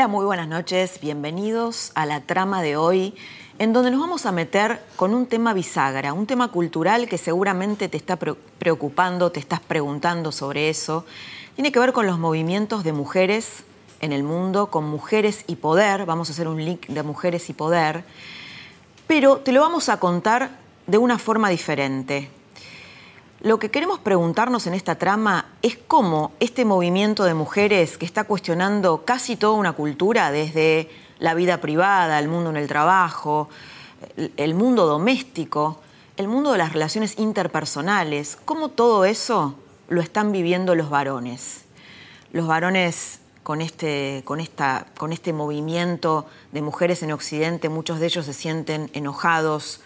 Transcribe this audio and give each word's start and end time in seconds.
Hola, 0.00 0.08
muy 0.08 0.24
buenas 0.24 0.48
noches, 0.48 0.98
bienvenidos 1.02 1.92
a 1.94 2.06
la 2.06 2.22
trama 2.22 2.62
de 2.62 2.74
hoy, 2.74 3.14
en 3.58 3.74
donde 3.74 3.90
nos 3.90 4.00
vamos 4.00 4.24
a 4.24 4.32
meter 4.32 4.82
con 4.96 5.12
un 5.12 5.26
tema 5.26 5.52
bisagra, 5.52 6.14
un 6.14 6.26
tema 6.26 6.48
cultural 6.48 7.06
que 7.06 7.18
seguramente 7.18 7.90
te 7.90 7.98
está 7.98 8.16
preocupando, 8.16 9.30
te 9.30 9.40
estás 9.40 9.60
preguntando 9.60 10.32
sobre 10.32 10.70
eso. 10.70 11.04
Tiene 11.54 11.70
que 11.70 11.78
ver 11.78 11.92
con 11.92 12.06
los 12.06 12.18
movimientos 12.18 12.82
de 12.82 12.94
mujeres 12.94 13.62
en 14.00 14.14
el 14.14 14.22
mundo, 14.22 14.70
con 14.70 14.84
mujeres 14.84 15.44
y 15.46 15.56
poder, 15.56 16.06
vamos 16.06 16.30
a 16.30 16.32
hacer 16.32 16.48
un 16.48 16.64
link 16.64 16.86
de 16.86 17.02
mujeres 17.02 17.50
y 17.50 17.52
poder, 17.52 18.02
pero 19.06 19.40
te 19.40 19.52
lo 19.52 19.60
vamos 19.60 19.90
a 19.90 20.00
contar 20.00 20.48
de 20.86 20.96
una 20.96 21.18
forma 21.18 21.50
diferente, 21.50 22.30
lo 23.42 23.58
que 23.58 23.70
queremos 23.70 24.00
preguntarnos 24.00 24.66
en 24.66 24.74
esta 24.74 24.96
trama 24.96 25.46
es 25.62 25.78
cómo 25.78 26.32
este 26.40 26.66
movimiento 26.66 27.24
de 27.24 27.32
mujeres 27.32 27.96
que 27.96 28.04
está 28.04 28.24
cuestionando 28.24 29.04
casi 29.06 29.36
toda 29.36 29.54
una 29.54 29.72
cultura, 29.72 30.30
desde 30.30 30.90
la 31.18 31.32
vida 31.32 31.58
privada, 31.58 32.18
el 32.18 32.28
mundo 32.28 32.50
en 32.50 32.56
el 32.56 32.68
trabajo, 32.68 33.48
el 34.36 34.54
mundo 34.54 34.86
doméstico, 34.86 35.80
el 36.18 36.28
mundo 36.28 36.52
de 36.52 36.58
las 36.58 36.74
relaciones 36.74 37.18
interpersonales, 37.18 38.36
cómo 38.44 38.68
todo 38.68 39.06
eso 39.06 39.54
lo 39.88 40.02
están 40.02 40.32
viviendo 40.32 40.74
los 40.74 40.90
varones. 40.90 41.64
Los 42.32 42.46
varones 42.46 43.20
con 43.42 43.62
este, 43.62 44.22
con, 44.26 44.40
esta, 44.40 44.86
con 44.98 45.14
este 45.14 45.32
movimiento 45.32 46.26
de 46.52 46.60
mujeres 46.60 47.02
en 47.02 47.12
Occidente, 47.12 47.70
muchos 47.70 48.00
de 48.00 48.06
ellos 48.06 48.26
se 48.26 48.34
sienten 48.34 48.90
enojados, 48.92 49.80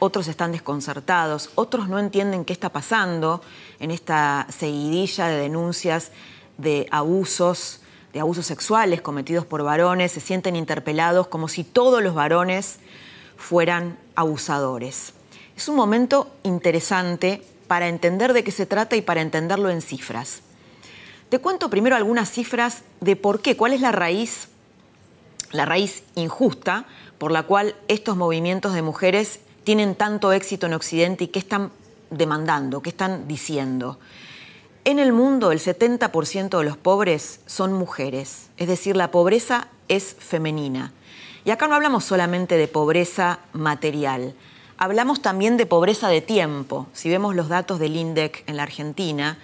otros 0.00 0.26
están 0.26 0.50
desconcertados, 0.50 1.50
otros 1.54 1.88
no 1.88 1.98
entienden 1.98 2.44
qué 2.44 2.52
está 2.52 2.70
pasando 2.70 3.42
en 3.78 3.90
esta 3.90 4.46
seguidilla 4.50 5.28
de 5.28 5.36
denuncias 5.36 6.10
de 6.58 6.88
abusos, 6.90 7.80
de 8.12 8.20
abusos 8.20 8.46
sexuales 8.46 9.02
cometidos 9.02 9.46
por 9.46 9.62
varones, 9.62 10.12
se 10.12 10.20
sienten 10.20 10.56
interpelados 10.56 11.28
como 11.28 11.48
si 11.48 11.62
todos 11.62 12.02
los 12.02 12.14
varones 12.14 12.80
fueran 13.36 13.98
abusadores. 14.16 15.12
Es 15.56 15.68
un 15.68 15.76
momento 15.76 16.30
interesante 16.42 17.42
para 17.68 17.88
entender 17.88 18.32
de 18.32 18.42
qué 18.42 18.50
se 18.50 18.66
trata 18.66 18.96
y 18.96 19.02
para 19.02 19.20
entenderlo 19.20 19.70
en 19.70 19.82
cifras. 19.82 20.40
Te 21.28 21.38
cuento 21.38 21.70
primero 21.70 21.94
algunas 21.94 22.30
cifras 22.30 22.82
de 23.00 23.16
por 23.16 23.40
qué, 23.40 23.56
cuál 23.56 23.72
es 23.72 23.80
la 23.80 23.92
raíz, 23.92 24.48
la 25.52 25.66
raíz 25.66 26.02
injusta 26.14 26.86
por 27.18 27.30
la 27.32 27.42
cual 27.42 27.76
estos 27.86 28.16
movimientos 28.16 28.72
de 28.72 28.82
mujeres 28.82 29.40
tienen 29.64 29.94
tanto 29.94 30.32
éxito 30.32 30.66
en 30.66 30.74
Occidente 30.74 31.24
y 31.24 31.28
qué 31.28 31.38
están 31.38 31.70
demandando, 32.10 32.82
qué 32.82 32.90
están 32.90 33.28
diciendo. 33.28 33.98
En 34.84 34.98
el 34.98 35.12
mundo 35.12 35.52
el 35.52 35.60
70% 35.60 36.58
de 36.58 36.64
los 36.64 36.76
pobres 36.76 37.40
son 37.46 37.72
mujeres, 37.72 38.48
es 38.56 38.66
decir, 38.66 38.96
la 38.96 39.10
pobreza 39.10 39.68
es 39.88 40.16
femenina. 40.18 40.92
Y 41.44 41.50
acá 41.50 41.68
no 41.68 41.74
hablamos 41.74 42.04
solamente 42.04 42.56
de 42.56 42.68
pobreza 42.68 43.40
material, 43.52 44.34
hablamos 44.78 45.22
también 45.22 45.56
de 45.56 45.66
pobreza 45.66 46.08
de 46.08 46.22
tiempo. 46.22 46.86
Si 46.92 47.08
vemos 47.08 47.34
los 47.34 47.48
datos 47.48 47.78
del 47.78 47.96
INDEC 47.96 48.44
en 48.46 48.56
la 48.56 48.62
Argentina, 48.62 49.38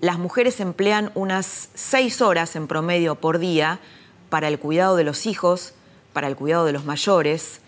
las 0.00 0.18
mujeres 0.18 0.58
emplean 0.58 1.12
unas 1.14 1.68
seis 1.74 2.20
horas 2.20 2.56
en 2.56 2.66
promedio 2.66 3.14
por 3.14 3.38
día 3.38 3.78
para 4.30 4.48
el 4.48 4.58
cuidado 4.58 4.96
de 4.96 5.04
los 5.04 5.26
hijos, 5.26 5.74
para 6.12 6.26
el 6.26 6.34
cuidado 6.34 6.64
de 6.64 6.72
los 6.72 6.84
mayores, 6.84 7.61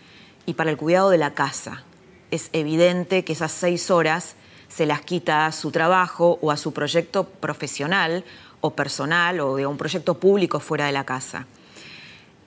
y 0.47 0.55
para 0.55 0.71
el 0.71 0.77
cuidado 0.77 1.11
de 1.11 1.19
la 1.19 1.35
casa. 1.35 1.85
Es 2.31 2.51
evidente 2.53 3.25
que 3.25 3.33
esas 3.33 3.53
seis 3.53 3.91
horas 3.91 4.37
se 4.69 4.87
las 4.87 5.03
quita 5.03 5.47
a 5.47 5.53
su 5.53 5.71
trabajo 5.71 6.39
o 6.43 6.51
a 6.51 6.57
su 6.57 6.73
proyecto 6.73 7.25
profesional 7.25 8.25
o 8.61 8.71
personal 8.71 9.41
o 9.41 9.57
de 9.57 9.67
un 9.67 9.77
proyecto 9.77 10.15
público 10.15 10.59
fuera 10.59 10.87
de 10.87 10.93
la 10.93 11.05
casa. 11.05 11.47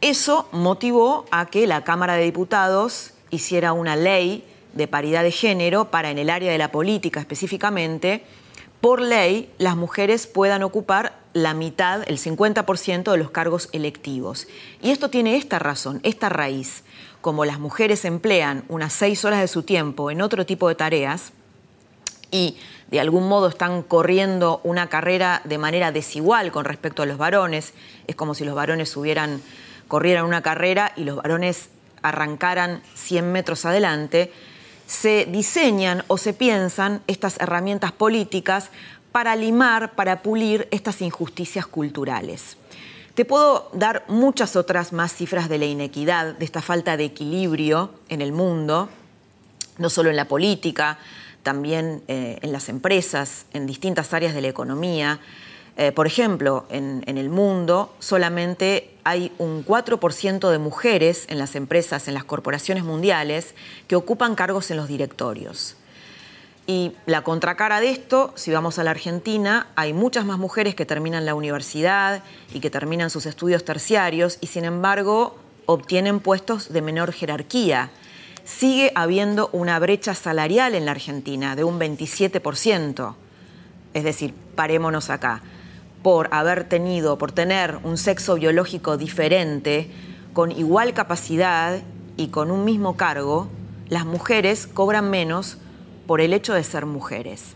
Eso 0.01 0.49
motivó 0.51 1.25
a 1.31 1.45
que 1.47 1.67
la 1.67 1.83
Cámara 1.83 2.15
de 2.15 2.23
Diputados 2.23 3.13
hiciera 3.29 3.73
una 3.73 3.95
ley 3.95 4.43
de 4.73 4.87
paridad 4.87 5.23
de 5.23 5.31
género 5.31 5.89
para 5.89 6.11
en 6.11 6.17
el 6.17 6.29
área 6.29 6.51
de 6.51 6.57
la 6.57 6.71
política 6.71 7.19
específicamente, 7.19 8.23
por 8.81 9.01
ley 9.01 9.51
las 9.57 9.75
mujeres 9.75 10.27
puedan 10.27 10.63
ocupar 10.63 11.19
la 11.33 11.53
mitad, 11.53 12.03
el 12.07 12.19
50% 12.19 13.11
de 13.11 13.17
los 13.17 13.31
cargos 13.31 13.69
electivos. 13.71 14.47
Y 14.81 14.91
esto 14.91 15.09
tiene 15.09 15.35
esta 15.35 15.59
razón, 15.59 15.99
esta 16.03 16.29
raíz 16.29 16.83
como 17.21 17.45
las 17.45 17.59
mujeres 17.59 18.05
emplean 18.05 18.63
unas 18.69 18.93
seis 18.93 19.25
horas 19.25 19.41
de 19.41 19.47
su 19.47 19.63
tiempo 19.63 20.11
en 20.11 20.21
otro 20.21 20.45
tipo 20.45 20.69
de 20.69 20.75
tareas 20.75 21.31
y 22.31 22.57
de 22.89 22.99
algún 22.99 23.27
modo 23.27 23.47
están 23.47 23.83
corriendo 23.83 24.61
una 24.63 24.87
carrera 24.87 25.41
de 25.43 25.57
manera 25.57 25.91
desigual 25.91 26.51
con 26.51 26.65
respecto 26.65 27.03
a 27.03 27.05
los 27.05 27.17
varones, 27.17 27.73
es 28.07 28.15
como 28.15 28.33
si 28.33 28.45
los 28.45 28.55
varones 28.55 28.95
hubieran, 28.95 29.41
corrieran 29.87 30.25
una 30.25 30.41
carrera 30.41 30.93
y 30.95 31.03
los 31.03 31.17
varones 31.17 31.69
arrancaran 32.01 32.81
100 32.95 33.31
metros 33.31 33.65
adelante, 33.65 34.31
se 34.85 35.25
diseñan 35.25 36.03
o 36.07 36.17
se 36.17 36.33
piensan 36.33 37.01
estas 37.07 37.39
herramientas 37.39 37.91
políticas 37.91 38.69
para 39.11 39.35
limar, 39.35 39.93
para 39.95 40.21
pulir 40.21 40.67
estas 40.71 41.01
injusticias 41.01 41.67
culturales. 41.67 42.56
Te 43.17 43.25
puedo 43.25 43.71
dar 43.73 44.05
muchas 44.09 44.55
otras 44.55 44.93
más 44.93 45.11
cifras 45.11 45.49
de 45.49 45.57
la 45.57 45.65
inequidad, 45.65 46.35
de 46.35 46.45
esta 46.45 46.61
falta 46.61 46.97
de 46.97 47.05
equilibrio 47.05 47.89
en 48.09 48.21
el 48.21 48.31
mundo, 48.31 48.89
no 49.79 49.89
solo 49.89 50.11
en 50.11 50.15
la 50.15 50.27
política, 50.27 50.99
también 51.41 52.03
eh, 52.07 52.37
en 52.43 52.51
las 52.51 52.69
empresas, 52.69 53.47
en 53.53 53.65
distintas 53.65 54.13
áreas 54.13 54.35
de 54.35 54.41
la 54.41 54.49
economía. 54.49 55.19
Eh, 55.77 55.91
por 55.91 56.05
ejemplo, 56.05 56.67
en, 56.69 57.03
en, 57.07 57.17
el 57.17 57.31
mundo 57.31 57.91
solamente 57.97 58.95
hay 59.03 59.31
un 59.39 59.65
4% 59.65 60.51
de 60.51 60.59
mujeres 60.59 61.25
en 61.27 61.39
las 61.39 61.55
empresas, 61.55 62.07
en 62.07 62.13
las 62.13 62.23
corporaciones 62.23 62.83
mundiales, 62.83 63.55
que 63.87 63.95
ocupan 63.95 64.35
cargos 64.35 64.69
en 64.69 64.77
los 64.77 64.87
directorios. 64.87 65.75
Y 66.69 66.91
la 67.05 67.23
contracara 67.23 67.79
de 67.79 67.89
esto, 67.89 68.33
si 68.35 68.51
vamos 68.51 68.77
a 68.77 68.83
la 68.83 68.91
Argentina, 68.91 69.67
hay 69.77 69.93
muchas 69.93 70.25
más 70.25 70.37
mujeres 70.37 70.75
que 70.75 70.85
terminan 70.85 71.25
la 71.25 71.33
universidad 71.33 72.21
y 72.53 72.59
que 72.59 72.69
terminan 72.69 73.09
sus 73.09 73.25
estudios 73.25 73.63
terciarios 73.63 74.37
y 74.41 74.47
sin 74.47 74.65
embargo 74.65 75.37
obtienen 75.65 76.19
puestos 76.19 76.73
de 76.73 76.81
menor 76.81 77.13
jerarquía. 77.13 77.89
Sigue 78.43 78.91
habiendo 78.95 79.49
una 79.53 79.79
brecha 79.79 80.13
salarial 80.13 80.75
en 80.75 80.83
la 80.83 80.91
Argentina 80.91 81.55
de 81.55 81.63
un 81.63 81.79
27%. 81.79 83.15
Es 83.93 84.03
decir, 84.03 84.33
parémonos 84.55 85.09
acá. 85.09 85.41
Por 86.03 86.27
haber 86.33 86.65
tenido, 86.65 87.17
por 87.17 87.31
tener 87.31 87.79
un 87.83 87.97
sexo 87.97 88.35
biológico 88.35 88.97
diferente, 88.97 89.89
con 90.33 90.51
igual 90.51 90.93
capacidad 90.93 91.79
y 92.17 92.27
con 92.27 92.51
un 92.51 92.65
mismo 92.65 92.97
cargo, 92.97 93.47
las 93.87 94.05
mujeres 94.05 94.67
cobran 94.67 95.09
menos 95.09 95.57
por 96.07 96.21
el 96.21 96.33
hecho 96.33 96.53
de 96.53 96.63
ser 96.63 96.85
mujeres. 96.85 97.53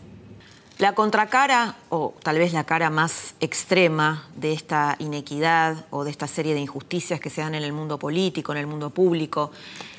La 0.77 0.93
contracara, 0.95 1.75
o 1.89 2.15
tal 2.23 2.39
vez 2.39 2.53
la 2.53 2.63
cara 2.63 2.89
más 2.89 3.35
extrema 3.39 4.27
de 4.35 4.51
esta 4.51 4.95
inequidad 4.99 5.85
o 5.91 6.03
de 6.03 6.11
esta 6.11 6.27
serie 6.27 6.53
de 6.53 6.59
injusticias 6.59 7.19
que 7.19 7.29
se 7.29 7.41
dan 7.41 7.55
en 7.55 7.63
el 7.63 7.71
mundo 7.71 7.99
político, 7.99 8.51
en 8.51 8.57
el 8.57 8.67
mundo 8.67 8.89
público, 8.89 9.51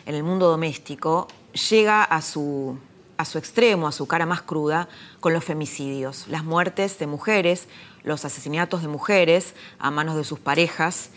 en 0.06 0.14
el 0.16 0.24
mundo 0.24 0.48
doméstico, 0.48 1.28
llega 1.70 2.02
a 2.02 2.20
su, 2.20 2.76
a 3.16 3.24
su 3.24 3.38
extremo, 3.38 3.86
a 3.86 3.92
su 3.92 4.06
cara 4.06 4.26
más 4.26 4.42
cruda, 4.42 4.88
con 5.20 5.32
los 5.32 5.44
femicidios, 5.44 6.26
las 6.26 6.42
muertes 6.42 6.98
de 6.98 7.06
mujeres, 7.06 7.68
los 8.02 8.24
asesinatos 8.24 8.82
de 8.82 8.88
mujeres 8.88 9.54
a 9.78 9.92
manos 9.92 10.16
de 10.16 10.24
sus 10.24 10.40
parejas, 10.40 11.10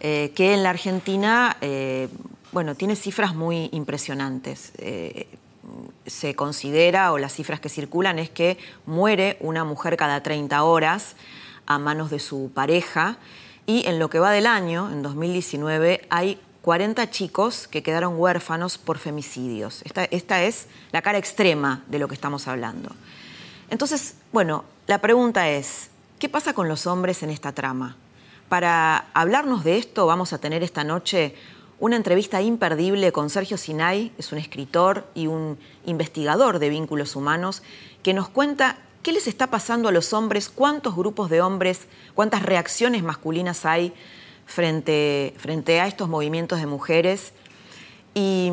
eh, 0.00 0.32
que 0.34 0.52
en 0.52 0.64
la 0.64 0.70
Argentina, 0.70 1.56
eh, 1.60 2.08
bueno, 2.50 2.74
tiene 2.74 2.96
cifras 2.96 3.36
muy 3.36 3.68
impresionantes. 3.72 4.72
Eh, 4.78 5.28
se 6.06 6.34
considera, 6.34 7.12
o 7.12 7.18
las 7.18 7.34
cifras 7.34 7.60
que 7.60 7.68
circulan, 7.68 8.18
es 8.18 8.30
que 8.30 8.58
muere 8.86 9.36
una 9.40 9.64
mujer 9.64 9.96
cada 9.96 10.22
30 10.22 10.62
horas 10.62 11.16
a 11.66 11.78
manos 11.78 12.10
de 12.10 12.18
su 12.18 12.50
pareja 12.54 13.18
y 13.66 13.86
en 13.86 13.98
lo 13.98 14.08
que 14.08 14.20
va 14.20 14.30
del 14.30 14.46
año, 14.46 14.90
en 14.90 15.02
2019, 15.02 16.06
hay 16.08 16.40
40 16.62 17.10
chicos 17.10 17.66
que 17.68 17.82
quedaron 17.82 18.14
huérfanos 18.16 18.78
por 18.78 18.98
femicidios. 18.98 19.82
Esta, 19.82 20.04
esta 20.04 20.42
es 20.44 20.68
la 20.92 21.02
cara 21.02 21.18
extrema 21.18 21.82
de 21.88 21.98
lo 21.98 22.06
que 22.08 22.14
estamos 22.14 22.46
hablando. 22.46 22.90
Entonces, 23.68 24.14
bueno, 24.32 24.64
la 24.86 25.00
pregunta 25.00 25.48
es, 25.48 25.90
¿qué 26.20 26.28
pasa 26.28 26.54
con 26.54 26.68
los 26.68 26.86
hombres 26.86 27.24
en 27.24 27.30
esta 27.30 27.52
trama? 27.52 27.96
Para 28.48 29.06
hablarnos 29.14 29.64
de 29.64 29.78
esto 29.78 30.06
vamos 30.06 30.32
a 30.32 30.38
tener 30.38 30.62
esta 30.62 30.84
noche 30.84 31.34
una 31.78 31.96
entrevista 31.96 32.40
imperdible 32.40 33.12
con 33.12 33.28
Sergio 33.28 33.56
Sinay, 33.56 34.12
es 34.18 34.32
un 34.32 34.38
escritor 34.38 35.06
y 35.14 35.26
un 35.26 35.58
investigador 35.84 36.58
de 36.58 36.70
vínculos 36.70 37.16
humanos, 37.16 37.62
que 38.02 38.14
nos 38.14 38.28
cuenta 38.28 38.78
qué 39.02 39.12
les 39.12 39.26
está 39.26 39.48
pasando 39.48 39.88
a 39.88 39.92
los 39.92 40.12
hombres, 40.12 40.48
cuántos 40.48 40.96
grupos 40.96 41.28
de 41.30 41.40
hombres, 41.40 41.86
cuántas 42.14 42.42
reacciones 42.42 43.02
masculinas 43.02 43.66
hay 43.66 43.92
frente, 44.46 45.34
frente 45.36 45.80
a 45.80 45.86
estos 45.86 46.08
movimientos 46.08 46.60
de 46.60 46.66
mujeres 46.66 47.32
y, 48.14 48.50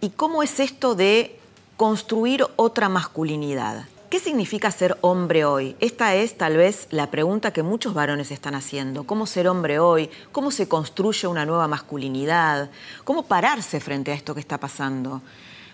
y 0.00 0.10
cómo 0.10 0.42
es 0.42 0.60
esto 0.60 0.94
de 0.94 1.38
construir 1.76 2.46
otra 2.56 2.88
masculinidad. 2.88 3.86
¿Qué 4.12 4.20
significa 4.20 4.70
ser 4.70 4.98
hombre 5.00 5.46
hoy? 5.46 5.74
Esta 5.80 6.14
es 6.14 6.36
tal 6.36 6.58
vez 6.58 6.86
la 6.90 7.10
pregunta 7.10 7.50
que 7.54 7.62
muchos 7.62 7.94
varones 7.94 8.30
están 8.30 8.54
haciendo. 8.54 9.04
¿Cómo 9.04 9.24
ser 9.24 9.48
hombre 9.48 9.78
hoy? 9.78 10.10
¿Cómo 10.32 10.50
se 10.50 10.68
construye 10.68 11.26
una 11.26 11.46
nueva 11.46 11.66
masculinidad? 11.66 12.68
¿Cómo 13.04 13.22
pararse 13.22 13.80
frente 13.80 14.12
a 14.12 14.14
esto 14.14 14.34
que 14.34 14.40
está 14.40 14.58
pasando? 14.58 15.22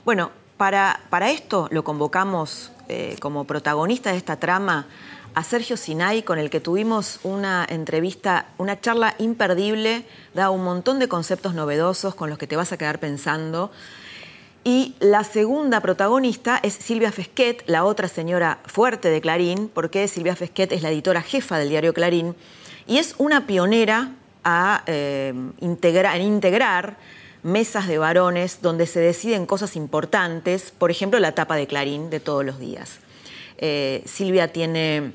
Bueno, 0.04 0.30
para, 0.56 1.00
para 1.10 1.32
esto 1.32 1.66
lo 1.72 1.82
convocamos 1.82 2.70
eh, 2.86 3.16
como 3.18 3.42
protagonista 3.42 4.12
de 4.12 4.18
esta 4.18 4.36
trama 4.36 4.86
a 5.34 5.42
Sergio 5.42 5.76
Sinay, 5.76 6.22
con 6.22 6.38
el 6.38 6.48
que 6.48 6.60
tuvimos 6.60 7.18
una 7.24 7.66
entrevista, 7.68 8.46
una 8.56 8.80
charla 8.80 9.16
imperdible, 9.18 10.06
da 10.34 10.50
un 10.50 10.62
montón 10.62 11.00
de 11.00 11.08
conceptos 11.08 11.54
novedosos 11.54 12.14
con 12.14 12.30
los 12.30 12.38
que 12.38 12.46
te 12.46 12.54
vas 12.54 12.70
a 12.70 12.76
quedar 12.76 13.00
pensando. 13.00 13.72
Y 14.64 14.94
la 15.00 15.24
segunda 15.24 15.80
protagonista 15.80 16.58
es 16.62 16.74
Silvia 16.74 17.12
Fesquet, 17.12 17.62
la 17.66 17.84
otra 17.84 18.08
señora 18.08 18.58
fuerte 18.66 19.08
de 19.08 19.20
Clarín, 19.20 19.70
porque 19.72 20.08
Silvia 20.08 20.36
Fesquet 20.36 20.72
es 20.72 20.82
la 20.82 20.90
editora 20.90 21.22
jefa 21.22 21.58
del 21.58 21.70
diario 21.70 21.94
Clarín 21.94 22.34
y 22.86 22.98
es 22.98 23.14
una 23.18 23.46
pionera 23.46 24.12
a, 24.44 24.82
eh, 24.86 25.32
en 25.60 26.22
integrar 26.22 26.96
mesas 27.42 27.86
de 27.86 27.98
varones 27.98 28.60
donde 28.62 28.86
se 28.86 29.00
deciden 29.00 29.46
cosas 29.46 29.76
importantes, 29.76 30.72
por 30.76 30.90
ejemplo, 30.90 31.20
la 31.20 31.32
tapa 31.32 31.56
de 31.56 31.66
Clarín 31.66 32.10
de 32.10 32.20
todos 32.20 32.44
los 32.44 32.58
días. 32.58 32.98
Eh, 33.58 34.02
Silvia 34.06 34.52
tiene 34.52 35.12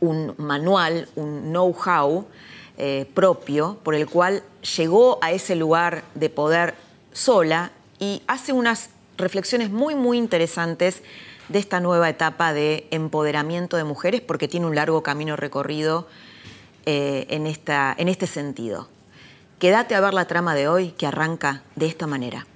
un 0.00 0.34
manual, 0.38 1.08
un 1.16 1.50
know-how 1.50 2.26
eh, 2.78 3.06
propio 3.14 3.78
por 3.82 3.94
el 3.94 4.08
cual 4.08 4.42
llegó 4.76 5.18
a 5.22 5.30
ese 5.32 5.54
lugar 5.54 6.02
de 6.14 6.30
poder 6.30 6.74
sola 7.12 7.70
y 7.98 8.22
hace 8.26 8.52
unas 8.52 8.90
reflexiones 9.16 9.70
muy, 9.70 9.94
muy 9.94 10.18
interesantes 10.18 11.02
de 11.48 11.58
esta 11.58 11.80
nueva 11.80 12.08
etapa 12.08 12.52
de 12.52 12.86
empoderamiento 12.90 13.76
de 13.76 13.84
mujeres, 13.84 14.20
porque 14.20 14.48
tiene 14.48 14.66
un 14.66 14.74
largo 14.74 15.02
camino 15.02 15.36
recorrido 15.36 16.08
eh, 16.86 17.26
en, 17.30 17.46
esta, 17.46 17.94
en 17.96 18.08
este 18.08 18.26
sentido. 18.26 18.88
Quédate 19.58 19.94
a 19.94 20.00
ver 20.00 20.14
la 20.14 20.26
trama 20.26 20.54
de 20.54 20.68
hoy 20.68 20.90
que 20.90 21.06
arranca 21.06 21.62
de 21.76 21.86
esta 21.86 22.06
manera. 22.06 22.46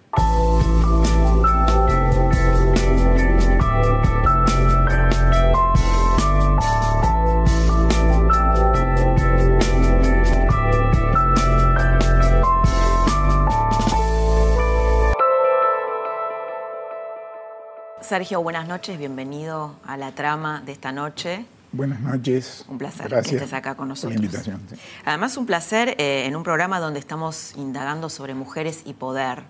Sergio, 18.06 18.40
buenas 18.40 18.68
noches, 18.68 18.98
bienvenido 18.98 19.74
a 19.84 19.96
la 19.96 20.12
trama 20.12 20.62
de 20.64 20.70
esta 20.70 20.92
noche. 20.92 21.44
Buenas 21.72 21.98
noches. 21.98 22.64
Un 22.68 22.78
placer 22.78 23.08
que 23.08 23.34
estés 23.34 23.52
acá 23.52 23.74
con 23.74 23.88
nosotros. 23.88 24.14
Por 24.14 24.20
la 24.20 24.26
invitación. 24.26 24.62
Además, 25.04 25.36
un 25.36 25.44
placer 25.44 25.96
eh, 25.98 26.24
en 26.24 26.36
un 26.36 26.44
programa 26.44 26.78
donde 26.78 27.00
estamos 27.00 27.54
indagando 27.56 28.08
sobre 28.08 28.34
mujeres 28.34 28.82
y 28.84 28.94
poder, 28.94 29.42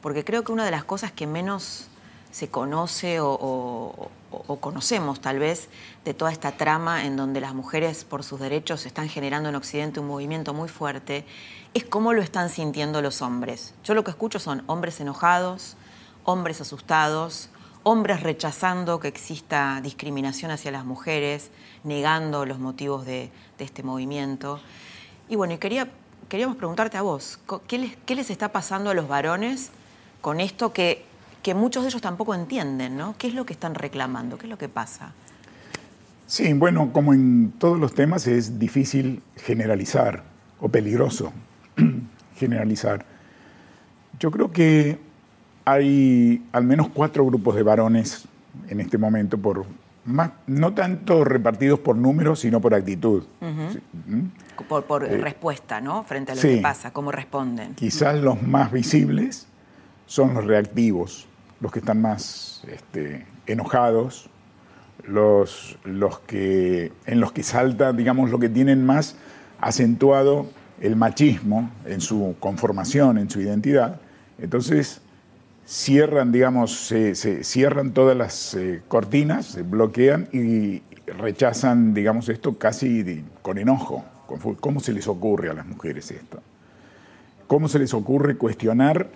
porque 0.00 0.24
creo 0.24 0.42
que 0.42 0.50
una 0.50 0.64
de 0.64 0.72
las 0.72 0.82
cosas 0.82 1.12
que 1.12 1.28
menos 1.28 1.86
se 2.32 2.48
conoce 2.48 3.20
o, 3.20 3.30
o, 4.32 4.56
conocemos 4.56 5.20
tal 5.20 5.38
vez 5.38 5.68
de 6.04 6.12
toda 6.12 6.32
esta 6.32 6.50
trama 6.52 7.04
en 7.04 7.16
donde 7.16 7.40
las 7.40 7.54
mujeres 7.54 8.02
por 8.02 8.24
sus 8.24 8.40
derechos 8.40 8.84
están 8.84 9.08
generando 9.08 9.48
en 9.48 9.54
Occidente 9.54 10.00
un 10.00 10.08
movimiento 10.08 10.54
muy 10.54 10.68
fuerte, 10.68 11.24
es 11.72 11.84
cómo 11.84 12.14
lo 12.14 12.22
están 12.22 12.48
sintiendo 12.48 13.00
los 13.00 13.22
hombres. 13.22 13.74
Yo 13.84 13.94
lo 13.94 14.02
que 14.02 14.10
escucho 14.10 14.40
son 14.40 14.64
hombres 14.66 14.98
enojados, 14.98 15.76
hombres 16.24 16.60
asustados, 16.60 17.48
hombres 17.84 18.22
rechazando 18.22 19.00
que 19.00 19.08
exista 19.08 19.80
discriminación 19.82 20.50
hacia 20.50 20.70
las 20.70 20.84
mujeres, 20.84 21.50
negando 21.84 22.46
los 22.46 22.58
motivos 22.58 23.06
de, 23.06 23.30
este 23.58 23.84
movimiento. 23.84 24.60
Y 25.28 25.36
bueno, 25.36 25.54
y 25.54 25.58
quería, 25.58 25.88
queríamos 26.28 26.56
preguntarte 26.56 26.96
a 26.96 27.02
vos, 27.02 27.38
¿qué 27.68 27.78
les, 27.78 27.96
¿qué 28.04 28.16
les, 28.16 28.28
está 28.30 28.50
pasando 28.50 28.90
a 28.90 28.94
los 28.94 29.06
varones 29.06 29.70
con 30.20 30.40
esto 30.40 30.72
que, 30.72 31.04
que 31.44 31.54
muchos 31.54 31.84
de 31.84 31.90
ellos 31.90 32.02
tampoco 32.02 32.34
entienden, 32.34 32.96
¿no? 32.96 33.14
¿Qué 33.18 33.28
es 33.28 33.34
lo 33.34 33.46
que 33.46 33.52
están 33.52 33.76
reclamando? 33.76 34.36
¿Qué 34.36 34.46
es 34.46 34.50
lo 34.50 34.58
que 34.58 34.68
pasa? 34.68 35.12
Sí, 36.26 36.52
bueno, 36.54 36.92
como 36.92 37.12
en 37.12 37.52
todos 37.58 37.78
los 37.78 37.94
temas 37.94 38.26
es 38.26 38.58
difícil 38.58 39.22
generalizar 39.36 40.24
o 40.60 40.68
peligroso 40.68 41.32
generalizar. 42.36 43.04
Yo 44.18 44.30
creo 44.30 44.50
que 44.50 44.98
hay 45.64 46.42
al 46.52 46.64
menos 46.64 46.88
cuatro 46.88 47.24
grupos 47.24 47.54
de 47.54 47.62
varones 47.62 48.24
en 48.68 48.80
este 48.80 48.98
momento, 48.98 49.38
por 49.38 49.64
más, 50.04 50.32
no 50.46 50.74
tanto 50.74 51.24
repartidos 51.24 51.78
por 51.78 51.96
números, 51.96 52.40
sino 52.40 52.60
por 52.60 52.74
actitud. 52.74 53.24
¿Mm? 53.40 54.64
Por, 54.68 55.04
eh, 55.04 55.16
respuesta, 55.18 55.80
¿no? 55.80 56.02
Frente 56.04 56.32
a 56.32 56.34
lo 56.34 56.40
que 56.40 56.58
pasa, 56.58 56.92
cómo 56.92 57.12
responden. 57.12 57.74
Quizás 57.74 58.16
los 58.20 58.42
más 58.42 58.72
visibles 58.72 59.46
son 60.06 60.34
los 60.34 60.44
reactivos, 60.44 61.26
los 61.60 61.72
que 61.72 61.78
están 61.78 62.00
más 62.00 62.62
este, 62.68 63.26
enojados, 63.46 64.28
los, 65.04 65.78
los 65.84 66.20
que, 66.20 66.92
en 67.06 67.20
los 67.20 67.32
que 67.32 67.42
salta, 67.42 67.92
digamos, 67.92 68.30
lo 68.30 68.38
que 68.38 68.48
tienen 68.48 68.84
más 68.84 69.16
acentuado 69.60 70.46
el 70.80 70.96
machismo 70.96 71.70
en 71.86 72.00
su 72.00 72.34
conformación, 72.40 73.18
en 73.18 73.30
su 73.30 73.40
identidad. 73.40 74.00
Entonces, 74.38 75.00
cierran, 75.66 76.32
digamos, 76.32 76.72
se, 76.72 77.14
cierran 77.44 77.92
todas 77.92 78.16
las 78.16 78.54
eh, 78.54 78.82
cortinas, 78.88 79.46
se 79.46 79.62
bloquean 79.62 80.28
y 80.32 80.82
rechazan, 81.06 81.94
digamos, 81.94 82.28
esto 82.28 82.58
casi 82.58 83.24
con 83.42 83.58
enojo. 83.58 84.04
¿Cómo 84.60 84.80
se 84.80 84.92
les 84.92 85.08
ocurre 85.08 85.50
a 85.50 85.52
las 85.54 85.66
mujeres 85.66 86.10
esto? 86.10 86.40
¿Cómo 87.46 87.68
se 87.68 87.78
les 87.78 87.92
ocurre 87.92 88.36
cuestionar 88.36 89.08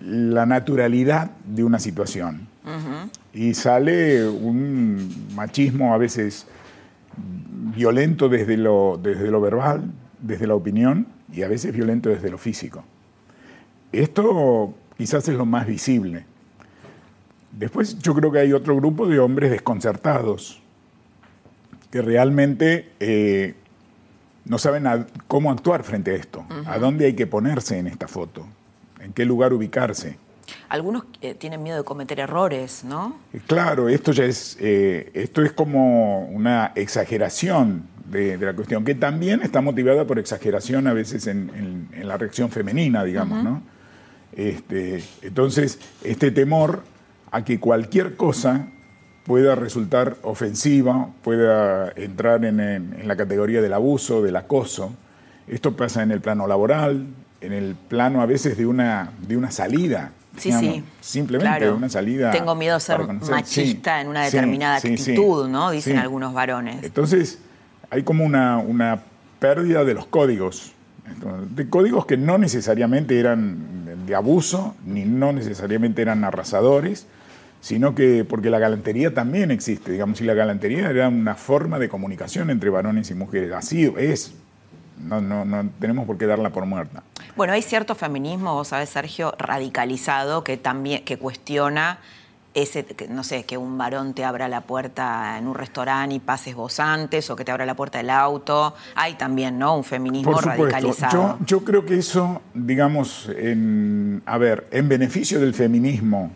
la 0.00 0.46
naturalidad 0.46 1.32
de 1.44 1.64
una 1.64 1.78
situación? 1.78 2.48
Y 3.32 3.54
sale 3.54 4.28
un 4.28 5.28
machismo 5.34 5.94
a 5.94 5.98
veces 5.98 6.46
violento 7.74 8.28
desde 8.28 8.56
lo, 8.56 8.98
desde 9.02 9.30
lo 9.30 9.40
verbal, 9.40 9.90
desde 10.20 10.46
la 10.46 10.54
opinión, 10.54 11.06
y 11.32 11.42
a 11.42 11.48
veces 11.48 11.74
violento 11.74 12.08
desde 12.08 12.30
lo 12.30 12.38
físico. 12.38 12.84
Esto 13.92 14.74
quizás 14.98 15.26
es 15.28 15.34
lo 15.36 15.46
más 15.46 15.66
visible. 15.66 16.24
Después 17.52 17.98
yo 18.00 18.14
creo 18.14 18.30
que 18.30 18.40
hay 18.40 18.52
otro 18.52 18.76
grupo 18.76 19.06
de 19.06 19.18
hombres 19.20 19.50
desconcertados, 19.50 20.60
que 21.90 22.02
realmente 22.02 22.90
eh, 23.00 23.54
no 24.44 24.58
saben 24.58 24.84
cómo 25.26 25.50
actuar 25.50 25.84
frente 25.84 26.10
a 26.10 26.14
esto, 26.14 26.44
a 26.66 26.78
dónde 26.78 27.06
hay 27.06 27.14
que 27.14 27.26
ponerse 27.26 27.78
en 27.78 27.86
esta 27.86 28.08
foto, 28.08 28.44
en 29.00 29.12
qué 29.12 29.24
lugar 29.24 29.52
ubicarse. 29.54 30.18
Algunos 30.68 31.04
eh, 31.20 31.34
tienen 31.34 31.62
miedo 31.62 31.78
de 31.78 31.84
cometer 31.84 32.20
errores, 32.20 32.84
¿no? 32.84 33.16
Eh, 33.32 33.40
claro, 33.46 33.88
esto 33.88 34.12
ya 34.12 34.24
es, 34.24 34.56
esto 34.60 35.42
es 35.42 35.52
como 35.52 36.26
una 36.26 36.72
exageración 36.74 37.84
de, 38.06 38.36
la 38.38 38.54
cuestión, 38.54 38.84
que 38.84 38.94
también 38.94 39.42
está 39.42 39.60
motivada 39.60 40.06
por 40.06 40.18
exageración 40.18 40.86
a 40.86 40.92
veces 40.92 41.26
en, 41.26 41.88
la 42.02 42.16
reacción 42.16 42.50
femenina, 42.50 43.04
digamos, 43.04 43.44
¿no? 43.44 43.62
Este, 44.38 45.02
entonces, 45.22 45.80
este 46.04 46.30
temor 46.30 46.84
a 47.32 47.44
que 47.44 47.58
cualquier 47.58 48.14
cosa 48.14 48.68
pueda 49.24 49.56
resultar 49.56 50.16
ofensiva, 50.22 51.08
pueda 51.22 51.92
entrar 51.96 52.44
en, 52.44 52.96
la 53.04 53.16
categoría 53.16 53.60
del 53.60 53.72
abuso, 53.72 54.22
del 54.22 54.36
acoso. 54.36 54.94
Esto 55.48 55.76
pasa 55.76 56.04
en 56.04 56.12
el 56.12 56.20
plano 56.20 56.46
laboral, 56.46 57.04
en 57.40 57.52
el 57.52 57.74
plano 57.74 58.22
a 58.22 58.26
veces 58.26 58.56
de 58.56 58.64
una, 58.64 59.10
de 59.26 59.36
una 59.36 59.50
salida. 59.50 60.12
Sí, 60.36 60.52
sí. 60.52 60.84
Simplemente 61.00 61.64
de 61.64 61.72
una 61.72 61.88
salida. 61.88 62.30
Tengo 62.30 62.54
miedo 62.54 62.74
de 62.74 62.80
ser 62.80 63.00
machista 63.08 64.00
en 64.00 64.06
una 64.06 64.24
determinada 64.24 64.76
actitud, 64.76 65.48
¿no? 65.48 65.72
Dicen 65.72 65.98
algunos 65.98 66.32
varones. 66.32 66.84
Entonces, 66.84 67.40
hay 67.90 68.04
como 68.04 68.24
una, 68.24 68.58
una 68.58 69.02
pérdida 69.40 69.82
de 69.82 69.94
los 69.94 70.06
códigos 70.06 70.74
de 71.50 71.68
códigos 71.68 72.06
que 72.06 72.16
no 72.16 72.38
necesariamente 72.38 73.18
eran 73.18 74.06
de 74.06 74.14
abuso, 74.14 74.74
ni 74.84 75.04
no 75.04 75.32
necesariamente 75.32 76.02
eran 76.02 76.24
arrasadores, 76.24 77.06
sino 77.60 77.94
que 77.94 78.24
porque 78.24 78.50
la 78.50 78.58
galantería 78.58 79.12
también 79.12 79.50
existe, 79.50 79.92
digamos, 79.92 80.20
y 80.20 80.24
la 80.24 80.34
galantería 80.34 80.90
era 80.90 81.08
una 81.08 81.34
forma 81.34 81.78
de 81.78 81.88
comunicación 81.88 82.50
entre 82.50 82.70
varones 82.70 83.10
y 83.10 83.14
mujeres, 83.14 83.52
así 83.52 83.92
es, 83.98 84.34
no, 84.98 85.20
no, 85.20 85.44
no 85.44 85.68
tenemos 85.80 86.06
por 86.06 86.18
qué 86.18 86.26
darla 86.26 86.50
por 86.50 86.66
muerta. 86.66 87.02
Bueno, 87.36 87.52
hay 87.52 87.62
cierto 87.62 87.94
feminismo, 87.94 88.54
vos 88.54 88.68
sabés, 88.68 88.88
Sergio, 88.88 89.34
radicalizado 89.38 90.42
que 90.42 90.56
también 90.56 91.04
que 91.04 91.18
cuestiona 91.18 91.98
ese, 92.62 92.86
no 93.08 93.24
sé, 93.24 93.44
que 93.44 93.56
un 93.56 93.78
varón 93.78 94.14
te 94.14 94.24
abra 94.24 94.48
la 94.48 94.62
puerta 94.62 95.38
en 95.38 95.46
un 95.46 95.54
restaurante 95.54 96.14
y 96.14 96.18
pases 96.20 96.54
vos 96.54 96.80
antes, 96.80 97.28
o 97.30 97.36
que 97.36 97.44
te 97.44 97.52
abra 97.52 97.66
la 97.66 97.74
puerta 97.74 97.98
del 97.98 98.10
auto. 98.10 98.74
Hay 98.94 99.14
también, 99.14 99.58
¿no? 99.58 99.76
Un 99.76 99.84
feminismo 99.84 100.40
radicalizado. 100.40 101.38
Yo, 101.40 101.46
yo, 101.46 101.64
creo 101.64 101.84
que 101.84 101.98
eso, 101.98 102.42
digamos, 102.54 103.30
en, 103.36 104.22
a 104.26 104.38
ver, 104.38 104.66
en 104.70 104.88
beneficio 104.88 105.40
del 105.40 105.54
feminismo, 105.54 106.30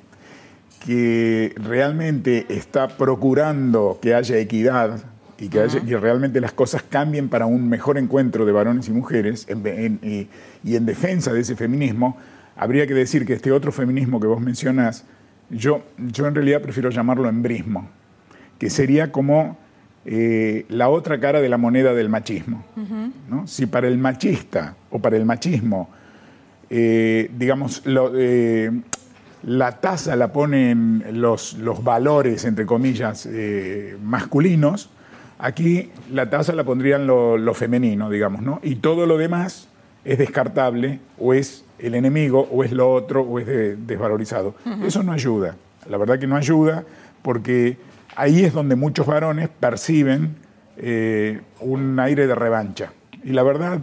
que 0.84 1.54
realmente 1.56 2.46
está 2.48 2.88
procurando 2.88 3.98
que 4.02 4.14
haya 4.14 4.36
equidad 4.38 5.00
y 5.38 5.48
que, 5.48 5.66
realmente 5.98 6.40
las 6.40 6.52
cosas 6.52 6.84
cambien 6.88 7.28
para 7.28 7.46
un 7.46 7.68
mejor 7.68 7.98
encuentro 7.98 8.46
de 8.46 8.52
varones 8.52 8.88
y 8.88 8.92
mujeres 8.92 9.46
y, 9.48 10.76
en 10.76 10.86
defensa 10.86 11.32
de 11.32 11.40
ese 11.40 11.56
feminismo, 11.56 12.16
habría 12.56 12.86
que 12.86 12.94
decir 12.94 13.26
que 13.26 13.32
este 13.32 13.50
otro 13.50 13.72
feminismo 13.72 14.20
que 14.20 14.28
vos 14.28 14.40
mencionás, 14.40 15.04
yo, 15.52 15.82
yo 15.98 16.26
en 16.26 16.34
realidad 16.34 16.60
prefiero 16.60 16.90
llamarlo 16.90 17.28
embrismo, 17.28 17.88
que 18.58 18.70
sería 18.70 19.12
como 19.12 19.56
eh, 20.04 20.66
la 20.68 20.88
otra 20.88 21.20
cara 21.20 21.40
de 21.40 21.48
la 21.48 21.58
moneda 21.58 21.94
del 21.94 22.08
machismo. 22.08 22.64
Si 23.46 23.66
para 23.66 23.86
el 23.86 23.98
machista 23.98 24.74
o 24.90 24.98
para 24.98 25.16
el 25.16 25.24
machismo, 25.24 25.90
eh, 26.68 27.30
digamos, 27.36 27.82
eh, 27.86 28.70
la 29.44 29.80
tasa 29.80 30.16
la 30.16 30.32
ponen 30.32 31.04
los, 31.12 31.54
los 31.54 31.84
valores, 31.84 32.44
entre 32.44 32.66
comillas, 32.66 33.28
masculinos, 34.02 34.90
Aquí 35.42 35.90
la 36.12 36.30
tasa 36.30 36.52
la 36.52 36.62
pondrían 36.62 37.08
lo, 37.08 37.54
femenino, 37.54 38.08
digamos, 38.08 38.42
¿no? 38.42 38.60
Y 38.62 38.76
todo 38.76 39.06
lo 39.06 39.18
demás 39.18 39.68
es 40.04 40.18
descartable, 40.18 41.00
o 41.18 41.34
es 41.34 41.64
el 41.78 41.94
enemigo, 41.94 42.48
o 42.50 42.64
es 42.64 42.72
lo 42.72 42.92
otro, 42.92 43.22
o 43.22 43.38
es 43.38 43.46
desvalorizado. 43.86 44.54
Eso 44.84 45.02
no 45.02 45.12
ayuda. 45.12 45.56
La 45.88 45.96
verdad 45.96 46.18
que 46.18 46.26
no 46.26 46.36
ayuda 46.36 46.84
porque 47.22 47.76
ahí 48.16 48.44
es 48.44 48.52
donde 48.52 48.76
muchos 48.76 49.06
varones 49.06 49.48
perciben 49.48 50.36
eh, 50.76 51.40
un 51.60 51.98
aire 51.98 52.26
de 52.26 52.34
revancha. 52.34 52.92
Y 53.24 53.30
la 53.30 53.42
verdad 53.42 53.80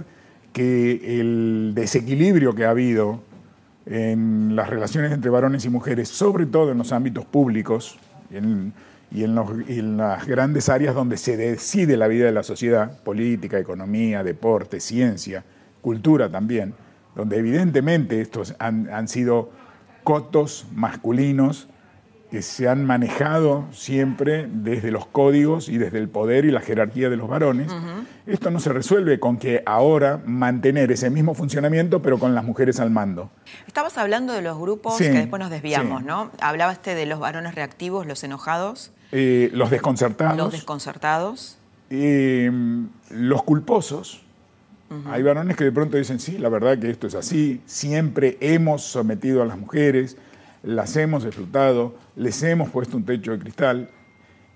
que 0.54 1.20
el 1.20 1.72
desequilibrio 1.76 2.56
que 2.56 2.66
ha 2.66 2.72
habido 2.72 3.22
en 3.86 4.56
las 4.56 4.70
relaciones 4.70 5.12
entre 5.12 5.30
varones 5.30 5.66
y 5.66 5.70
mujeres, 5.70 6.10
sobre 6.10 6.46
todo 6.46 6.72
en 6.72 6.78
los 6.78 6.92
ámbitos 6.92 7.26
públicos, 7.26 7.98
en, 8.32 8.74
y 9.12 9.24
en, 9.24 9.98
las 9.98 10.28
grandes 10.28 10.70
áreas 10.70 10.94
donde 10.94 11.18
se 11.18 11.36
decide 11.36 11.98
la 11.98 12.08
vida 12.08 12.26
de 12.26 12.32
la 12.32 12.44
sociedad, 12.44 13.00
política, 13.02 13.58
economía, 13.58 14.24
deporte, 14.24 14.80
ciencia, 14.80 15.44
cultura 15.82 16.30
también, 16.30 16.74
donde 17.16 17.38
evidentemente 17.38 18.22
estos 18.22 18.56
han, 18.60 19.08
sido 19.08 19.52
cotos 20.04 20.68
masculinos 20.74 21.68
que 22.32 22.42
se 22.44 22.70
han 22.70 22.86
manejado 22.86 23.66
siempre 23.72 24.48
desde 24.48 24.92
los 24.92 25.08
códigos 25.08 25.68
y 25.68 25.80
desde 25.80 25.98
el 25.98 26.10
poder 26.10 26.46
y 26.46 26.52
la 26.52 26.62
jerarquía 26.62 27.10
de 27.10 27.18
los 27.18 27.28
varones. 27.28 27.72
Esto 28.28 28.52
no 28.52 28.60
se 28.60 28.72
resuelve 28.72 29.20
con 29.20 29.38
que 29.38 29.64
ahora 29.66 30.22
mantener 30.24 30.92
ese 30.92 31.10
mismo 31.10 31.34
funcionamiento, 31.34 32.04
pero 32.04 32.20
con 32.20 32.36
las 32.36 32.44
mujeres 32.44 32.80
al 32.80 32.92
mando. 32.92 33.32
Estabas 33.66 33.98
hablando 33.98 34.34
de 34.34 34.44
los 34.44 34.60
grupos 34.60 34.98
que 34.98 35.10
después 35.10 35.40
nos 35.40 35.50
desviamos, 35.50 36.04
¿no? 36.04 36.30
Hablabaste 36.40 36.94
de 36.94 37.08
los 37.08 37.20
varones 37.20 37.56
reactivos, 37.56 38.06
los 38.06 38.24
enojados. 38.24 38.92
Eh, 39.12 39.50
los 39.54 39.72
desconcertados. 39.72 40.38
Los 40.38 40.52
desconcertados. 40.52 41.58
Eh, 41.90 42.52
los 43.10 43.42
culposos. 43.42 44.24
Hay 45.06 45.22
varones 45.22 45.56
que 45.56 45.66
de 45.66 45.72
pronto 45.72 45.98
dicen, 45.98 46.20
sí, 46.20 46.38
la 46.38 46.50
verdad 46.50 46.80
que 46.80 46.90
esto 46.90 47.06
es 47.06 47.14
así, 47.14 47.62
siempre 47.66 48.38
hemos 48.42 48.82
sometido 48.82 49.44
a 49.44 49.46
las 49.46 49.58
mujeres, 49.58 50.18
las 50.64 50.96
hemos 50.96 51.26
explotado, 51.26 51.96
les 52.16 52.42
hemos 52.42 52.70
puesto 52.70 52.98
un 52.98 53.06
techo 53.06 53.32
de 53.32 53.40
cristal. 53.40 53.90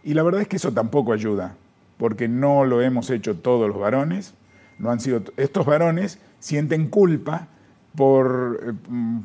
Y 0.03 0.15
la 0.15 0.23
verdad 0.23 0.41
es 0.41 0.47
que 0.47 0.55
eso 0.55 0.71
tampoco 0.71 1.13
ayuda, 1.13 1.55
porque 1.97 2.27
no 2.27 2.65
lo 2.65 2.81
hemos 2.81 3.09
hecho 3.11 3.35
todos 3.35 3.67
los 3.67 3.79
varones. 3.79 4.33
No 4.79 4.89
han 4.89 4.99
sido, 4.99 5.23
estos 5.37 5.65
varones 5.65 6.19
sienten 6.39 6.87
culpa 6.87 7.47
por, 7.95 8.59
eh, 8.63 8.73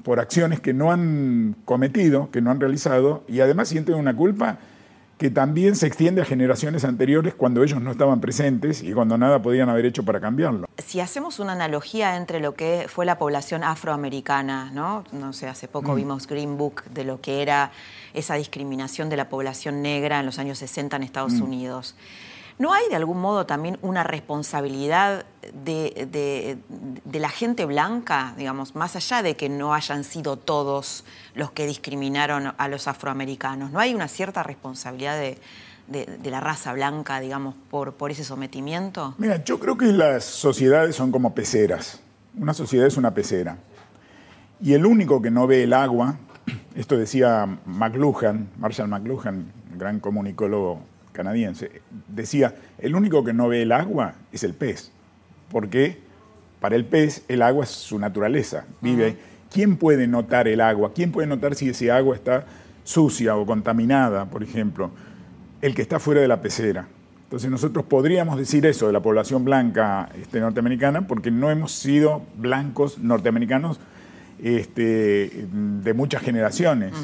por 0.05 0.21
acciones 0.21 0.61
que 0.61 0.75
no 0.75 0.93
han 0.93 1.57
cometido, 1.65 2.31
que 2.31 2.43
no 2.43 2.51
han 2.51 2.61
realizado, 2.61 3.25
y 3.29 3.41
además 3.41 3.69
sienten 3.69 3.95
una 3.95 4.15
culpa 4.15 4.59
que 5.19 5.31
también 5.31 5.75
se 5.75 5.87
extiende 5.87 6.23
a 6.23 6.25
generaciones 6.25 6.85
anteriores 6.85 7.35
cuando 7.35 7.65
ellos 7.65 7.83
no 7.83 7.91
estaban 7.91 8.21
presentes 8.21 8.83
y 8.85 8.93
cuando 8.93 9.19
nada 9.19 9.43
podían 9.43 9.69
haber 9.69 9.85
hecho 9.85 10.05
para 10.05 10.21
cambiarlo. 10.21 10.69
Si 10.79 11.01
hacemos 11.01 11.41
una 11.41 11.53
analogía 11.53 12.17
entre 12.17 12.39
lo 12.39 12.55
que 12.55 12.87
fue 12.89 13.05
la 13.05 13.19
población 13.19 13.65
afroamericana, 13.65 14.71
¿no? 14.73 15.05
No 15.13 15.33
sé, 15.33 15.49
hace 15.49 15.67
poco 15.67 15.93
mm. 15.93 15.97
vimos 15.97 16.27
Green 16.29 16.57
Book 16.57 16.85
de 16.95 17.05
lo 17.05 17.21
que 17.21 17.43
era 17.43 17.73
esa 18.15 18.37
discriminación 18.37 19.09
de 19.09 19.17
la 19.17 19.29
población 19.29 19.83
negra 19.83 20.21
en 20.21 20.27
los 20.27 20.39
años 20.39 20.59
60 20.59 20.97
en 20.97 21.03
Estados 21.03 21.35
mm. 21.35 21.43
Unidos. 21.43 21.97
¿No 22.59 22.73
hay 22.73 22.89
de 22.89 22.97
algún 22.97 23.21
modo 23.21 23.47
también 23.47 23.79
una 23.83 24.03
responsabilidad 24.03 25.25
de, 25.53 26.59
la 27.13 27.29
gente 27.29 27.65
blanca, 27.65 28.35
digamos, 28.37 28.75
más 28.75 28.97
allá 28.97 29.23
de 29.23 29.37
que 29.37 29.49
no 29.49 29.75
hayan 29.75 30.03
sido 30.03 30.37
todos 30.37 31.05
los 31.35 31.53
que 31.53 31.67
discriminaron 31.67 32.53
a 32.57 32.69
los 32.69 32.89
afroamericanos? 32.89 33.71
¿No 33.71 33.79
hay 33.79 33.95
una 33.95 34.09
cierta 34.09 34.43
responsabilidad 34.43 35.17
de, 35.19 35.39
la 36.25 36.41
raza 36.41 36.73
blanca, 36.73 37.21
digamos, 37.21 37.55
por, 37.71 37.93
por 37.95 38.11
ese 38.11 38.25
sometimiento? 38.25 39.15
Mira, 39.19 39.45
yo 39.45 39.61
creo 39.61 39.79
que 39.79 39.87
las 39.87 40.25
sociedades 40.25 40.97
son 40.97 41.13
como 41.13 41.35
peceras. 41.35 42.01
Una 42.37 42.55
sociedad 42.55 42.89
es 42.89 42.97
una 42.97 43.15
pecera. 43.15 43.57
Y 44.61 44.73
el 44.73 44.85
único 44.85 45.23
que 45.23 45.31
no 45.31 45.47
ve 45.47 45.63
el 45.63 45.73
agua, 45.73 46.17
esto 46.75 46.97
decía 46.97 47.47
McLuhan, 47.67 48.49
Marshall 48.59 48.89
McLuhan, 48.89 49.53
gran 49.77 50.01
comunicólogo 50.01 50.81
canadiense, 51.13 51.83
decía, 52.09 52.55
el 52.79 52.95
único 52.95 53.25
que 53.25 53.33
no 53.33 53.49
ve 53.49 53.63
el 53.63 53.73
agua 53.73 54.15
es 54.33 54.45
el 54.45 54.55
pez, 54.55 54.91
porque 55.51 55.99
para 56.61 56.77
el 56.77 56.85
pez 56.85 57.25
el 57.29 57.43
agua 57.43 57.65
es 57.65 57.71
su 57.71 57.99
naturaleza, 57.99 58.65
vive. 58.81 59.17
¿Quién 59.53 59.77
puede 59.77 60.07
notar 60.07 60.47
el 60.47 60.61
agua? 60.61 60.93
¿Quién 60.95 61.11
puede 61.11 61.27
notar 61.27 61.55
si 61.55 61.71
ese 61.71 61.91
agua 61.91 62.15
está 62.15 62.45
sucia 62.85 63.35
o 63.37 63.47
contaminada, 63.47 64.27
por 64.27 64.43
ejemplo? 64.43 64.91
El 65.63 65.75
que 65.75 65.83
está 65.83 65.99
fuera 65.99 66.21
de 66.21 66.29
la 66.29 66.43
pecera. 66.43 66.87
Entonces 67.25 67.51
nosotros 67.51 67.85
podríamos 67.87 68.39
decir 68.39 68.65
eso 68.67 68.87
de 68.87 68.93
la 68.93 69.01
población 69.01 69.45
blanca 69.45 70.09
este, 70.21 70.41
norteamericana 70.41 71.07
porque 71.07 71.31
no 71.31 71.51
hemos 71.51 71.73
sido 71.73 72.23
blancos 72.37 72.99
norteamericanos 72.99 73.81
este, 74.43 75.47
de 75.53 75.95
muchas 75.95 76.23
generaciones 76.23 76.95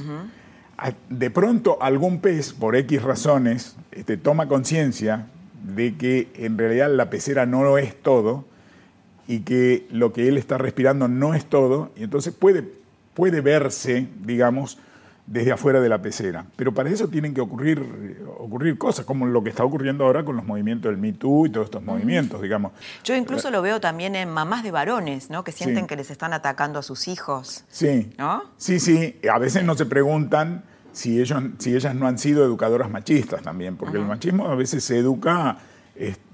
de 1.08 1.30
pronto 1.30 1.78
algún 1.80 2.20
pez, 2.20 2.52
por 2.52 2.76
X 2.76 3.02
razones, 3.02 3.76
este, 3.92 4.16
toma 4.16 4.48
conciencia 4.48 5.26
de 5.74 5.96
que 5.96 6.28
en 6.34 6.58
realidad 6.58 6.90
la 6.92 7.10
pecera 7.10 7.46
no 7.46 7.62
lo 7.62 7.78
es 7.78 7.94
todo 8.00 8.44
y 9.26 9.40
que 9.40 9.86
lo 9.90 10.12
que 10.12 10.28
él 10.28 10.36
está 10.36 10.58
respirando 10.58 11.08
no 11.08 11.34
es 11.34 11.46
todo, 11.46 11.90
y 11.96 12.04
entonces 12.04 12.34
puede, 12.34 12.64
puede 13.14 13.40
verse, 13.40 14.08
digamos, 14.24 14.78
desde 15.26 15.52
afuera 15.52 15.80
de 15.80 15.88
la 15.88 16.02
pecera. 16.02 16.44
Pero 16.56 16.72
para 16.74 16.90
eso 16.90 17.08
tienen 17.08 17.32
que 17.32 17.40
ocurrir, 17.40 17.82
ocurrir 18.38 18.76
cosas, 18.76 19.06
como 19.06 19.26
lo 19.26 19.42
que 19.42 19.50
está 19.50 19.64
ocurriendo 19.64 20.04
ahora 20.04 20.24
con 20.24 20.36
los 20.36 20.44
movimientos 20.44 20.90
del 20.90 21.00
Me 21.00 21.12
Too 21.12 21.46
y 21.46 21.50
todos 21.50 21.66
estos 21.66 21.82
movimientos, 21.82 22.42
digamos. 22.42 22.72
Yo 23.04 23.14
incluso 23.14 23.50
lo 23.50 23.62
veo 23.62 23.80
también 23.80 24.16
en 24.16 24.28
mamás 24.28 24.62
de 24.62 24.70
varones, 24.70 25.30
¿no? 25.30 25.42
Que 25.42 25.52
sienten 25.52 25.86
que 25.86 25.96
les 25.96 26.10
están 26.10 26.32
atacando 26.32 26.78
a 26.78 26.82
sus 26.82 27.08
hijos. 27.08 27.64
Sí. 27.68 28.12
¿No? 28.18 28.44
Sí, 28.58 28.80
sí. 28.80 29.18
A 29.32 29.38
veces 29.38 29.64
no 29.64 29.74
se 29.74 29.86
preguntan 29.86 30.64
si, 30.92 31.20
ellos, 31.20 31.42
si 31.58 31.74
ellas 31.74 31.94
no 31.94 32.06
han 32.06 32.18
sido 32.18 32.44
educadoras 32.44 32.90
machistas 32.90 33.42
también, 33.42 33.76
porque 33.76 33.96
el 33.96 34.04
machismo 34.04 34.48
a 34.48 34.54
veces 34.54 34.84
se 34.84 34.98
educa, 34.98 35.58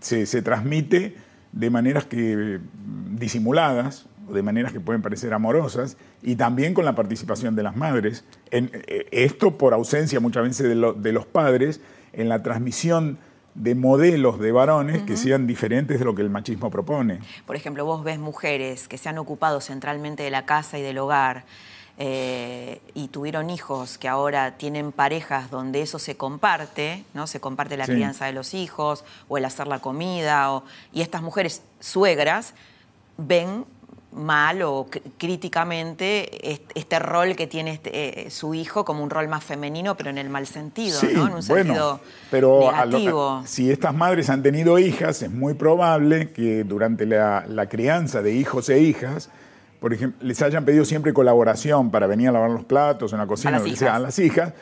se, 0.00 0.26
se 0.26 0.42
transmite 0.42 1.16
de 1.52 1.70
maneras 1.70 2.04
que 2.04 2.61
disimuladas, 3.12 4.06
de 4.32 4.42
maneras 4.42 4.72
que 4.72 4.80
pueden 4.80 5.02
parecer 5.02 5.32
amorosas, 5.32 5.96
y 6.22 6.37
también 6.37 6.75
con 6.75 6.84
la 6.84 6.94
participación 6.94 7.56
de 7.56 7.62
las 7.62 7.76
madres. 7.76 8.25
En, 8.50 8.70
eh, 8.87 9.06
esto 9.10 9.58
por 9.58 9.75
ausencia 9.75 10.20
muchas 10.20 10.44
veces 10.44 10.68
de, 10.68 10.94
de, 10.96 11.12
los 11.12 11.26
padres 11.26 11.80
en 12.12 12.28
la 12.28 12.42
transmisión 12.42 13.18
de 13.54 13.75
modelos 13.75 14.38
de 14.38 14.52
varones 14.52 15.02
que 15.02 15.16
sean 15.16 15.46
diferentes 15.46 15.99
de 15.99 16.04
lo 16.04 16.14
que 16.14 16.22
el 16.22 16.30
machismo 16.30 16.70
propone. 16.70 17.18
Por 17.46 17.56
ejemplo, 17.56 17.84
vos 17.84 18.04
ves 18.04 18.18
mujeres 18.18 18.87
que 18.87 18.96
se 18.96 19.08
han 19.08 19.18
ocupado 19.18 19.60
centralmente 19.60 20.22
de 20.22 20.30
la 20.30 20.46
casa 20.46 20.78
y 20.78 20.82
del 20.82 20.99
hogar, 20.99 21.44
eh, 22.02 22.80
y 22.94 23.08
tuvieron 23.08 23.50
hijos 23.50 23.99
que 23.99 24.08
ahora 24.08 24.56
tienen 24.56 24.90
parejas 24.90 25.50
donde 25.50 25.82
eso 25.82 25.99
se 25.99 26.16
comparte, 26.16 27.04
¿no? 27.12 27.26
Se 27.26 27.40
comparte 27.40 27.76
la 27.76 27.84
crianza 27.84 28.25
de 28.25 28.32
los 28.32 28.54
hijos 28.54 29.04
o 29.28 29.37
el 29.37 29.44
hacer 29.44 29.66
la 29.66 29.80
comida, 29.80 30.62
y 30.94 31.02
estas 31.02 31.20
mujeres 31.20 31.62
suegras 31.78 32.54
ven 33.18 33.66
mal 34.12 34.62
o 34.62 34.88
críticamente 35.19 36.50
este, 36.75 36.99
rol 36.99 37.37
que 37.37 37.47
tiene 37.47 37.73
este, 37.73 38.26
eh, 38.26 38.31
su 38.31 38.55
hijo 38.55 38.85
como 38.85 39.05
un 39.05 39.11
rol 39.11 39.29
más 39.29 39.45
femenino, 39.45 39.97
pero 39.97 40.11
en 40.11 40.19
el 40.19 40.29
mal 40.29 40.47
sentido, 40.47 40.99
¿no? 41.14 41.29
En 41.29 41.35
un 41.35 41.43
sentido 41.43 42.00
pero 42.31 42.61
negativo. 42.73 43.43
si 43.47 43.71
estas 43.71 43.95
madres 43.95 44.29
han 44.29 44.43
tenido 44.43 44.79
hijas, 44.79 45.23
es 45.23 45.31
muy 45.31 45.55
probable 45.55 46.33
que 46.33 46.64
durante 46.64 47.07
la, 47.07 47.67
crianza 47.71 48.21
de 48.21 48.35
hijos 48.35 48.69
e 48.69 48.81
hijas, 48.81 49.31
por 49.79 49.95
ejemplo, 49.95 50.26
les 50.26 50.43
hayan 50.43 50.64
pedido 50.64 50.85
siempre 50.85 51.12
colaboración 51.12 51.90
para 51.90 52.07
venir 52.07 52.31
a 52.31 52.33
lavar 52.33 52.50
los 52.50 52.64
platos 52.64 53.12
en 53.12 53.19
la 53.21 53.26
cocina, 53.26 53.57
a 53.57 53.61
las, 53.61 53.69
hijas. 53.69 53.88
a 53.90 53.99
las 53.99 54.19
hijas 54.19 54.52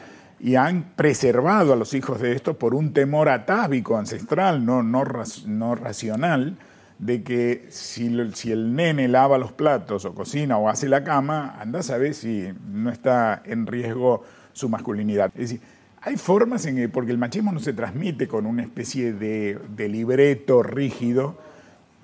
y 0.40 0.56
han 0.56 0.92
preservado 0.94 1.72
a 1.72 1.76
los 1.76 1.94
hijos 1.94 2.20
de 2.20 2.32
esto 2.32 2.58
por 2.58 2.74
un 2.74 2.92
temor 2.92 3.28
atávico, 3.28 3.96
ancestral, 3.96 4.64
no, 4.64 4.82
no, 4.82 5.04
no 5.46 5.74
racional, 5.74 6.56
de 6.98 7.22
que 7.22 7.66
si, 7.70 8.06
el 8.06 8.74
nene 8.74 9.08
lava 9.08 9.38
los 9.38 9.52
platos 9.52 10.04
o 10.04 10.14
cocina 10.14 10.58
o 10.58 10.68
hace 10.68 10.88
la 10.88 11.04
cama, 11.04 11.56
anda 11.60 11.80
a 11.80 11.82
saber 11.82 12.14
si 12.14 12.48
no 12.68 12.90
está 12.90 13.42
en 13.44 13.66
riesgo 13.66 14.24
su 14.52 14.68
masculinidad. 14.68 15.30
Es 15.34 15.50
decir, 15.50 15.60
hay 16.00 16.16
formas 16.16 16.66
en 16.66 16.76
que, 16.76 16.88
porque 16.88 17.12
el 17.12 17.18
machismo 17.18 17.52
no 17.52 17.60
se 17.60 17.72
transmite 17.72 18.26
con 18.26 18.46
una 18.46 18.62
especie 18.62 19.12
de, 19.12 19.58
libreto 19.88 20.62
rígido, 20.62 21.38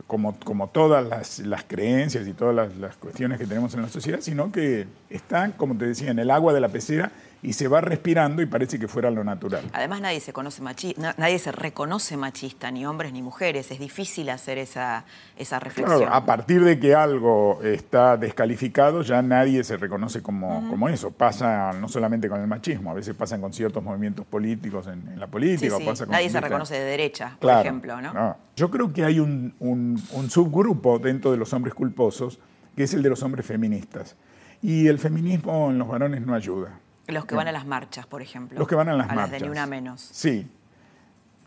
como, 0.06 0.38
como 0.40 0.68
todas 0.68 1.40
las, 1.40 1.64
creencias 1.64 2.26
y 2.28 2.32
todas 2.32 2.54
las, 2.54 2.76
las, 2.76 2.96
cuestiones 2.96 3.38
que 3.38 3.46
tenemos 3.46 3.74
en 3.74 3.82
la 3.82 3.88
sociedad, 3.88 4.20
sino 4.20 4.52
que 4.52 4.86
está, 5.10 5.50
como 5.56 5.76
te 5.76 5.86
decía, 5.86 6.10
en 6.10 6.18
el 6.18 6.30
agua 6.30 6.52
de 6.52 6.60
la 6.60 6.68
pecera 6.68 7.10
y 7.44 7.52
se 7.52 7.68
va 7.68 7.82
respirando 7.82 8.40
y 8.40 8.46
parece 8.46 8.78
que 8.78 8.88
fuera 8.88 9.10
lo 9.10 9.22
natural. 9.22 9.62
Además 9.74 10.00
nadie 10.00 10.18
se 10.20 10.32
conoce 10.32 10.62
nadie 10.62 11.38
se 11.38 11.52
reconoce 11.52 12.16
machista, 12.16 12.70
ni 12.70 12.86
hombres 12.86 13.12
ni 13.12 13.20
mujeres. 13.20 13.70
Es 13.70 13.78
difícil 13.78 14.30
hacer 14.30 14.56
esa, 14.56 15.04
esa 15.36 15.60
reflexión. 15.60 15.98
Claro, 15.98 16.14
a 16.14 16.24
partir 16.24 16.64
de 16.64 16.80
que 16.80 16.94
algo 16.94 17.60
está 17.62 18.16
descalificado, 18.16 19.02
ya 19.02 19.20
nadie 19.20 19.62
se 19.62 19.76
reconoce 19.76 20.22
como, 20.22 20.66
como 20.70 20.88
eso. 20.88 21.10
Pasa 21.10 21.72
no 21.74 21.86
solamente 21.88 22.30
con 22.30 22.40
el 22.40 22.46
machismo, 22.46 22.90
a 22.90 22.94
veces 22.94 23.14
pasan 23.14 23.42
con 23.42 23.52
ciertos 23.52 23.82
movimientos 23.82 24.24
políticos 24.24 24.86
en, 24.86 25.20
la 25.20 25.26
política. 25.26 25.76
nadie 26.08 26.30
se 26.30 26.40
reconoce 26.40 26.74
de 26.74 26.84
derecha, 26.84 27.36
por 27.38 27.60
ejemplo. 27.60 28.00
¿no? 28.00 28.36
Yo 28.56 28.70
creo 28.70 28.90
que 28.90 29.04
hay 29.04 29.20
un, 29.20 29.54
un 29.60 30.30
subgrupo 30.30 30.98
dentro 30.98 31.30
de 31.30 31.36
los 31.36 31.52
hombres 31.52 31.74
culposos, 31.74 32.38
que 32.74 32.84
es 32.84 32.94
el 32.94 33.02
de 33.02 33.10
los 33.10 33.22
hombres 33.22 33.44
feministas. 33.44 34.16
Y 34.62 34.88
el 34.88 34.98
feminismo 34.98 35.70
en 35.70 35.78
los 35.78 35.86
varones 35.86 36.22
no 36.22 36.34
ayuda. 36.34 36.80
Los 37.06 37.26
que 37.26 37.34
van 37.34 37.48
a 37.48 37.52
las 37.52 37.66
marchas, 37.66 38.06
por 38.06 38.22
ejemplo. 38.22 38.58
Los 38.58 38.68
que 38.68 38.74
van 38.74 38.88
a 38.88 38.94
las 38.94 39.06
marchas. 39.06 39.30
Las 39.30 39.40
de 39.40 39.46
ni 39.46 39.48
una 39.48 39.66
menos. 39.66 40.00
Sí. 40.00 40.46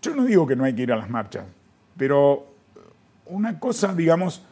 Yo 0.02 0.16
no 0.16 0.26
digo 0.26 0.46
que 0.46 0.56
no 0.56 0.64
hay 0.64 0.76
que 0.76 0.84
ir 0.84 0.92
a 0.92 0.96
las 0.96 1.10
marchas, 1.10 1.46
pero 1.98 2.54
una 3.26 3.60
cosa, 3.60 3.94
digamos, 3.94 4.44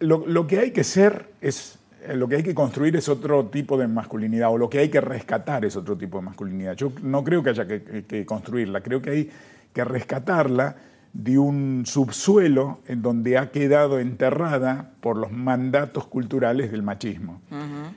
lo, 0.00 0.46
que 0.46 0.58
hay 0.58 0.70
que 0.72 0.82
ser 0.82 1.30
es, 1.40 1.78
eh, 2.02 2.16
lo 2.16 2.26
que 2.26 2.36
hay 2.36 2.42
que 2.42 2.54
construir 2.54 2.96
es 2.96 3.08
otro 3.08 3.46
tipo 3.46 3.78
de 3.78 3.86
masculinidad, 3.86 4.50
o 4.50 4.58
lo 4.58 4.68
que 4.68 4.80
hay 4.80 4.90
que 4.90 5.00
rescatar 5.00 5.64
es 5.64 5.76
otro 5.76 5.96
tipo 5.96 6.18
de 6.18 6.24
masculinidad. 6.24 6.74
Yo 6.74 6.92
no 7.02 7.22
creo 7.22 7.42
que 7.42 7.50
haya 7.50 7.66
que 7.66 8.26
construirla, 8.26 8.80
creo 8.80 9.00
que 9.00 9.10
hay 9.10 9.30
que 9.72 9.84
rescatarla 9.84 10.76
de 11.12 11.38
un 11.38 11.84
subsuelo 11.84 12.80
en 12.86 13.02
donde 13.02 13.36
ha 13.36 13.50
quedado 13.50 13.98
enterrada 13.98 14.92
por 15.00 15.16
los 15.16 15.30
mandatos 15.30 16.06
culturales 16.06 16.70
del 16.70 16.82
machismo. 16.82 17.40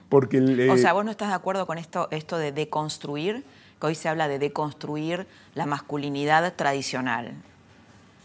Porque 0.10 0.69
o 0.69 0.77
sea, 0.77 0.93
vos 0.93 1.05
no 1.05 1.12
estás 1.12 1.29
de 1.29 1.36
acuerdo 1.36 1.65
con 1.65 1.77
esto, 1.77 2.10
esto 2.12 2.38
de 2.38 2.51
deconstruir, 2.51 3.45
que 3.79 3.88
hoy 3.88 3.95
se 3.95 4.10
habla 4.10 4.27
de 4.27 4.39
deconstruir 4.39 5.27
la 5.53 5.65
masculinidad 5.65 6.53
tradicional. 6.55 7.34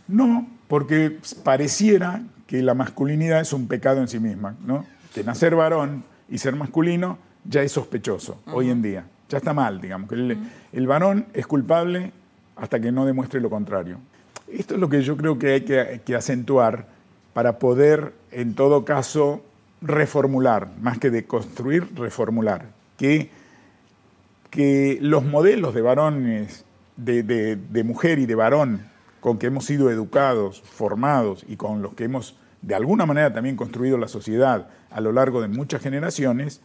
No, 0.09 0.49
porque 0.67 1.19
pareciera 1.45 2.23
que 2.49 2.63
la 2.63 2.75
masculinidad 2.75 3.41
es 3.41 3.53
un 3.53 3.69
pecado 3.69 4.01
en 4.01 4.09
sí 4.09 4.19
misma, 4.19 4.57
¿no? 4.65 4.85
Que 5.15 5.23
nacer 5.23 5.55
varón 5.55 6.03
y 6.29 6.39
ser 6.39 6.57
masculino 6.57 7.19
ya 7.45 7.63
es 7.63 7.71
sospechoso 7.73 8.41
hoy 8.53 8.71
en 8.71 8.83
día. 8.83 9.05
Ya 9.29 9.39
está 9.39 9.55
mal, 9.55 9.81
digamos, 9.81 10.09
que 10.09 10.37
el 10.73 10.87
varón 10.89 11.27
es 11.33 11.47
culpable 11.47 12.13
hasta 12.57 12.81
que 12.81 12.91
no 12.91 13.07
demuestre 13.07 13.41
lo 13.41 13.49
contrario. 13.49 13.99
Esto 14.53 14.75
es 14.75 14.81
lo 14.81 14.89
que 14.89 15.03
yo 15.03 15.17
creo 15.17 15.39
que 15.39 15.53
hay 15.53 15.61
que, 15.63 16.15
acentuar 16.17 16.87
para 17.33 17.59
poder, 17.59 18.13
en 18.33 18.55
todo 18.55 18.85
caso, 18.85 19.43
reformular, 19.81 20.69
más 20.81 20.99
que 20.99 21.11
de 21.11 21.25
construir, 21.25 21.89
reformular. 21.95 22.67
Que, 22.97 23.31
que 24.51 24.99
los 25.01 25.25
modelos 25.25 25.75
de 25.75 25.83
varones, 25.83 26.65
de, 26.97 27.83
mujer 27.85 28.19
y 28.19 28.27
de 28.27 28.35
varón 28.35 28.83
con 29.21 29.39
que 29.39 29.47
hemos 29.47 29.65
sido 29.65 29.91
educados, 29.91 30.61
formados 30.63 31.45
y 31.49 31.57
con 31.57 31.83
los 31.83 31.95
que 31.95 32.05
hemos 32.05 32.37
de 32.63 32.75
alguna 32.75 33.07
manera 33.07 33.33
también 33.33 33.57
construido 33.57 33.97
la 33.97 34.09
sociedad 34.09 34.69
a 34.91 35.01
lo 35.01 35.13
largo 35.13 35.41
de 35.41 35.49
muchas 35.49 35.83
generaciones, 35.83 36.61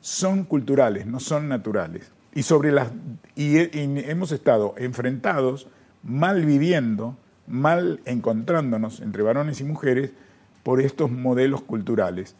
son 0.00 0.44
culturales, 0.44 1.06
no 1.06 1.20
son 1.20 1.48
naturales. 1.48 2.12
Y, 2.34 2.44
sobre 2.44 2.70
las, 2.70 2.88
y 3.34 3.56
hemos 3.56 4.32
estado 4.32 4.74
enfrentados, 4.78 5.68
mal 6.02 6.44
viviendo, 6.44 7.16
mal 7.46 8.00
encontrándonos 8.04 9.00
entre 9.00 9.22
varones 9.22 9.60
y 9.60 9.64
mujeres 9.64 10.10
por 10.62 10.80
estos 10.80 11.10
modelos 11.10 11.62
culturales. 11.62 12.36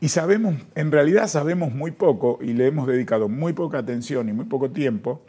Y 0.00 0.10
sabemos, 0.10 0.54
en 0.76 0.92
realidad 0.92 1.26
sabemos 1.26 1.72
muy 1.72 1.90
poco 1.90 2.38
y 2.40 2.52
le 2.52 2.68
hemos 2.68 2.86
dedicado 2.86 3.28
muy 3.28 3.52
poca 3.52 3.78
atención 3.78 4.28
y 4.28 4.32
muy 4.32 4.44
poco 4.44 4.70
tiempo 4.70 5.22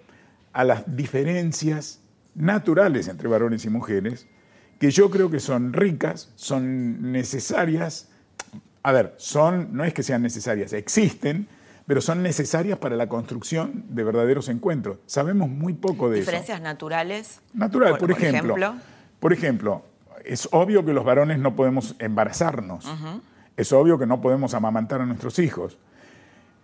a 0.54 0.64
las 0.64 0.96
diferencias 0.96 2.02
naturales 2.36 3.08
entre 3.08 3.28
varones 3.28 3.66
y 3.66 3.70
mujeres, 3.70 4.28
que 4.80 4.92
yo 4.92 5.10
creo 5.10 5.32
que 5.32 5.40
son 5.40 5.74
ricas, 5.74 6.32
son 6.36 7.12
necesarias, 7.12 8.10
a 8.84 8.92
ver, 8.92 9.16
son, 9.18 9.70
no 9.74 9.84
es 9.84 9.94
que 9.94 10.04
sean 10.04 10.22
necesarias, 10.22 10.72
existen, 10.74 11.48
pero 11.88 12.02
son 12.02 12.22
necesarias 12.22 12.78
para 12.78 12.96
la 12.96 13.10
construcción 13.10 13.86
de 13.90 14.04
verdaderos 14.04 14.48
encuentros. 14.48 15.00
Sabemos 15.08 15.50
muy 15.50 15.74
poco 15.74 16.10
de 16.10 16.20
eso. 16.20 16.30
¿Diferencias 16.30 16.62
naturales? 16.62 17.42
Natural, 17.54 17.98
por, 17.98 18.12
ejemplo 18.12 18.54
por 18.54 18.60
ejemplo, 18.60 18.84
es 20.26 20.48
obvio 20.52 20.86
que 20.86 20.94
los 20.94 21.04
varones 21.04 21.40
no 21.40 21.56
podemos 21.56 21.96
embarazarnos. 22.00 22.86
Es 23.58 23.74
obvio 23.74 23.98
que 23.98 24.06
no 24.06 24.22
podemos 24.22 24.54
amamantar 24.54 25.02
a 25.02 25.06
nuestros 25.06 25.40
hijos. 25.40 25.78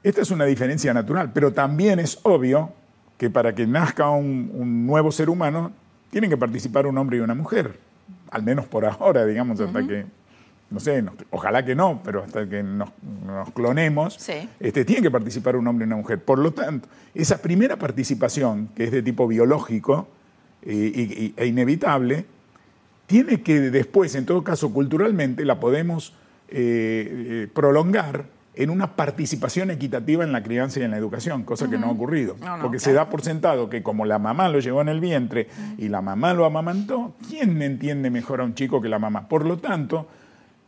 Esta 0.04 0.22
es 0.22 0.32
una 0.32 0.46
diferencia 0.46 0.94
natural, 0.94 1.32
pero 1.34 1.52
también 1.52 2.00
es 2.00 2.20
obvio 2.24 2.72
que 3.18 3.30
para 3.30 3.56
que 3.56 3.66
nazca 3.66 4.10
un, 4.12 4.86
nuevo 4.86 5.12
ser 5.12 5.30
humano 5.30 5.72
tienen 6.12 6.30
que 6.30 6.38
participar 6.38 6.86
un 6.86 6.98
hombre 6.98 7.18
y 7.18 7.22
una 7.22 7.34
mujer, 7.34 7.80
al 8.30 8.44
menos 8.44 8.66
por 8.68 8.86
ahora, 8.86 9.26
digamos, 9.26 9.60
hasta 9.60 9.86
que, 9.86 10.06
no 10.70 10.80
sé, 10.80 11.04
ojalá 11.32 11.66
que 11.66 11.74
no, 11.74 12.02
pero 12.04 12.24
hasta 12.24 12.48
que 12.48 12.62
nos, 12.62 12.92
clonemos, 13.54 14.30
este, 14.60 14.86
tiene 14.86 15.02
que 15.02 15.12
participar 15.12 15.56
un 15.56 15.68
hombre 15.68 15.86
y 15.86 15.88
una 15.88 15.98
mujer. 15.98 16.24
Por 16.24 16.40
lo 16.40 16.54
tanto, 16.54 16.88
esa 17.14 17.42
primera 17.42 17.78
participación, 17.78 18.70
que 18.76 18.86
es 18.86 18.92
de 18.92 19.02
tipo 19.02 19.28
biológico 19.28 20.08
eh, 20.62 21.34
e 21.36 21.46
inevitable, 21.48 22.26
tiene 23.08 23.42
que 23.42 23.60
después, 23.60 24.16
en 24.16 24.26
todo 24.26 24.44
caso 24.44 24.72
culturalmente, 24.74 25.46
la 25.46 25.60
podemos 25.60 26.14
eh, 26.50 27.08
eh, 27.10 27.48
prolongar 27.54 28.26
en 28.56 28.70
una 28.70 28.96
participación 28.96 29.70
equitativa 29.70 30.24
en 30.24 30.32
la 30.32 30.42
crianza 30.42 30.80
y 30.80 30.84
en 30.84 30.92
la 30.92 30.98
educación, 30.98 31.44
cosa 31.44 31.70
que 31.70 31.78
no 31.78 31.88
ha 31.88 31.92
ocurrido. 31.92 32.38
porque 32.62 32.80
se 32.80 32.94
da 32.94 33.10
por 33.10 33.22
sentado 33.22 33.70
que 33.70 33.84
como 33.84 34.06
la 34.06 34.18
mamá 34.18 34.48
lo 34.50 34.60
llevó 34.60 34.82
en 34.82 34.90
el 34.90 35.02
vientre 35.02 35.50
y 35.78 35.90
la 35.90 36.02
mamá 36.02 36.34
lo 36.34 36.46
amamantó, 36.46 37.16
¿quién 37.28 37.62
entiende 37.62 38.10
mejor 38.10 38.42
a 38.42 38.46
un 38.46 38.56
chico 38.56 38.82
que 38.82 38.88
la 38.88 38.98
mamá? 38.98 39.28
Por 39.28 39.46
lo 39.46 39.58
tanto, 39.58 40.08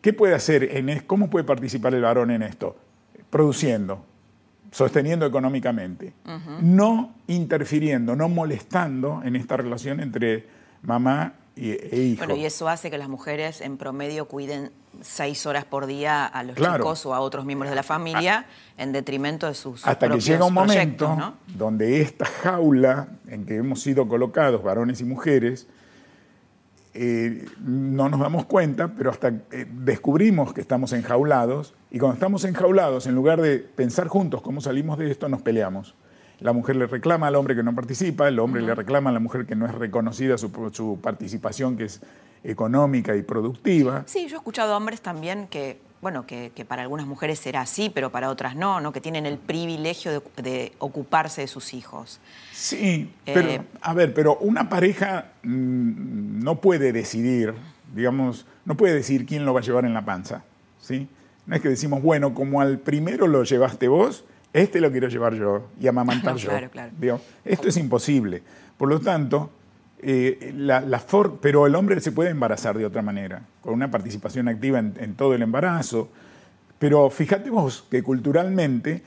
¿qué 0.02 0.14
puede 0.14 0.36
hacer? 0.36 0.76
En, 0.76 1.00
¿Cómo 1.08 1.30
puede 1.30 1.46
participar 1.46 1.94
el 1.94 2.02
varón 2.02 2.32
en 2.32 2.44
esto? 2.44 2.76
Produciendo, 3.30 4.04
sosteniendo 4.72 5.26
económicamente, 5.26 6.14
no 6.62 7.14
interfiriendo, 7.28 8.16
no 8.16 8.28
molestando 8.28 9.22
en 9.24 9.36
esta 9.38 9.56
relación 9.56 10.02
entre 10.02 10.46
mamá 10.82 11.34
e 11.58 12.16
bueno, 12.18 12.36
y 12.36 12.46
eso 12.46 12.70
hace 12.70 12.92
que 12.92 12.98
las 12.98 13.10
mujeres 13.10 13.62
en 13.62 13.78
promedio 13.78 14.28
cuiden 14.28 14.72
seis 15.02 15.46
horas 15.46 15.66
por 15.66 15.86
día 15.86 16.26
a 16.26 16.44
los 16.44 16.56
chicos 16.56 17.06
o 17.06 17.14
a 17.14 17.20
otros 17.20 17.46
miembros 17.46 17.70
de 17.70 17.76
la 17.76 17.84
familia 17.84 18.46
en 18.78 18.92
detrimento 18.92 19.48
de 19.48 19.54
sus 19.54 19.86
Hasta 19.86 20.10
que 20.10 20.20
llega 20.20 20.46
un 20.46 20.54
momento 20.54 21.36
donde 21.48 22.02
esta 22.02 22.26
jaula 22.26 23.10
en 23.28 23.46
que 23.46 23.58
hemos 23.58 23.82
sido 23.82 24.08
colocados, 24.08 24.64
varones 24.64 25.02
y 25.02 25.04
mujeres, 25.04 25.68
eh, 26.94 27.46
no 27.60 28.10
nos 28.10 28.20
damos 28.20 28.46
cuenta, 28.46 28.88
pero 28.88 29.12
hasta 29.12 29.30
eh, 29.52 29.68
descubrimos 29.70 30.54
que 30.54 30.62
estamos 30.62 30.94
enjaulados 30.94 31.74
y 31.92 32.00
cuando 32.00 32.16
estamos 32.16 32.44
enjaulados, 32.44 33.06
en 33.08 33.16
lugar 33.16 33.42
de 33.42 33.60
pensar 33.60 34.08
juntos 34.08 34.42
cómo 34.42 34.62
salimos 34.62 34.98
de 34.98 35.12
esto, 35.12 35.30
nos 35.30 35.42
peleamos 35.42 35.96
la 36.40 36.54
mujer 36.54 36.76
le 36.76 36.88
reclama 36.88 37.28
al 37.28 37.36
hombre 37.36 37.56
que 37.56 37.64
no 37.64 37.74
participa, 37.74 38.28
el 38.28 38.40
hombre 38.40 38.62
le 38.62 38.76
reclama 38.76 39.10
a 39.10 39.14
la 39.14 39.20
mujer 39.20 39.46
que 39.46 39.56
no 39.56 39.66
es 39.66 39.74
reconocida 39.74 40.38
su, 40.38 41.00
participación, 41.02 41.78
que 41.78 41.86
es 41.86 42.02
económica 42.44 43.16
y 43.16 43.24
productiva. 43.24 44.04
Sí, 44.06 44.28
yo 44.28 44.36
he 44.36 44.38
escuchado 44.38 44.78
hombres 44.78 45.02
también 45.02 45.48
que, 45.48 45.80
bueno, 46.02 46.28
que, 46.28 46.52
para 46.68 46.84
algunas 46.84 47.08
mujeres 47.08 47.40
será 47.40 47.62
así, 47.62 47.90
pero 47.90 48.12
para 48.12 48.30
otras 48.30 48.56
no, 48.56 48.80
¿no? 48.80 48.92
que 48.92 49.02
tienen 49.02 49.26
el 49.26 49.38
privilegio 49.38 50.22
de, 50.38 50.74
ocuparse 50.78 51.42
de 51.42 51.48
sus 51.48 51.74
hijos. 51.74 52.20
Sí, 52.54 53.12
pero, 53.26 53.50
eh, 53.50 53.62
a 53.82 53.94
ver, 53.94 54.14
pero 54.14 54.38
una 54.38 54.70
pareja 54.70 55.32
mm, 55.44 56.44
no 56.44 56.62
puede 56.62 56.92
decidir, 56.92 57.56
digamos, 57.96 58.46
no 58.66 58.78
puede 58.78 58.94
decir 58.94 59.26
quién 59.26 59.44
lo 59.44 59.54
va 59.54 59.62
a 59.62 59.64
llevar 59.64 59.86
en 59.86 59.94
la 59.94 60.06
panza. 60.06 60.44
¿sí? 60.80 61.08
No 61.48 61.56
es 61.56 61.62
que 61.62 61.70
decimos, 61.70 62.04
bueno, 62.04 62.36
como 62.36 62.62
al 62.62 62.78
primero 62.78 63.28
lo 63.28 63.44
llevaste 63.44 63.88
vos, 63.88 64.24
este 64.58 64.80
lo 64.80 64.92
quiero 64.92 65.08
llevar 65.08 65.34
yo 65.34 65.68
y 65.80 65.88
amamantar 65.88 66.36
yo. 66.38 66.50
Claro, 66.50 66.70
claro. 66.70 67.22
Esto 67.46 67.68
es 67.68 67.78
imposible. 67.78 68.42
Por 68.78 68.90
lo 68.90 69.00
tanto, 69.00 69.50
eh, 70.00 70.54
la, 70.56 70.84
pero 71.42 71.66
el 71.66 71.76
hombre 71.76 72.00
se 72.02 72.12
puede 72.12 72.30
embarazar 72.30 72.78
de 72.78 72.86
otra 72.86 73.02
manera, 73.02 73.42
con 73.62 73.74
una 73.74 73.90
participación 73.90 74.48
activa 74.48 74.80
en, 74.80 75.16
todo 75.16 75.34
el 75.34 75.42
embarazo. 75.42 76.10
Pero 76.78 77.10
fíjate 77.10 77.50
vos 77.50 77.86
que 77.90 78.04
culturalmente, 78.04 79.02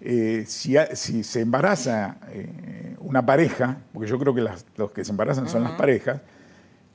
eh, 0.00 0.44
si, 0.46 0.76
se 1.24 1.40
embaraza 1.40 2.18
eh, 2.28 2.96
una 3.00 3.24
pareja, 3.24 3.78
porque 3.92 4.08
yo 4.08 4.18
creo 4.18 4.34
que 4.34 4.44
los 4.76 4.90
que 4.92 5.04
se 5.04 5.10
embarazan 5.10 5.48
son 5.48 5.64
las 5.64 5.72
parejas, 5.72 6.20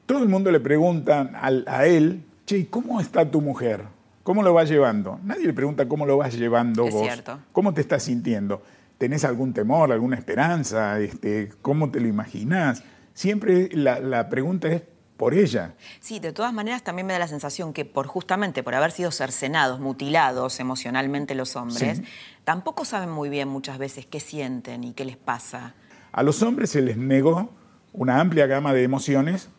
todo 0.05 0.21
el 0.21 0.29
mundo 0.29 0.51
le 0.51 0.59
pregunta 0.59 1.31
a 1.41 1.85
él, 1.85 2.23
che, 2.45 2.67
¿cómo 2.67 2.99
está 2.99 3.29
tu 3.29 3.41
mujer? 3.41 3.81
¿Cómo 4.23 4.43
lo 4.43 4.53
vas 4.53 4.69
llevando? 4.69 5.19
Nadie 5.23 5.47
le 5.47 5.53
pregunta 5.53 5.87
cómo 5.87 6.05
lo 6.05 6.17
vas 6.17 6.37
llevando 6.37 6.85
es 6.85 6.93
vos. 6.93 7.03
Cierto. 7.03 7.39
¿Cómo 7.51 7.73
te 7.73 7.81
estás 7.81 8.03
sintiendo? 8.03 8.61
¿Tenés 8.97 9.25
algún 9.25 9.53
temor, 9.53 9.91
alguna 9.91 10.15
esperanza? 10.15 10.99
Este, 10.99 11.49
¿Cómo 11.61 11.89
te 11.89 11.99
lo 11.99 12.07
imaginás? 12.07 12.83
Siempre 13.13 13.69
la, 13.73 14.29
pregunta 14.29 14.67
es 14.67 14.83
por 15.17 15.33
ella. 15.33 15.73
Sí, 15.99 16.19
de 16.19 16.33
todas 16.33 16.53
maneras 16.53 16.83
también 16.83 17.07
me 17.07 17.13
da 17.13 17.19
la 17.19 17.27
sensación 17.27 17.73
que 17.73 17.83
por 17.83 18.07
justamente 18.07 18.63
por 18.63 18.75
haber 18.75 18.91
sido 18.91 19.11
cercenados, 19.11 19.79
mutilados 19.79 20.59
emocionalmente 20.59 21.35
los 21.35 21.55
hombres, 21.55 22.01
tampoco 22.43 22.85
saben 22.85 23.09
muy 23.09 23.29
bien 23.29 23.47
muchas 23.47 23.77
veces 23.77 24.05
qué 24.05 24.19
sienten 24.19 24.83
y 24.83 24.93
qué 24.93 25.05
les 25.05 25.17
pasa. 25.17 25.73
A 26.11 26.23
los 26.23 26.41
hombres 26.43 26.69
se 26.69 26.81
les 26.81 26.97
negó 26.97 27.51
una 27.93 28.19
amplia 28.19 28.45
gama 28.45 28.73
de 28.73 28.83
emociones 28.83 29.49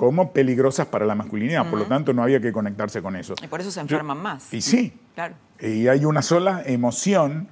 como 0.00 0.32
peligrosas 0.32 0.86
para 0.86 1.04
la 1.04 1.14
masculinidad, 1.14 1.68
por 1.68 1.78
lo 1.78 1.84
tanto 1.84 2.14
no 2.14 2.22
había 2.22 2.40
que 2.40 2.52
conectarse 2.52 3.02
con 3.02 3.16
eso. 3.16 3.34
Y 3.42 3.48
por 3.48 3.60
eso 3.60 3.70
se 3.70 3.80
enferman 3.80 4.16
más. 4.16 4.50
Y 4.50 4.62
sí, 4.62 4.94
claro. 5.14 5.34
Y 5.60 5.88
hay 5.88 6.06
una 6.06 6.22
sola 6.22 6.62
emoción, 6.64 7.48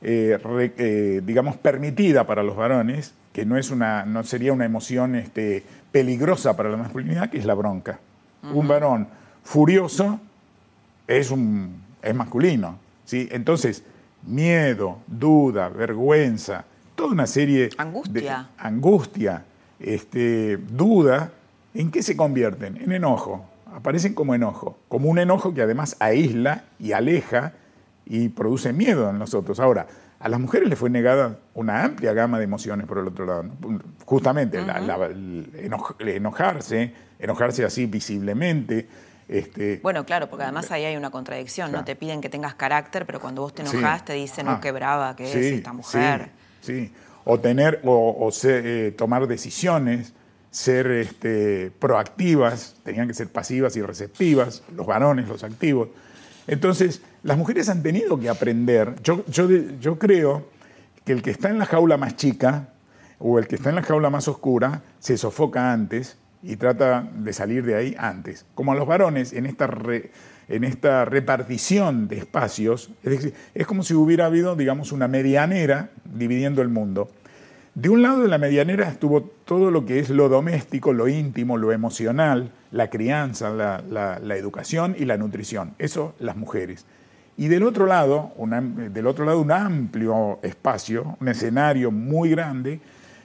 eh, 0.00 0.38
eh, 0.78 1.20
digamos, 1.22 1.58
permitida 1.58 2.26
para 2.26 2.42
los 2.42 2.56
varones, 2.56 3.12
que 3.34 3.44
no, 3.44 3.58
es 3.58 3.70
una, 3.70 4.06
no 4.06 4.24
sería 4.24 4.54
una 4.54 4.64
emoción 4.64 5.16
este, 5.16 5.64
peligrosa 5.92 6.56
para 6.56 6.70
la 6.70 6.78
masculinidad, 6.78 7.28
que 7.28 7.36
es 7.36 7.44
la 7.44 7.52
bronca. 7.52 8.00
Un 8.54 8.66
varón 8.66 9.08
furioso 9.44 10.18
es, 11.06 11.30
un, 11.30 11.78
es 12.00 12.14
masculino. 12.14 12.78
¿sí? 13.04 13.28
Entonces, 13.30 13.84
miedo, 14.22 15.00
duda, 15.06 15.68
vergüenza, 15.68 16.64
toda 16.94 17.12
una 17.12 17.26
serie 17.26 17.68
angustia. 17.76 18.48
de 18.48 18.64
angustia, 18.66 19.44
este, 19.78 20.56
duda, 20.56 21.32
¿En 21.74 21.90
qué 21.90 22.02
se 22.02 22.16
convierten? 22.16 22.76
En 22.76 22.92
enojo. 22.92 23.46
Aparecen 23.74 24.14
como 24.14 24.34
enojo, 24.34 24.78
como 24.88 25.08
un 25.08 25.18
enojo 25.18 25.54
que 25.54 25.62
además 25.62 25.96
aísla 25.98 26.64
y 26.78 26.92
aleja 26.92 27.54
y 28.04 28.28
produce 28.28 28.72
miedo 28.72 29.08
en 29.08 29.18
nosotros. 29.18 29.58
Ahora, 29.60 29.86
a 30.20 30.28
las 30.28 30.38
mujeres 30.38 30.68
les 30.68 30.78
fue 30.78 30.90
negada 30.90 31.38
una 31.54 31.82
amplia 31.82 32.12
gama 32.12 32.38
de 32.38 32.44
emociones 32.44 32.86
por 32.86 32.98
el 32.98 33.08
otro 33.08 33.26
lado. 33.26 33.44
Justamente 34.04 34.62
enojarse, 35.98 36.94
enojarse 37.18 37.64
así 37.64 37.86
visiblemente. 37.86 38.88
Este, 39.26 39.80
bueno, 39.82 40.04
claro, 40.04 40.28
porque 40.28 40.44
además 40.44 40.70
ahí 40.70 40.84
hay 40.84 40.96
una 40.96 41.10
contradicción, 41.10 41.72
¿no? 41.72 41.84
Te 41.84 41.96
piden 41.96 42.20
que 42.20 42.28
tengas 42.28 42.54
carácter, 42.54 43.06
pero 43.06 43.20
cuando 43.20 43.42
vos 43.42 43.54
te 43.54 43.62
enojas 43.62 44.04
te 44.04 44.12
dicen, 44.12 44.46
no, 44.46 44.60
qué 44.60 44.70
brava 44.70 45.16
que 45.16 45.24
es 45.24 45.34
esta 45.34 45.72
mujer. 45.72 46.30
Sí, 46.60 46.92
o 47.24 47.40
tener, 47.40 47.80
o, 47.84 48.30
eh, 48.44 48.94
tomar 48.96 49.26
decisiones 49.26 50.12
ser 50.52 50.86
este, 50.88 51.72
proactivas, 51.78 52.76
tenían 52.84 53.08
que 53.08 53.14
ser 53.14 53.28
pasivas 53.28 53.74
y 53.76 53.82
receptivas, 53.82 54.62
los 54.76 54.86
varones, 54.86 55.26
los 55.26 55.42
activos. 55.42 55.88
Entonces, 56.46 57.00
las 57.22 57.38
mujeres 57.38 57.70
han 57.70 57.82
tenido 57.82 58.20
que 58.20 58.28
aprender. 58.28 58.94
Yo, 59.02 59.24
yo, 59.26 59.48
yo 59.80 59.98
creo 59.98 60.46
que 61.04 61.12
el 61.12 61.22
que 61.22 61.30
está 61.30 61.48
en 61.48 61.58
la 61.58 61.66
jaula 61.66 61.96
más 61.96 62.16
chica 62.16 62.68
o 63.18 63.38
el 63.38 63.46
que 63.46 63.56
está 63.56 63.70
en 63.70 63.76
la 63.76 63.82
jaula 63.82 64.10
más 64.10 64.28
oscura 64.28 64.82
se 64.98 65.16
sofoca 65.16 65.72
antes 65.72 66.18
y 66.42 66.56
trata 66.56 67.08
de 67.14 67.32
salir 67.32 67.64
de 67.64 67.74
ahí 67.74 67.96
antes. 67.98 68.44
Como 68.54 68.72
a 68.72 68.74
los 68.74 68.86
varones 68.86 69.32
en 69.32 69.46
esta, 69.46 69.70
en 70.48 70.64
esta 70.64 71.06
repartición 71.06 72.08
de 72.08 72.18
espacios, 72.18 72.90
es 73.02 73.10
decir, 73.10 73.34
es 73.54 73.66
como 73.66 73.84
si 73.84 73.94
hubiera 73.94 74.26
habido, 74.26 74.54
digamos, 74.54 74.92
una 74.92 75.08
medianera 75.08 75.90
dividiendo 76.04 76.60
el 76.60 76.68
mundo. 76.68 77.10
De 77.74 77.88
un 77.88 78.02
lado 78.02 78.20
de 78.20 78.28
la 78.28 78.36
medianera 78.36 78.86
estuvo 78.86 79.22
todo 79.22 79.70
lo 79.70 79.86
que 79.86 79.98
es 79.98 80.10
lo 80.10 80.28
doméstico, 80.28 80.92
lo 80.92 81.08
íntimo, 81.08 81.56
lo 81.56 81.72
emocional, 81.72 82.50
la 82.70 82.90
crianza, 82.90 83.48
la, 83.48 84.36
educación 84.36 84.94
y 84.98 85.06
la 85.06 85.16
nutrición. 85.16 85.74
Eso 85.78 86.14
las 86.18 86.36
mujeres. 86.36 86.84
Y 87.38 87.48
del 87.48 87.62
otro 87.62 87.86
lado, 87.86 88.32
del 88.36 89.06
otro 89.06 89.24
lado 89.24 89.40
un 89.40 89.52
amplio 89.52 90.38
espacio, 90.42 91.16
un 91.18 91.28
escenario 91.28 91.90
muy 91.90 92.28
grande 92.28 92.78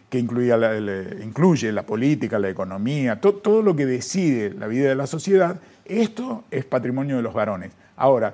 que 0.10 0.18
incluye 0.18 1.72
la 1.74 1.84
política, 1.84 2.40
la 2.40 2.48
economía, 2.48 3.20
todo 3.20 3.62
lo 3.62 3.76
que 3.76 3.86
decide 3.86 4.54
la 4.54 4.68
vida 4.68 4.88
de 4.88 4.96
la 4.96 5.08
sociedad. 5.08 5.60
Esto 5.84 6.46
es 6.52 6.64
patrimonio 6.64 7.18
de 7.18 7.22
los 7.22 7.34
varones. 7.34 7.74
Ahora, 7.98 8.34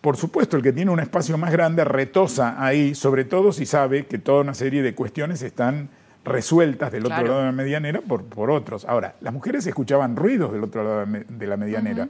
por 0.00 0.16
supuesto, 0.16 0.56
el 0.56 0.62
que 0.62 0.72
tiene 0.72 0.90
un 0.90 1.00
espacio 1.00 1.36
más 1.36 1.52
grande 1.52 1.84
retosa 1.84 2.62
ahí, 2.64 2.94
sobre 2.94 3.24
todo 3.24 3.52
si 3.52 3.66
sabe 3.66 4.06
que 4.06 4.18
toda 4.18 4.40
una 4.40 4.54
serie 4.54 4.82
de 4.82 4.94
cuestiones 4.94 5.42
están 5.42 5.90
resueltas 6.24 6.92
del 6.92 7.06
otro 7.06 7.22
lado 7.22 7.38
de 7.40 7.46
la 7.46 7.52
medianera 7.52 8.00
por, 8.00 8.24
por, 8.24 8.50
otros. 8.50 8.84
Ahora, 8.86 9.16
las 9.20 9.32
mujeres 9.32 9.66
escuchaban 9.66 10.16
ruidos 10.16 10.52
del 10.52 10.64
otro 10.64 10.84
lado 10.84 11.06
de 11.28 11.46
la 11.46 11.56
medianera. 11.56 12.08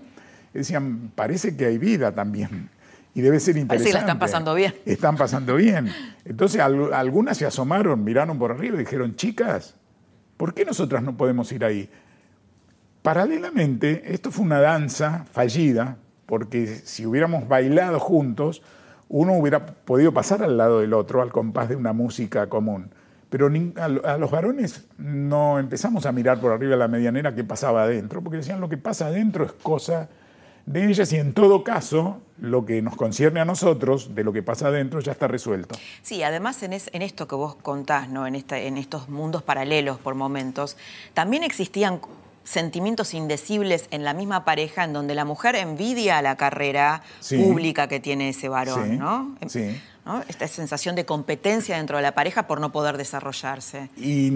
Decían, 0.53 1.13
parece 1.15 1.57
que 1.57 1.67
hay 1.67 1.79
vida 1.79 2.13
también. 2.13 2.71
Y 3.15 3.23
debe 3.23 3.41
ser 3.41 3.57
interesante. 3.57 3.93
La 3.93 4.01
están 4.01 4.19
pasando 4.19 4.55
bien. 4.55 4.75
Están 4.85 5.17
pasando 5.17 5.57
bien. 5.57 5.93
Entonces 6.25 6.61
algunas 6.61 7.37
se 7.37 7.47
asomaron, 7.47 8.05
miraron 8.05 8.39
por 8.39 8.53
arriba 8.53 8.77
y 8.77 8.81
dijeron, 8.81 9.17
chicas, 9.17 9.75
¿por 10.37 10.55
qué 10.55 10.65
nosotras 10.65 11.03
no 11.03 11.17
podemos 11.17 11.51
ir 11.53 11.65
ahí? 11.65 11.91
Paralelamente, 13.03 14.13
esto 14.13 14.31
fue 14.31 14.45
una 14.45 14.61
danza 14.61 15.25
fallida, 15.33 15.97
porque 16.31 16.69
si 16.85 17.05
hubiéramos 17.05 17.49
bailado 17.49 17.99
juntos, 17.99 18.63
uno 19.09 19.37
hubiera 19.37 19.67
podido 19.67 20.15
pasar 20.15 20.45
al 20.45 20.57
lado 20.57 20.79
del 20.79 20.95
otro 20.95 21.23
al 21.23 21.33
compás 21.33 21.69
de 21.69 21.75
una 21.75 21.93
música 21.93 22.49
común. 22.49 22.93
Pero 23.31 23.51
a 23.77 24.17
los 24.17 24.31
varones 24.31 24.87
no 24.97 25.59
empezamos 25.59 26.07
a 26.07 26.13
mirar 26.13 26.41
por 26.41 26.53
arriba 26.53 26.77
la 26.77 26.87
medianera 26.87 27.35
qué 27.35 27.43
pasaba 27.43 27.83
adentro, 27.83 28.23
porque 28.23 28.39
decían 28.39 28.61
lo 28.61 28.69
que 28.69 28.77
pasa 28.77 29.09
adentro 29.09 29.45
es 29.45 29.53
cosa 29.55 30.09
de 30.67 30.89
ellas 30.89 31.13
y 31.13 31.17
en 31.17 31.33
todo 31.35 31.65
caso 31.65 32.21
lo 32.39 32.65
que 32.65 32.81
nos 32.81 32.95
concierne 32.95 33.41
a 33.41 33.45
nosotros 33.45 34.15
de 34.15 34.23
lo 34.23 34.33
que 34.33 34.45
pasa 34.45 34.69
adentro 34.69 35.01
ya 35.01 35.11
está 35.11 35.27
resuelto. 35.27 35.75
Sí, 36.03 36.23
además 36.23 36.63
en, 36.63 36.73
esto 36.73 37.27
que 37.27 37.35
vos 37.35 37.57
contás, 37.57 38.09
¿no? 38.09 38.25
en 38.25 38.37
estos 38.37 39.09
mundos 39.09 39.43
paralelos 39.43 39.99
por 39.99 40.15
momentos, 40.15 40.77
también 41.13 41.43
existían 41.43 41.99
sentimientos 42.45 43.15
indecibles 43.15 43.87
en 43.91 44.05
la 44.05 44.15
misma 44.15 44.45
pareja 44.45 44.85
en 44.85 44.93
donde 44.93 45.15
la 45.15 45.25
mujer 45.25 45.57
envidia 45.57 46.21
la 46.23 46.37
carrera 46.37 47.03
pública 47.29 47.89
que 47.89 48.01
tiene 48.01 48.31
ese 48.31 48.49
varón, 48.49 48.99
¿no? 48.99 49.37
Sí. 49.47 49.81
Esta 50.29 50.49
sensación 50.49 50.97
de 50.97 51.05
competencia 51.05 51.77
dentro 51.77 51.97
de 51.97 52.03
la 52.03 52.13
pareja 52.13 52.47
por 52.47 52.61
no 52.61 52.73
poder 52.73 52.97
desarrollarse. 52.97 53.91
Y, 53.97 54.31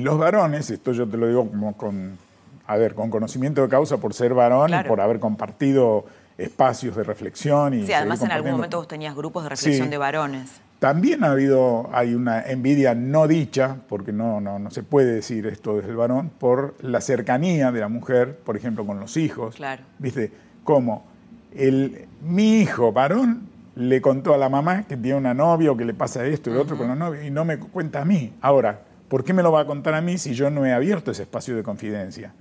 los 0.00 0.18
varones, 0.18 0.70
esto 0.70 0.92
yo 0.92 1.08
te 1.08 1.16
lo 1.16 1.28
digo 1.28 1.48
como 1.48 1.76
con, 1.76 2.18
a 2.66 2.76
ver, 2.76 2.94
con 2.94 3.08
conocimiento 3.08 3.62
de 3.62 3.68
causa 3.68 3.96
por 3.96 4.12
ser 4.12 4.34
varón 4.34 4.72
y 4.74 4.86
por 4.86 5.00
haber 5.00 5.18
compartido 5.18 6.04
espacios 6.38 6.96
de 6.96 7.02
reflexión. 7.02 7.74
Y 7.74 7.86
sí, 7.86 7.92
además 7.92 8.22
en 8.22 8.32
algún 8.32 8.52
momento 8.52 8.78
vos 8.78 8.88
tenías 8.88 9.14
grupos 9.14 9.42
de 9.42 9.50
reflexión 9.50 9.90
de 9.90 9.98
varones. 9.98 10.60
También 10.78 11.24
ha 11.24 11.32
habido, 11.32 11.90
hay 11.92 12.14
una 12.14 12.40
envidia 12.40 12.94
no 12.94 13.26
dicha, 13.26 13.78
porque 13.88 14.12
no, 14.12 14.40
no, 14.40 14.60
no 14.60 14.70
se 14.70 14.84
puede 14.84 15.12
decir 15.12 15.46
esto 15.46 15.76
desde 15.76 15.90
el 15.90 15.96
varón, 15.96 16.30
por 16.30 16.76
la 16.80 17.00
cercanía 17.00 17.72
de 17.72 17.80
la 17.80 17.88
mujer, 17.88 18.38
por 18.38 18.56
ejemplo, 18.56 18.86
con 18.86 19.00
los 19.00 19.16
hijos. 19.16 19.56
Claro. 19.56 19.82
¿Viste? 19.98 20.30
Como 20.62 21.04
el, 21.52 22.06
mi 22.22 22.60
hijo 22.60 22.92
varón 22.92 23.48
le 23.74 24.00
contó 24.00 24.34
a 24.34 24.38
la 24.38 24.48
mamá 24.48 24.84
que 24.84 24.96
tiene 24.96 25.18
una 25.18 25.34
novia 25.34 25.72
o 25.72 25.76
que 25.76 25.84
le 25.84 25.94
pasa 25.94 26.24
esto 26.24 26.50
y 26.50 26.54
lo 26.54 26.62
otro 26.62 26.76
con 26.76 26.88
los 26.88 26.96
novios 26.96 27.24
y 27.24 27.30
no 27.30 27.44
me 27.44 27.58
cuenta 27.58 28.02
a 28.02 28.04
mí. 28.04 28.32
Ahora, 28.40 28.80
¿por 29.08 29.24
qué 29.24 29.32
me 29.32 29.42
lo 29.42 29.50
va 29.50 29.62
a 29.62 29.66
contar 29.66 29.94
a 29.94 30.00
mí 30.00 30.16
si 30.18 30.34
yo 30.34 30.48
no 30.48 30.64
he 30.64 30.72
abierto 30.72 31.10
ese 31.10 31.22
espacio 31.22 31.56
de 31.56 31.64
confidencia? 31.64 32.32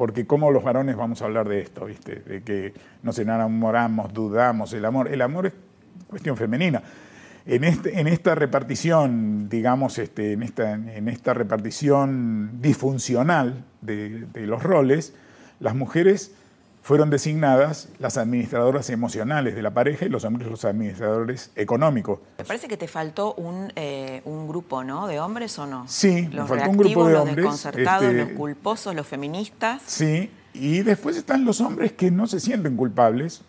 Porque 0.00 0.26
cómo 0.26 0.50
los 0.50 0.64
varones 0.64 0.96
vamos 0.96 1.20
a 1.20 1.26
hablar 1.26 1.46
de 1.46 1.60
esto, 1.60 1.84
¿viste? 1.84 2.20
De 2.20 2.42
que 2.42 2.72
nos 3.02 3.18
enamoramos, 3.18 4.14
dudamos, 4.14 4.72
el 4.72 4.86
amor. 4.86 5.12
El 5.12 5.20
amor 5.20 5.44
es 5.44 5.52
cuestión 6.06 6.38
femenina. 6.38 6.82
En, 7.44 7.64
este, 7.64 8.00
en 8.00 8.06
esta 8.06 8.34
repartición, 8.34 9.50
digamos, 9.50 9.98
este, 9.98 10.32
en, 10.32 10.42
esta, 10.42 10.72
en 10.72 11.06
esta 11.10 11.34
repartición 11.34 12.62
disfuncional 12.62 13.62
de, 13.82 14.26
los 14.36 14.62
roles, 14.62 15.12
las 15.58 15.74
mujeres 15.74 16.34
fueron 16.82 17.10
designadas 17.10 17.88
las 17.98 18.16
administradoras 18.16 18.90
emocionales 18.90 19.54
de 19.54 19.62
la 19.62 19.72
pareja 19.72 20.06
y 20.06 20.08
los 20.08 20.24
hombres 20.24 20.50
los 20.50 20.64
administradores 20.64 21.50
económicos. 21.54 22.20
Me 22.38 22.44
parece 22.44 22.68
que 22.68 22.76
te 22.76 22.88
faltó 22.88 23.34
un, 23.34 23.72
eh, 23.76 24.22
un 24.24 24.48
grupo, 24.48 24.82
¿no? 24.82 25.06
¿De 25.06 25.20
hombres 25.20 25.58
o 25.58 25.66
no? 25.66 25.86
Sí, 25.88 26.28
los 26.28 26.48
me 26.48 26.56
faltó 26.56 26.70
un 26.70 26.76
grupo 26.78 27.06
de 27.06 27.12
los 27.12 27.20
hombres. 27.22 27.36
desconcertados, 27.36 28.04
este, 28.04 28.24
los 28.24 28.28
culposos, 28.30 28.94
los 28.94 29.06
feministas. 29.06 29.82
Sí, 29.84 30.30
y 30.52 30.80
después 30.80 31.16
están 31.16 31.44
los 31.44 31.60
hombres 31.60 31.92
que 31.92 32.10
no 32.10 32.26
se 32.26 32.40
sienten 32.40 32.76
culpables, 32.76 33.42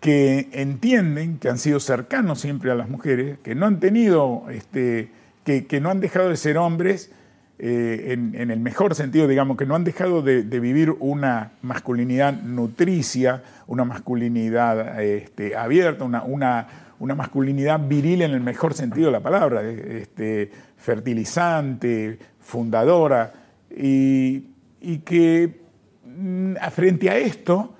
que 0.00 0.50
entienden, 0.52 1.38
que 1.38 1.48
han 1.48 1.58
sido 1.58 1.80
cercanos 1.80 2.40
siempre 2.40 2.70
a 2.70 2.74
las 2.74 2.88
mujeres, 2.88 3.38
que 3.42 3.54
no 3.54 3.66
han 3.66 3.80
tenido, 3.80 4.44
este, 4.50 5.10
que, 5.44 5.80
no 5.80 5.90
han 5.90 6.00
dejado 6.00 6.28
de 6.28 6.36
ser 6.36 6.58
hombres 6.58 7.10
eh, 7.58 8.08
en, 8.12 8.50
el 8.50 8.58
mejor 8.58 8.94
sentido, 8.94 9.28
digamos, 9.28 9.56
que 9.56 9.64
no 9.64 9.76
han 9.76 9.84
dejado 9.84 10.22
de, 10.22 10.42
vivir 10.42 10.90
una 10.98 11.52
masculinidad 11.62 12.32
nutricia, 12.42 13.42
una 13.66 13.84
masculinidad 13.84 15.00
este, 15.00 15.56
abierta, 15.56 16.04
una, 16.04 16.24
una, 16.24 17.14
masculinidad 17.14 17.86
viril 17.86 18.22
en 18.22 18.32
el 18.32 18.40
mejor 18.40 18.74
sentido 18.74 19.06
de 19.06 19.12
la 19.12 19.20
palabra, 19.20 19.62
este, 19.62 20.50
fertilizante, 20.76 22.18
fundadora, 22.40 23.32
y, 23.70 24.48
y 24.80 24.98
que 24.98 25.60
mm, 26.04 26.54
frente 26.72 27.10
a 27.10 27.16
esto, 27.18 27.74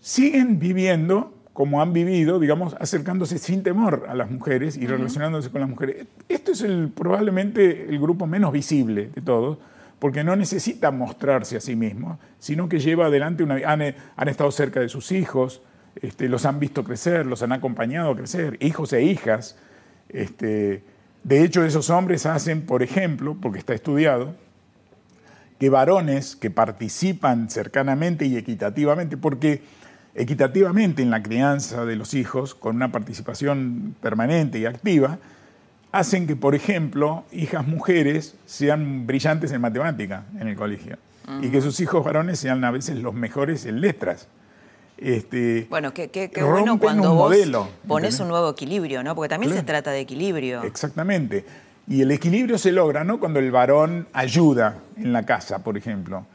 siguen 0.00 0.58
viviendo 0.58 1.37
como 1.58 1.82
han 1.82 1.92
vivido, 1.92 2.38
digamos, 2.38 2.76
acercándose 2.78 3.36
sin 3.36 3.64
temor 3.64 4.06
a 4.08 4.14
las 4.14 4.30
mujeres 4.30 4.76
y 4.76 4.86
relacionándose 4.86 5.50
con 5.50 5.60
las 5.60 5.68
mujeres. 5.68 6.06
Esto 6.28 6.52
es 6.52 6.62
el, 6.62 6.88
probablemente 6.88 7.88
el 7.88 7.98
grupo 7.98 8.28
menos 8.28 8.52
visible 8.52 9.10
de 9.12 9.20
todos, 9.22 9.58
porque 9.98 10.22
no 10.22 10.36
necesita 10.36 10.92
mostrarse 10.92 11.56
a 11.56 11.60
sí 11.60 11.74
mismo, 11.74 12.20
sino 12.38 12.68
que 12.68 12.78
lleva 12.78 13.06
adelante 13.06 13.42
una... 13.42 13.56
Han, 13.56 13.82
han 14.14 14.28
estado 14.28 14.52
cerca 14.52 14.78
de 14.78 14.88
sus 14.88 15.10
hijos, 15.10 15.60
este, 16.00 16.28
los 16.28 16.46
han 16.46 16.60
visto 16.60 16.84
crecer, 16.84 17.26
los 17.26 17.42
han 17.42 17.50
acompañado 17.50 18.12
a 18.12 18.16
crecer, 18.16 18.56
hijos 18.60 18.92
e 18.92 19.02
hijas. 19.02 19.58
Este, 20.10 20.84
de 21.24 21.42
hecho, 21.42 21.64
esos 21.64 21.90
hombres 21.90 22.24
hacen, 22.24 22.66
por 22.66 22.84
ejemplo, 22.84 23.36
porque 23.42 23.58
está 23.58 23.74
estudiado, 23.74 24.36
que 25.58 25.70
varones 25.70 26.36
que 26.36 26.52
participan 26.52 27.50
cercanamente 27.50 28.26
y 28.26 28.36
equitativamente, 28.36 29.16
porque 29.16 29.60
equitativamente 30.18 31.00
en 31.00 31.10
la 31.10 31.22
crianza 31.22 31.84
de 31.84 31.96
los 31.96 32.12
hijos, 32.12 32.54
con 32.54 32.76
una 32.76 32.90
participación 32.90 33.94
permanente 34.02 34.58
y 34.58 34.66
activa, 34.66 35.18
hacen 35.92 36.26
que, 36.26 36.34
por 36.36 36.54
ejemplo, 36.54 37.24
hijas 37.32 37.66
mujeres 37.66 38.34
sean 38.44 39.06
brillantes 39.06 39.52
en 39.52 39.60
matemática 39.60 40.24
en 40.38 40.48
el 40.48 40.56
colegio 40.56 40.98
y 41.42 41.50
que 41.50 41.60
sus 41.60 41.78
hijos 41.80 42.04
varones 42.04 42.38
sean 42.38 42.64
a 42.64 42.70
veces 42.70 42.96
los 42.96 43.14
mejores 43.14 43.66
en 43.66 43.80
letras. 43.80 44.28
Este, 44.96 45.66
bueno, 45.70 45.94
qué, 45.94 46.08
qué, 46.08 46.30
bueno 46.42 46.78
cuando 46.80 47.14
vos 47.14 47.30
modelo, 47.30 47.68
pones 47.86 48.18
un 48.18 48.28
nuevo 48.28 48.50
equilibrio, 48.50 49.04
¿no? 49.04 49.14
Porque 49.14 49.28
también 49.28 49.52
se 49.52 49.62
trata 49.62 49.92
de 49.92 50.00
equilibrio. 50.00 50.64
Exactamente. 50.64 51.44
Y 51.86 52.02
el 52.02 52.10
equilibrio 52.10 52.58
se 52.58 52.72
logra, 52.72 53.04
¿no? 53.04 53.20
Cuando 53.20 53.38
el 53.38 53.50
varón 53.52 54.08
ayuda 54.12 54.78
en 54.96 55.12
la 55.12 55.24
casa, 55.24 55.62
por 55.62 55.78
ejemplo. 55.78 56.26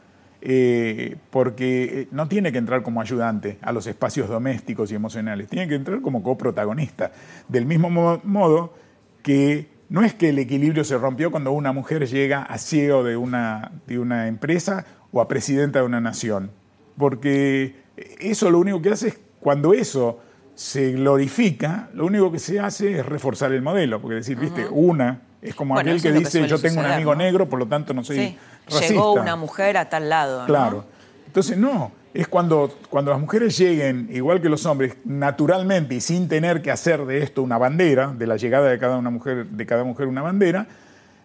Eh, 0.46 1.16
porque 1.30 1.84
eh, 1.84 2.08
no 2.10 2.28
tiene 2.28 2.52
que 2.52 2.58
entrar 2.58 2.82
como 2.82 3.00
ayudante 3.00 3.56
a 3.62 3.72
los 3.72 3.86
espacios 3.86 4.28
domésticos 4.28 4.92
y 4.92 4.94
emocionales, 4.94 5.48
tiene 5.48 5.66
que 5.66 5.74
entrar 5.74 6.02
como 6.02 6.22
coprotagonista. 6.22 7.12
Del 7.48 7.64
mismo 7.64 7.88
modo 7.88 8.74
que 9.22 9.68
no 9.88 10.04
es 10.04 10.12
que 10.12 10.28
el 10.28 10.38
equilibrio 10.38 10.84
se 10.84 10.98
rompió 10.98 11.30
cuando 11.30 11.52
una 11.52 11.72
mujer 11.72 12.06
llega 12.06 12.42
a 12.42 12.58
CEO 12.58 13.02
de 13.04 13.16
una, 13.16 13.72
de 13.86 13.98
una 13.98 14.28
empresa 14.28 14.84
o 15.12 15.22
a 15.22 15.28
presidenta 15.28 15.78
de 15.78 15.86
una 15.86 16.02
nación, 16.02 16.50
porque 16.98 17.76
eso 18.20 18.50
lo 18.50 18.58
único 18.58 18.82
que 18.82 18.90
hace 18.90 19.08
es 19.08 19.20
cuando 19.40 19.72
eso 19.72 20.20
se 20.54 20.92
glorifica, 20.92 21.88
lo 21.94 22.04
único 22.04 22.30
que 22.30 22.38
se 22.38 22.60
hace 22.60 22.98
es 22.98 23.06
reforzar 23.06 23.50
el 23.52 23.62
modelo, 23.62 23.98
porque 23.98 24.16
decir, 24.16 24.38
viste, 24.38 24.66
una 24.70 25.22
es 25.44 25.54
como 25.54 25.78
aquel 25.78 26.00
que 26.00 26.10
dice 26.10 26.46
yo 26.48 26.58
tengo 26.58 26.80
un 26.80 26.86
amigo 26.86 27.14
negro, 27.14 27.48
por 27.48 27.58
lo 27.58 27.66
tanto 27.66 27.92
no 27.92 28.02
soy 28.02 28.36
Llegó 28.80 29.12
una 29.12 29.36
mujer 29.36 29.76
a 29.76 29.90
tal 29.90 30.08
lado. 30.08 30.46
Claro. 30.46 30.86
Entonces, 31.26 31.58
no, 31.58 31.92
es 32.14 32.26
cuando, 32.28 32.78
cuando 32.88 33.10
las 33.10 33.20
mujeres 33.20 33.58
lleguen, 33.58 34.08
igual 34.10 34.40
que 34.40 34.48
los 34.48 34.64
hombres, 34.64 34.96
naturalmente 35.04 35.96
y 35.96 36.00
sin 36.00 36.28
tener 36.28 36.62
que 36.62 36.70
hacer 36.70 37.04
de 37.04 37.22
esto 37.22 37.42
una 37.42 37.58
bandera, 37.58 38.14
de 38.16 38.26
la 38.26 38.36
llegada 38.36 38.70
de 38.70 38.78
cada, 38.78 38.96
una 38.96 39.10
mujer, 39.10 39.46
de 39.46 39.66
cada 39.66 39.84
mujer 39.84 40.06
una 40.06 40.22
bandera, 40.22 40.66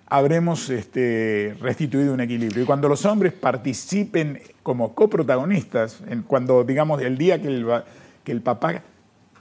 habremos 0.08 0.70
este, 0.70 1.56
restituido 1.62 2.14
un 2.14 2.20
equilibrio. 2.20 2.64
Y 2.64 2.66
cuando 2.66 2.90
los 2.90 3.06
hombres 3.06 3.32
participen 3.32 4.42
como 4.64 4.96
coprotagonistas, 4.96 6.02
en, 6.10 6.24
cuando 6.24 6.66
digamos 6.66 7.02
el 7.02 7.18
día 7.18 7.42
que 7.42 7.48
el, 7.48 7.66
que 8.26 8.34
el 8.34 8.42
papá 8.42 8.82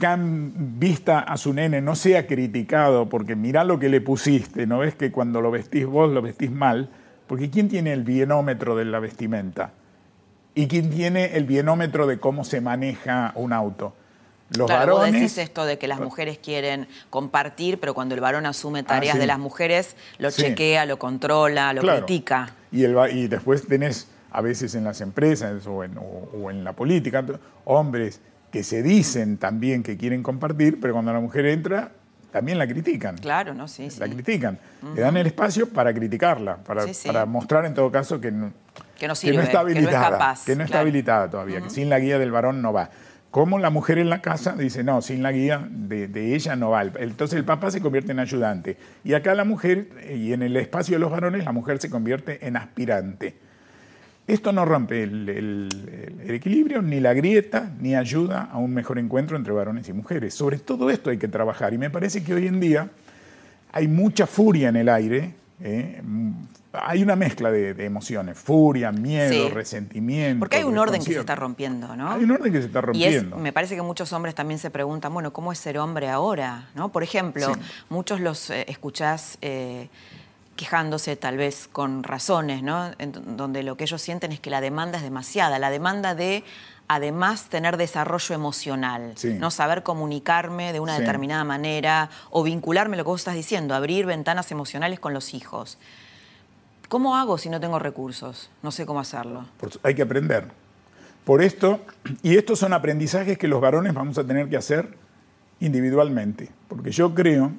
vista 0.01 1.21
a 1.21 1.37
su 1.37 1.53
nene 1.53 1.81
no 1.81 1.95
sea 1.97 2.27
criticado 2.27 3.09
porque 3.09 3.35
mira 3.35 3.65
lo 3.65 3.79
que 3.79 3.89
le 3.89 4.01
pusiste, 4.01 4.67
no 4.67 4.79
ves 4.79 4.95
que 4.95 5.11
cuando 5.11 5.41
lo 5.41 5.51
vestís 5.51 5.87
vos 5.87 6.11
lo 6.11 6.23
vestís 6.23 6.51
mal, 6.51 6.91
porque 7.27 7.51
¿quién 7.51 7.69
tiene 7.69 7.93
el 7.93 8.05
bienómetro 8.05 8.77
de 8.77 8.85
la 8.85 9.01
vestimenta? 9.01 9.73
¿Y 10.55 10.67
quién 10.67 10.91
tiene 10.91 11.37
el 11.37 11.45
bienómetro 11.45 12.07
de 12.07 12.19
cómo 12.19 12.45
se 12.45 12.61
maneja 12.61 13.33
un 13.35 13.53
auto? 13.53 13.95
Los 14.57 14.67
claro, 14.67 14.95
varones. 14.95 15.13
Vos 15.13 15.21
decís 15.21 15.39
esto 15.39 15.67
de 15.67 15.79
que 15.79 15.89
las 15.89 16.01
mujeres 16.01 16.39
quieren 16.39 16.89
compartir, 17.11 17.79
pero 17.79 17.93
cuando 17.93 18.15
el 18.15 18.21
varón 18.21 18.47
asume 18.47 18.83
tareas 18.83 19.17
ah, 19.17 19.19
de 19.19 19.27
las 19.27 19.39
mujeres, 19.39 19.95
lo 20.19 20.31
chequea, 20.31 20.87
lo 20.87 20.99
controla, 20.99 21.73
lo 21.75 21.83
critica. 21.83 22.55
Y, 22.73 22.85
el, 22.85 22.97
y 23.13 23.29
después 23.29 23.67
tenés 23.67 24.09
a 24.31 24.41
veces 24.41 24.75
en 24.75 24.85
las 24.85 25.01
empresas 25.01 25.67
o 25.67 25.85
en, 25.85 25.99
o 25.99 26.51
en 26.51 26.65
la 26.65 26.73
política 26.73 27.25
hombres 27.65 28.21
que 28.51 28.63
se 28.63 28.83
dicen 28.83 29.39
también 29.39 29.83
que 29.83 29.97
quieren 29.97 30.23
compartir, 30.23 30.81
pero 30.81 30.95
cuando 30.95 31.13
la 31.13 31.21
mujer 31.21 31.47
entra, 31.47 31.93
también 32.33 32.59
la 32.59 32.67
critican. 32.67 33.17
Claro, 33.17 33.55
¿no? 33.55 33.69
Sí, 33.69 33.89
La 33.99 34.09
critican. 34.09 34.59
Le 34.95 35.01
dan 35.01 35.17
el 35.17 35.27
espacio 35.27 35.69
para 35.69 35.93
criticarla, 35.95 36.59
para, 36.59 36.85
para 37.07 37.27
mostrar 37.27 37.65
en 37.65 37.75
todo 37.75 37.91
caso 37.91 38.21
que 38.21 38.31
no, 38.31 38.53
que 38.99 39.07
no, 39.07 39.15
está 39.15 39.61
habilitada, 39.61 40.35
que 40.45 40.57
no, 40.57 40.65
está 40.65 40.81
habilitada 40.81 41.31
todavía, 41.31 41.61
que 41.61 41.71
sin 41.71 41.89
la 41.89 41.99
guía 41.99 42.19
del 42.19 42.31
varón 42.31 42.63
no 42.63 42.73
va. 42.73 42.91
Como 43.31 43.59
la 43.59 43.69
mujer 43.69 43.99
en 43.99 44.09
la 44.09 44.23
casa 44.23 44.53
dice, 44.53 44.83
no, 44.83 45.03
sin 45.03 45.23
la 45.23 45.33
guía 45.33 45.67
de, 45.71 46.09
de, 46.09 46.35
ella 46.35 46.57
no 46.57 46.71
va. 46.71 46.83
Entonces 46.83 47.39
el 47.39 47.45
papá 47.45 47.71
se 47.71 47.81
convierte 47.81 48.13
en 48.13 48.21
ayudante. 48.21 48.79
Y 49.05 49.13
acá 49.13 49.35
la 49.35 49.45
mujer, 49.45 49.89
y 50.11 50.33
en 50.33 50.43
el 50.43 50.57
espacio 50.57 50.97
de 50.97 51.01
los 51.01 51.11
varones, 51.11 51.45
la 51.45 51.53
mujer 51.53 51.79
se 51.79 51.91
convierte 51.91 52.47
en 52.47 52.57
aspirante. 52.57 53.48
Esto 54.29 54.53
no 54.53 54.67
rompe 54.67 55.05
el, 55.05 56.21
equilibrio, 56.29 56.83
ni 56.83 57.01
la 57.01 57.15
grieta, 57.15 57.73
ni 57.81 57.97
ayuda 57.97 58.51
a 58.53 58.59
un 58.59 58.75
mejor 58.75 58.99
encuentro 58.99 59.39
entre 59.39 59.55
varones 59.55 59.89
y 59.89 59.95
mujeres. 59.95 60.35
Sobre 60.35 60.59
todo 60.59 60.91
esto 60.91 61.09
hay 61.09 61.17
que 61.17 61.29
trabajar 61.29 61.73
y 61.73 61.79
me 61.79 61.89
parece 61.89 62.23
que 62.23 62.35
hoy 62.35 62.47
en 62.47 62.61
día 62.61 62.91
hay 63.73 63.89
mucha 63.89 64.27
furia 64.27 64.69
en 64.69 64.77
el 64.77 64.91
aire. 64.91 65.35
¿eh? 65.63 66.03
Hay 66.75 67.03
una 67.03 67.17
mezcla 67.17 67.51
de, 67.51 67.83
emociones, 67.83 68.37
furia, 68.37 68.93
miedo, 68.93 69.49
resentimiento. 69.49 70.41
Porque 70.41 70.59
hay 70.59 70.65
un 70.65 70.77
orden 70.77 71.03
que 71.03 71.15
se 71.15 71.21
está 71.21 71.35
rompiendo, 71.35 71.97
¿no? 71.97 72.13
Hay 72.13 72.23
un 72.23 72.31
orden 72.31 72.53
que 72.53 72.59
se 72.61 72.67
está 72.67 72.83
rompiendo. 72.83 73.39
Y 73.39 73.41
me 73.41 73.55
parece 73.55 73.77
que 73.77 73.83
muchos 73.83 74.13
hombres 74.13 74.35
también 74.35 74.61
se 74.61 74.69
preguntan, 74.69 75.15
bueno, 75.15 75.33
¿cómo 75.33 75.53
es 75.53 75.59
ser 75.59 75.79
hombre 75.79 76.11
ahora? 76.11 76.69
¿No? 76.75 76.93
Por 76.93 77.03
ejemplo, 77.03 77.51
muchos 77.89 78.21
los 78.21 78.51
eh, 78.51 78.67
escuchás... 78.69 79.39
Eh, 79.41 79.89
quejándose 80.59 81.15
tal 81.15 81.37
vez 81.37 81.69
con 81.71 82.03
razones, 82.03 82.65
¿no? 82.65 82.91
donde 82.99 83.63
lo 83.63 83.77
que 83.77 83.85
ellos 83.85 84.03
sienten 84.03 84.33
es 84.33 84.41
que 84.41 84.51
la 84.51 84.61
demanda 84.61 84.99
es 84.99 85.05
demasiada, 85.05 85.61
la 85.61 85.71
demanda 85.71 86.17
de 86.17 86.43
además 86.89 87.49
tener 87.49 87.77
desarrollo 87.77 88.35
emocional, 88.35 89.15
no 89.39 89.51
saber 89.53 89.85
comunicarme 89.85 90.73
de 90.73 90.81
una 90.81 90.99
determinada 90.99 91.45
manera 91.45 92.11
o 92.31 92.43
vincularme 92.43 92.97
lo 92.97 93.05
que 93.05 93.09
vos 93.09 93.21
estás 93.21 93.37
diciendo, 93.37 93.75
abrir 93.75 94.05
ventanas 94.05 94.51
emocionales 94.51 94.99
con 94.99 95.15
los 95.15 95.33
hijos. 95.33 95.79
¿Cómo 96.89 97.17
hago 97.17 97.39
si 97.39 97.51
no 97.51 97.61
tengo 97.61 97.79
recursos? 97.79 98.51
No 98.63 98.73
sé 98.73 98.85
cómo 98.85 98.99
hacerlo. 98.99 99.45
Hay 99.85 99.95
que 99.95 100.03
aprender. 100.03 100.49
Por 101.25 101.41
esto, 101.41 101.81
y 102.23 102.37
estos 102.37 102.59
son 102.59 102.73
aprendizajes 102.73 103.39
que 103.39 103.47
los 103.47 103.61
varones 103.61 103.95
vamos 103.95 104.19
a 104.19 104.25
tener 104.25 104.49
que 104.49 104.57
hacer 104.57 104.97
individualmente, 105.61 106.49
porque 106.67 106.91
yo 106.91 107.15
creo 107.15 107.53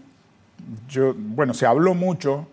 yo, 0.88 1.14
bueno, 1.18 1.54
se 1.54 1.66
habló 1.66 1.94
mucho, 1.94 2.48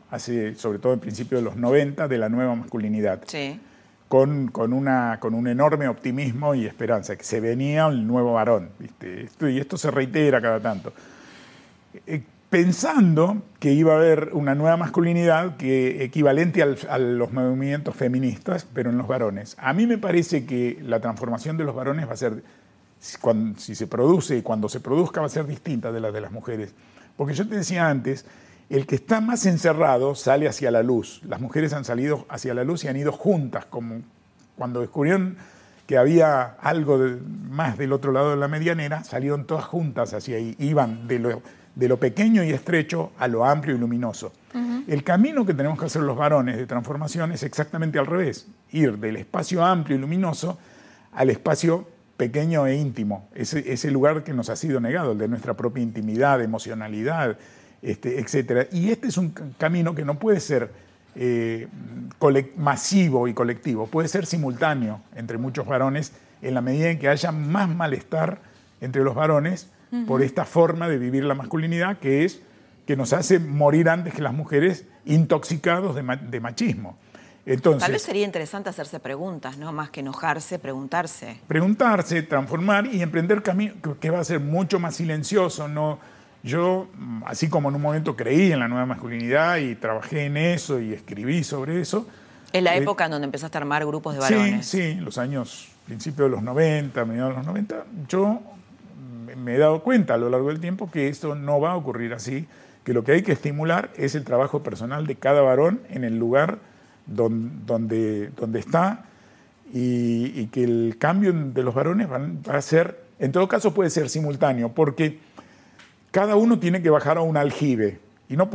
sobre 0.57 0.79
todo 0.79 0.93
en 0.93 1.01
principio 1.01 1.39
de 1.39 1.45
los 1.45 1.57
90, 1.57 2.09
de 2.09 2.19
la 2.19 2.29
nueva 2.29 2.55
masculinidad. 2.55 3.23
Sí. 3.27 3.61
Con, 4.09 4.49
con, 4.49 4.73
una, 4.73 5.19
con 5.19 5.35
un 5.35 5.49
enorme 5.49 5.89
optimismo 5.89 6.55
y 6.55 6.65
esperanza, 6.65 7.17
que 7.17 7.25
se 7.25 7.41
venía 7.41 7.89
un 7.89 8.07
nuevo 8.07 8.35
varón. 8.35 8.71
¿viste? 8.79 9.29
y 9.51 9.59
esto 9.59 9.77
se 9.77 9.91
reitera 9.91 10.41
cada 10.41 10.61
tanto. 10.61 10.93
Eh, 12.07 12.23
pensando 12.51 13.43
que 13.59 13.73
iba 13.73 13.95
a 13.95 13.97
haber 13.97 14.31
una 14.33 14.55
nueva 14.55 14.77
masculinidad 14.77 15.57
que 15.57 16.05
equivalente 16.05 16.63
a 16.63 16.99
los 16.99 17.33
movimientos 17.33 17.97
feministas, 17.97 18.67
pero 18.73 18.91
en 18.91 18.99
los 18.99 19.09
varones. 19.09 19.57
A 19.59 19.73
mí 19.73 19.87
me 19.87 19.99
parece 19.99 20.47
que 20.47 20.79
la 20.83 21.01
transformación 21.01 21.57
de 21.57 21.65
los 21.65 21.75
varones 21.75 22.09
va 22.09 22.13
a 22.13 22.17
ser, 22.17 22.43
si 23.57 23.75
se 23.75 23.87
produce 23.87 24.39
y 24.39 24.43
cuando 24.43 24.69
se 24.69 24.81
produzca, 24.81 25.21
va 25.21 25.27
a 25.27 25.31
ser 25.31 25.47
distinta 25.47 25.91
de 25.91 26.01
la 26.01 26.13
de 26.13 26.21
las 26.21 26.31
mujeres. 26.31 26.75
Porque 27.17 27.35
yo 27.35 27.49
te 27.49 27.57
decía 27.57 27.89
antes, 27.89 28.25
el 28.69 28.87
que 28.87 28.97
está 28.97 29.21
más 29.21 29.47
encerrado 29.47 30.15
sale 30.15 30.49
hacia 30.49 30.71
la 30.71 30.83
luz. 30.83 31.21
Las 31.27 31.41
mujeres 31.41 31.73
han 31.73 31.85
salido 31.85 32.27
hacia 32.29 32.55
la 32.55 32.65
luz 32.65 32.85
y 32.85 32.89
han 32.89 32.97
ido 32.97 33.13
juntas, 33.13 33.65
como 33.67 34.03
cuando 34.57 34.81
descubrieron 34.81 35.37
que 35.87 35.97
había 35.97 36.57
algo 36.61 36.99
más 37.49 37.79
del 37.79 37.93
otro 37.93 38.11
lado 38.11 38.31
de 38.31 38.37
la 38.37 38.49
medianera, 38.49 39.05
salieron 39.05 39.45
todas 39.45 39.65
juntas 39.65 40.15
hacia 40.15 40.37
ahí, 40.37 40.57
iban 40.59 41.07
de 41.07 41.21
lo, 41.21 41.43
de 41.77 41.89
lo 41.89 41.97
pequeño 41.99 42.43
y 42.43 42.51
estrecho 42.51 43.13
a 43.19 43.29
lo 43.29 43.45
amplio 43.45 43.77
y 43.77 43.79
luminoso. 43.79 44.33
El 44.89 45.05
camino 45.05 45.45
que 45.45 45.53
tenemos 45.53 45.79
que 45.79 45.87
hacer 45.87 46.03
los 46.03 46.17
varones 46.17 46.57
de 46.57 46.67
transformación 46.67 47.33
es 47.33 47.43
exactamente 47.43 47.99
al 47.99 48.07
revés, 48.07 48.47
ir 48.73 48.99
del 48.99 49.17
espacio 49.17 49.65
amplio 49.65 49.97
y 49.97 50.01
luminoso 50.01 50.59
al 51.13 51.31
espacio 51.31 51.87
pequeño 52.17 52.67
e 52.67 52.77
íntimo, 52.77 53.29
ese, 53.35 53.73
ese 53.73 53.91
lugar 53.91 54.25
que 54.25 54.33
nos 54.33 54.49
ha 54.49 54.57
sido 54.57 54.81
negado, 54.81 55.13
el 55.13 55.19
de 55.19 55.29
nuestra 55.29 55.55
propia 55.55 55.83
intimidad, 55.83 56.43
emocionalidad, 56.43 57.39
este, 57.83 58.21
etc. 58.21 58.69
Y 58.73 58.91
este 58.91 59.09
es 59.09 59.17
un 59.17 59.31
camino 59.59 59.95
que 59.95 60.05
no 60.05 60.19
puede 60.19 60.41
ser 60.41 60.71
eh, 61.15 61.69
masivo 62.57 63.29
y 63.29 63.35
colectivo, 63.35 63.87
puede 63.87 64.09
ser 64.09 64.27
simultáneo 64.27 65.01
entre 65.15 65.39
muchos 65.39 65.67
varones 65.67 66.13
en 66.43 66.55
la 66.55 66.61
medida 66.61 66.91
en 66.91 66.99
que 66.99 67.09
haya 67.09 67.33
más 67.33 67.69
malestar 67.69 68.41
entre 68.81 69.03
los 69.03 69.15
varones 69.15 69.71
por 70.07 70.23
esta 70.23 70.45
forma 70.45 70.89
de 70.89 70.99
vivir 70.99 71.25
la 71.25 71.35
masculinidad 71.35 71.99
que 71.99 72.25
es 72.25 72.43
que 72.87 72.97
nos 72.97 73.13
hace 73.13 73.39
morir 73.39 73.89
antes 73.89 74.15
que 74.15 74.23
las 74.23 74.35
mujeres 74.35 74.85
intoxicados 75.07 75.95
de, 75.95 76.41
machismo. 76.41 76.99
Entonces, 77.47 77.81
Tal 77.81 77.93
vez 77.93 78.03
sería 78.03 78.25
interesante 78.25 78.69
hacerse 78.69 78.99
preguntas, 78.99 79.57
¿no? 79.57 79.73
Más 79.73 79.91
que 79.91 80.01
enojarse, 80.01 80.59
preguntarse. 80.59 81.39
Preguntarse, 81.47 82.23
transformar 82.23 82.87
y 82.87 83.01
emprender 83.03 83.41
camino 83.43 83.75
que 84.01 84.11
va 84.11 84.19
a 84.19 84.25
ser 84.25 84.41
mucho 84.41 84.81
más 84.81 84.97
silencioso. 84.97 85.69
No, 85.69 86.01
yo, 86.43 86.89
así 87.25 87.49
como 87.49 87.69
en 87.69 87.77
un 87.77 87.83
momento 87.83 88.17
creí 88.17 88.51
en 88.51 88.59
la 88.59 88.67
nueva 88.67 88.85
masculinidad 88.85 89.59
y 89.59 89.77
trabajé 89.77 90.27
en 90.27 90.37
eso 90.37 90.81
y 90.81 90.93
escribí 90.93 91.45
sobre 91.45 91.81
eso. 91.81 92.09
Es 92.53 92.63
la 92.65 92.75
eh, 92.75 92.83
época 92.83 93.05
en 93.05 93.13
donde 93.13 93.27
empezaste 93.27 93.57
a 93.57 93.61
armar 93.61 93.87
grupos 93.87 94.15
de 94.15 94.21
varones. 94.21 94.67
Sí, 94.67 94.95
sí, 94.95 95.01
los 95.01 95.17
años, 95.17 95.69
principios 95.87 96.29
de 96.29 96.37
los 96.37 96.43
90, 96.43 97.05
mediados 97.05 97.31
de 97.31 97.37
los 97.37 97.47
90. 97.47 97.85
Yo 98.09 98.41
me 99.37 99.55
he 99.55 99.59
dado 99.59 99.85
cuenta 99.85 100.15
a 100.15 100.17
lo 100.17 100.31
largo 100.31 100.49
del 100.49 100.59
tiempo 100.59 100.91
que 100.91 101.09
esto 101.09 101.37
no 101.37 101.61
va 101.61 101.73
a 101.73 101.77
ocurrir 101.77 102.13
así 102.13 102.49
que 102.83 102.93
lo 102.93 103.05
que 103.05 103.13
hay 103.13 103.23
que 103.23 103.33
estimular 103.33 103.91
es 103.97 104.15
el 104.15 104.25
trabajo 104.25 104.63
personal 104.63 105.07
de 105.07 105.17
cada 105.17 105.43
varón 105.43 105.81
en 105.91 106.05
el 106.05 106.19
lugar 106.19 106.59
donde, 107.07 108.31
donde, 108.31 108.59
está 108.59 109.05
y, 109.73 110.47
que 110.47 110.65
el 110.65 110.97
cambio 110.99 111.33
de 111.33 111.63
los 111.63 111.75
varones 111.75 112.09
va 112.11 112.57
a 112.57 112.63
ser, 112.63 113.05
en 113.19 113.33
todo 113.33 113.49
caso 113.49 113.73
puede 113.73 113.91
ser 113.91 114.09
simultáneo, 114.09 114.73
porque 114.73 115.19
cada 116.11 116.37
uno 116.37 116.59
tiene 116.59 116.83
que 116.83 116.91
bajar 116.91 117.19
a 117.19 117.23
un 117.23 117.37
aljibe 117.37 118.01
y 118.29 118.37
no 118.37 118.51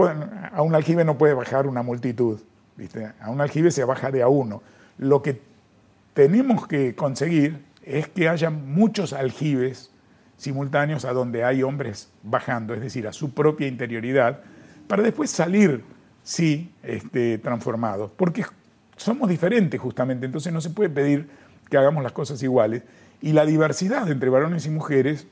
a 0.53 0.61
un 0.61 0.75
aljibe 0.75 1.05
no 1.05 1.17
puede 1.17 1.33
bajar 1.33 1.67
una 1.67 1.81
multitud, 1.81 2.39
¿viste? 2.75 3.11
a 3.19 3.29
un 3.29 3.41
aljibe 3.41 3.71
se 3.71 3.83
baja 3.83 4.11
de 4.11 4.21
a 4.21 4.27
uno. 4.27 4.61
Lo 4.97 5.21
que 5.21 5.41
tenemos 6.13 6.67
que 6.67 6.95
conseguir 6.95 7.59
es 7.83 8.07
que 8.07 8.29
haya 8.29 8.49
muchos 8.49 9.13
aljibes 9.13 9.91
simultáneos 10.37 11.05
a 11.05 11.13
donde 11.13 11.43
hay 11.43 11.63
hombres 11.63 12.09
bajando, 12.23 12.73
es 12.73 12.81
decir, 12.81 13.07
a 13.07 13.13
su 13.13 13.33
propia 13.33 13.67
interioridad, 13.67 14.41
para 14.87 15.03
después 15.03 15.29
salir, 15.29 15.83
sí, 16.23 16.71
este, 16.83 17.37
transformados. 17.37 18.11
Porque 18.15 18.45
somos 18.97 19.29
diferentes 19.29 19.79
justamente, 19.79 20.25
entonces 20.25 20.51
no 20.53 20.61
se 20.61 20.69
puede 20.69 20.89
pedir 20.89 21.29
que 21.69 21.77
hagamos 21.77 22.03
las 22.03 22.11
cosas 22.11 22.41
iguales. 22.43 22.83
Y 23.21 23.33
la 23.33 23.45
diversidad 23.45 24.09
entre 24.09 24.29
varones 24.29 24.65
y 24.65 24.69
mujeres, 24.69 25.27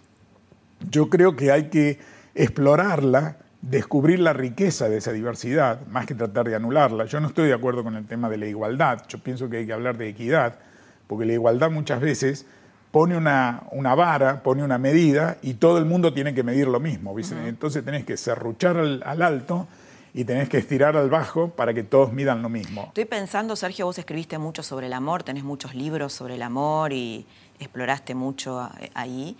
yo 0.89 1.09
creo 1.09 1.35
que 1.35 1.51
hay 1.51 1.69
que 1.69 1.99
explorarla, 2.35 3.37
descubrir 3.61 4.19
la 4.19 4.33
riqueza 4.33 4.87
de 4.87 4.97
esa 4.97 5.11
diversidad, 5.11 5.85
más 5.87 6.05
que 6.05 6.15
tratar 6.15 6.47
de 6.47 6.55
anularla. 6.55 7.05
Yo 7.05 7.19
no 7.19 7.27
estoy 7.27 7.47
de 7.47 7.53
acuerdo 7.53 7.83
con 7.83 7.95
el 7.95 8.05
tema 8.05 8.29
de 8.29 8.37
la 8.37 8.45
igualdad, 8.45 9.01
yo 9.07 9.19
pienso 9.19 9.49
que 9.49 9.57
hay 9.57 9.65
que 9.65 9.73
hablar 9.73 9.97
de 9.97 10.07
equidad, 10.07 10.59
porque 11.07 11.25
la 11.25 11.33
igualdad 11.33 11.71
muchas 11.71 11.99
veces 11.99 12.45
pone 12.91 13.17
una, 13.17 13.63
una, 13.71 13.95
vara, 13.95 14.41
pone 14.41 14.63
una 14.63 14.77
medida 14.77 15.37
y 15.41 15.55
todo 15.55 15.77
el 15.77 15.85
mundo 15.85 16.13
tiene 16.13 16.33
que 16.33 16.43
medir 16.43 16.67
lo 16.67 16.79
mismo. 16.79 17.15
Entonces 17.45 17.83
tenés 17.83 18.05
que 18.05 18.17
serruchar 18.17 18.77
al, 18.77 19.21
alto 19.21 19.67
y 20.13 20.23
tenés 20.25 20.49
que 20.49 20.57
estirar 20.57 20.97
al 20.97 21.09
bajo 21.09 21.49
para 21.49 21.73
que 21.73 21.83
todos 21.83 22.11
midan 22.11 22.41
lo 22.41 22.49
mismo. 22.49 22.85
Estoy 22.87 23.05
pensando, 23.05 23.55
Sergio, 23.55 23.85
vos 23.85 23.97
escribiste 23.97 24.37
mucho 24.37 24.63
sobre 24.63 24.87
el 24.87 24.93
amor, 24.93 25.23
tenés 25.23 25.43
muchos 25.43 25.75
libros 25.75 26.13
sobre 26.13 26.35
el 26.35 26.41
amor 26.41 26.93
y 26.93 27.25
exploraste 27.59 28.15
mucho 28.15 28.69
eh, 28.79 28.89
ahí. 28.93 29.37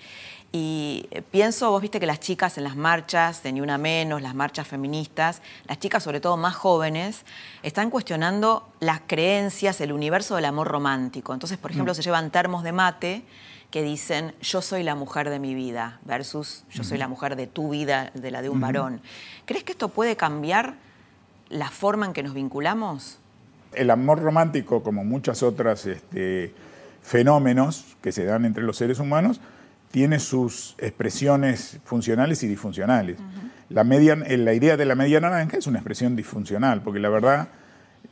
Y 0.51 1.07
eh, 1.11 1.21
pienso, 1.21 1.69
vos 1.69 1.81
viste 1.81 1.99
que 1.99 2.05
las 2.05 2.19
chicas 2.19 2.57
en 2.57 2.63
las 2.63 2.75
marchas, 2.75 3.43
de 3.43 3.51
Ni 3.51 3.61
Una 3.61 3.77
Menos, 3.77 4.21
las 4.21 4.35
marchas 4.35 4.67
feministas, 4.67 5.41
las 5.67 5.79
chicas 5.79 6.03
sobre 6.03 6.19
todo 6.19 6.37
más 6.37 6.55
jóvenes, 6.55 7.23
están 7.63 7.89
cuestionando 7.89 8.67
las 8.79 9.01
creencias, 9.05 9.79
el 9.81 9.91
universo 9.91 10.35
del 10.35 10.45
amor 10.45 10.67
romántico. 10.67 11.33
Entonces, 11.33 11.57
por 11.57 11.71
ejemplo, 11.71 11.93
mm. 11.93 11.95
se 11.95 12.01
llevan 12.01 12.31
termos 12.31 12.63
de 12.63 12.71
mate 12.71 13.23
que 13.71 13.83
dicen 13.83 14.33
yo 14.41 14.61
soy 14.61 14.83
la 14.83 14.95
mujer 14.95 15.29
de 15.29 15.39
mi 15.39 15.53
vida 15.53 15.99
versus 16.05 16.63
yo 16.71 16.83
soy 16.83 16.97
la 16.97 17.07
mujer 17.07 17.35
de 17.35 17.47
tu 17.47 17.69
vida, 17.69 18.11
de 18.13 18.31
la 18.31 18.41
de 18.41 18.49
un 18.49 18.59
varón. 18.59 19.01
¿Crees 19.45 19.63
que 19.63 19.73
esto 19.73 19.89
puede 19.89 20.15
cambiar 20.15 20.75
la 21.49 21.69
forma 21.69 22.05
en 22.05 22.13
que 22.13 22.23
nos 22.23 22.33
vinculamos? 22.33 23.19
El 23.73 23.91
amor 23.91 24.21
romántico, 24.21 24.81
como 24.81 25.03
muchas 25.03 25.43
otras 25.43 25.85
este, 25.85 26.53
fenómenos 27.03 27.95
que 28.01 28.11
se 28.11 28.25
dan 28.25 28.45
entre 28.45 28.63
los 28.63 28.77
seres 28.77 28.99
humanos, 28.99 29.39
tiene 29.91 30.19
sus 30.19 30.75
expresiones 30.77 31.79
funcionales 31.83 32.43
y 32.43 32.47
disfuncionales. 32.47 33.17
la, 33.69 33.83
media, 33.83 34.15
la 34.15 34.53
idea 34.53 34.77
de 34.77 34.85
la 34.85 34.95
media 34.95 35.19
naranja 35.19 35.57
es 35.57 35.67
una 35.67 35.79
expresión 35.79 36.15
disfuncional, 36.15 36.81
porque 36.81 36.99
la 36.99 37.09
verdad, 37.09 37.49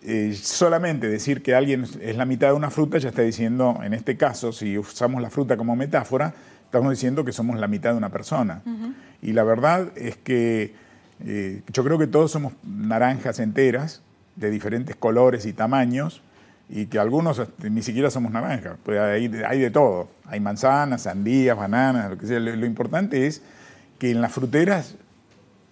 eh, 0.02 0.34
solamente 0.40 1.10
decir 1.10 1.42
que 1.42 1.56
alguien 1.56 1.86
es 2.02 2.16
la 2.16 2.26
mitad 2.26 2.50
de 2.50 2.54
una 2.54 2.70
fruta 2.70 2.98
ya 2.98 3.10
está 3.10 3.24
diciendo, 3.24 3.80
en 3.84 3.94
este 3.94 4.16
caso, 4.16 4.52
si 4.52 4.78
usamos 4.78 5.22
la 5.22 5.30
fruta 5.30 5.58
como 5.58 5.76
metáfora, 5.76 6.34
estamos 6.64 6.92
diciendo 6.92 7.26
que 7.26 7.32
somos 7.32 7.60
la 7.60 7.68
mitad 7.68 7.92
de 7.92 7.98
una 7.98 8.10
persona. 8.10 8.62
Y 9.22 9.34
la 9.34 9.44
verdad 9.44 9.92
es 9.96 10.18
que 10.18 10.74
eh, 11.26 11.62
yo 11.74 11.84
creo 11.84 11.98
que 11.98 12.08
todos 12.08 12.32
somos 12.32 12.54
naranjas 12.64 13.40
enteras, 13.40 14.02
de 14.36 14.52
diferentes 14.52 14.96
colores 14.96 15.46
y 15.46 15.54
tamaños, 15.54 16.22
y 16.70 16.88
que 16.88 17.00
algunos 17.00 17.42
ni 17.64 17.82
siquiera 17.82 18.12
somos 18.12 18.32
naranjas, 18.32 18.78
pues 18.84 19.00
hay, 19.00 19.32
hay, 19.48 19.60
de 19.60 19.72
todo, 19.72 20.10
hay 20.26 20.40
manzanas, 20.40 21.04
sandías, 21.04 21.58
bananas, 21.58 22.12
lo 22.12 22.18
que 22.18 22.28
sea. 22.28 22.40
Lo, 22.40 22.66
importante 22.66 23.26
es 23.26 23.42
que 23.98 24.12
en 24.12 24.22
las 24.22 24.34
fruteras 24.34 24.96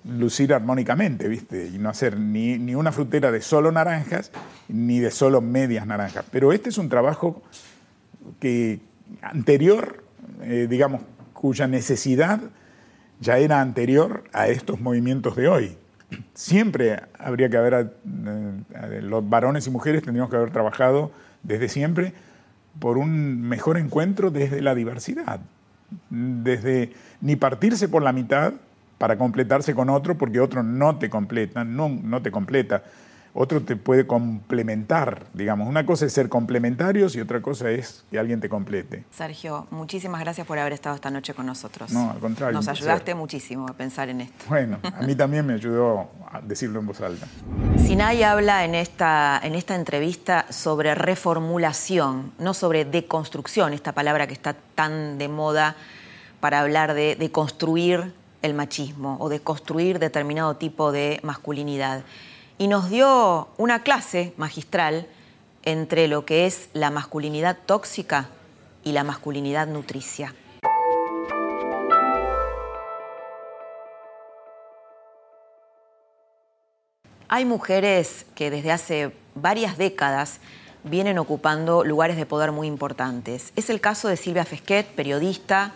lucir 0.08 0.54
armónicamente, 0.54 1.28
¿viste? 1.28 1.68
Y 1.68 1.78
no 1.78 1.89
hacer 1.89 2.20
ni, 2.20 2.58
ni, 2.58 2.76
una 2.76 2.91
frutera 2.91 3.32
de 3.32 3.41
solo 3.41 3.72
naranjas, 3.72 4.32
ni 4.68 5.00
de 5.00 5.12
solo 5.12 5.41
medias 5.41 5.86
naranjas. 5.88 6.26
Pero 6.32 6.54
este 6.54 6.70
es 6.70 6.78
un 6.78 6.89
trabajo 6.89 7.41
que 8.39 8.80
anterior, 9.22 10.04
eh, 10.41 10.68
digamos, 10.70 11.02
cuya 11.34 11.68
necesidad 11.68 12.41
ya 13.20 13.38
era 13.38 13.62
anterior 13.62 14.24
a 14.34 14.48
estos 14.48 14.80
movimientos 14.80 15.36
de 15.36 15.48
hoy 15.48 15.78
siempre 16.34 17.02
habría 17.18 17.50
que 17.50 17.58
haber, 17.58 17.74
eh, 17.74 19.02
los 19.02 19.28
varones 19.28 19.68
y 19.68 19.70
mujeres 19.70 20.04
tendríamos 20.04 20.30
que 20.30 20.38
haber 20.38 20.52
trabajado 20.52 21.12
desde 21.44 21.70
siempre 21.70 22.13
por 22.80 22.98
un 22.98 23.41
mejor 23.41 23.78
encuentro 23.78 24.32
desde 24.32 24.62
la 24.62 24.76
diversidad, 24.76 25.39
desde 26.10 26.91
ni 27.22 27.36
partirse 27.36 27.88
por 27.88 28.04
la 28.04 28.12
mitad 28.12 28.54
para 28.98 29.18
completarse 29.18 29.76
con 29.76 29.90
otro 29.90 30.18
porque 30.18 30.40
otro 30.40 30.64
no 30.64 30.98
te 30.98 31.10
completa, 31.10 31.64
no, 31.64 31.90
no 31.90 32.22
te 32.22 32.32
completa 32.32 32.84
otro 33.38 33.62
te 33.62 33.76
puede 33.76 34.08
complementar, 34.08 35.26
digamos. 35.34 35.68
Una 35.68 35.86
cosa 35.86 36.06
es 36.06 36.14
ser 36.14 36.30
complementarios 36.30 37.16
y 37.18 37.20
otra 37.20 37.42
cosa 37.42 37.70
es 37.70 38.06
que 38.10 38.18
alguien 38.18 38.40
te 38.40 38.48
complete. 38.48 39.04
Sinai, 39.12 39.68
muchísimas 39.72 40.22
gracias 40.22 40.48
por 40.48 40.58
haber 40.58 40.72
estado 40.72 40.96
esta 40.96 41.12
noche 41.12 41.34
con 41.34 41.46
nosotros. 41.46 41.92
No, 41.92 42.12
al 42.12 42.20
contrario. 42.20 42.54
Nos 42.54 42.70
ayudaste 42.70 43.14
muchísimo 43.14 43.68
a 43.68 43.74
pensar 43.74 44.08
en 44.08 44.22
esto. 44.22 44.46
Bueno, 44.48 44.80
a 44.82 45.02
mí 45.02 45.16
también 45.16 45.46
me 45.46 45.54
ayudó 45.54 46.10
a 46.32 46.40
decirlo 46.40 46.80
en 46.80 46.88
voz 46.88 47.02
alta. 47.02 47.28
Sinai 47.78 48.24
habla 48.24 48.64
en 48.64 48.74
esta, 48.74 49.42
en 49.44 49.54
esta 49.54 49.76
entrevista 49.76 50.46
sobre 50.50 50.96
reformulación, 50.96 52.32
no 52.40 52.54
sobre 52.54 52.86
deconstrucción, 52.86 53.74
esta 53.74 53.92
palabra 53.92 54.28
que 54.28 54.34
está 54.34 54.56
tan 54.76 55.18
de 55.18 55.28
moda 55.28 55.76
para 56.40 56.62
hablar 56.62 56.94
de, 56.94 57.18
de 57.18 57.32
construir 57.32 58.14
el 58.41 58.54
machismo 58.54 59.17
o 59.19 59.30
de 59.30 59.39
construir 59.39 60.00
determinado 60.00 60.56
tipo 60.56 60.91
de 60.91 61.19
masculinidad 61.24 62.04
y 62.58 62.67
nos 62.67 62.89
dio 62.89 63.50
una 63.58 63.84
clase 63.84 64.34
magistral 64.38 65.08
entre 65.63 66.08
lo 66.08 66.26
que 66.26 66.45
es 66.45 66.69
la 66.74 66.91
masculinidad 66.91 67.58
tóxica 67.65 68.30
y 68.84 68.91
la 68.91 69.04
masculinidad 69.04 69.67
nutricia. 69.67 70.34
Hay 77.28 77.43
mujeres 77.43 78.28
que 78.36 78.51
desde 78.51 78.72
hace 78.72 79.12
varias 79.34 79.78
décadas 79.78 80.39
vienen 80.84 81.18
ocupando 81.18 81.84
lugares 81.84 82.16
de 82.16 82.28
poder 82.28 82.51
muy 82.51 82.68
importantes. 82.68 83.51
Es 83.55 83.72
el 83.72 83.82
caso 83.82 84.07
de 84.07 84.16
Silvia 84.16 84.45
Fesquet, 84.45 84.86
periodista, 84.86 85.74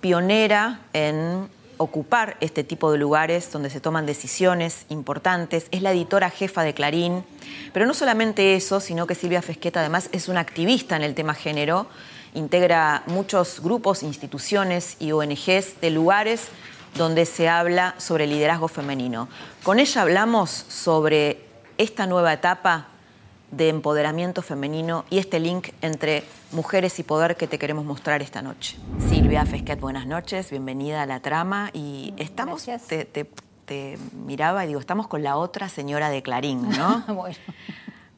pionera 0.00 0.80
en 0.92 1.48
ocupar 1.76 2.36
este 2.40 2.64
tipo 2.64 2.90
de 2.92 2.98
lugares 2.98 3.50
donde 3.52 3.70
se 3.70 3.80
toman 3.80 4.06
decisiones 4.06 4.86
importantes. 4.88 5.66
Es 5.70 5.82
la 5.82 5.92
editora 5.92 6.30
jefa 6.30 6.62
de 6.62 6.74
Clarín. 6.74 7.24
Pero 7.72 7.86
no 7.86 7.94
solamente 7.94 8.54
eso, 8.54 8.80
sino 8.80 9.06
que 9.06 9.14
Silvia 9.14 9.42
Fesqueta 9.42 9.80
además 9.80 10.08
es 10.12 10.28
una 10.28 10.40
activista 10.40 10.96
en 10.96 11.02
el 11.02 11.14
tema 11.14 11.34
género. 11.34 11.86
Integra 12.34 13.02
muchos 13.06 13.60
grupos, 13.60 14.02
instituciones 14.02 14.96
y 14.98 15.12
ONGs 15.12 15.80
de 15.80 15.90
lugares 15.90 16.48
donde 16.96 17.26
se 17.26 17.48
habla 17.48 17.94
sobre 17.98 18.26
liderazgo 18.26 18.68
femenino. 18.68 19.28
Con 19.62 19.78
ella 19.78 20.02
hablamos 20.02 20.50
sobre 20.50 21.44
esta 21.76 22.06
nueva 22.06 22.32
etapa 22.32 22.88
de 23.56 23.68
empoderamiento 23.68 24.42
femenino 24.42 25.04
y 25.10 25.18
este 25.18 25.38
link 25.38 25.68
entre 25.80 26.24
mujeres 26.52 26.98
y 26.98 27.02
poder 27.02 27.36
que 27.36 27.46
te 27.46 27.58
queremos 27.58 27.84
mostrar 27.84 28.22
esta 28.22 28.42
noche. 28.42 28.76
Silvia 29.08 29.46
Fesquet, 29.46 29.80
buenas 29.80 30.06
noches, 30.06 30.50
bienvenida 30.50 31.02
a 31.02 31.06
la 31.06 31.20
trama 31.20 31.70
y 31.72 32.14
estamos, 32.16 32.64
te, 32.64 33.04
te, 33.04 33.98
miraba 34.26 34.64
y 34.64 34.68
digo, 34.68 34.80
estamos 34.80 35.06
con 35.06 35.22
la 35.22 35.36
otra 35.36 35.68
señora 35.68 36.10
de 36.10 36.22
Clarín, 36.22 36.68
¿no? 36.68 37.04
bueno. 37.14 37.36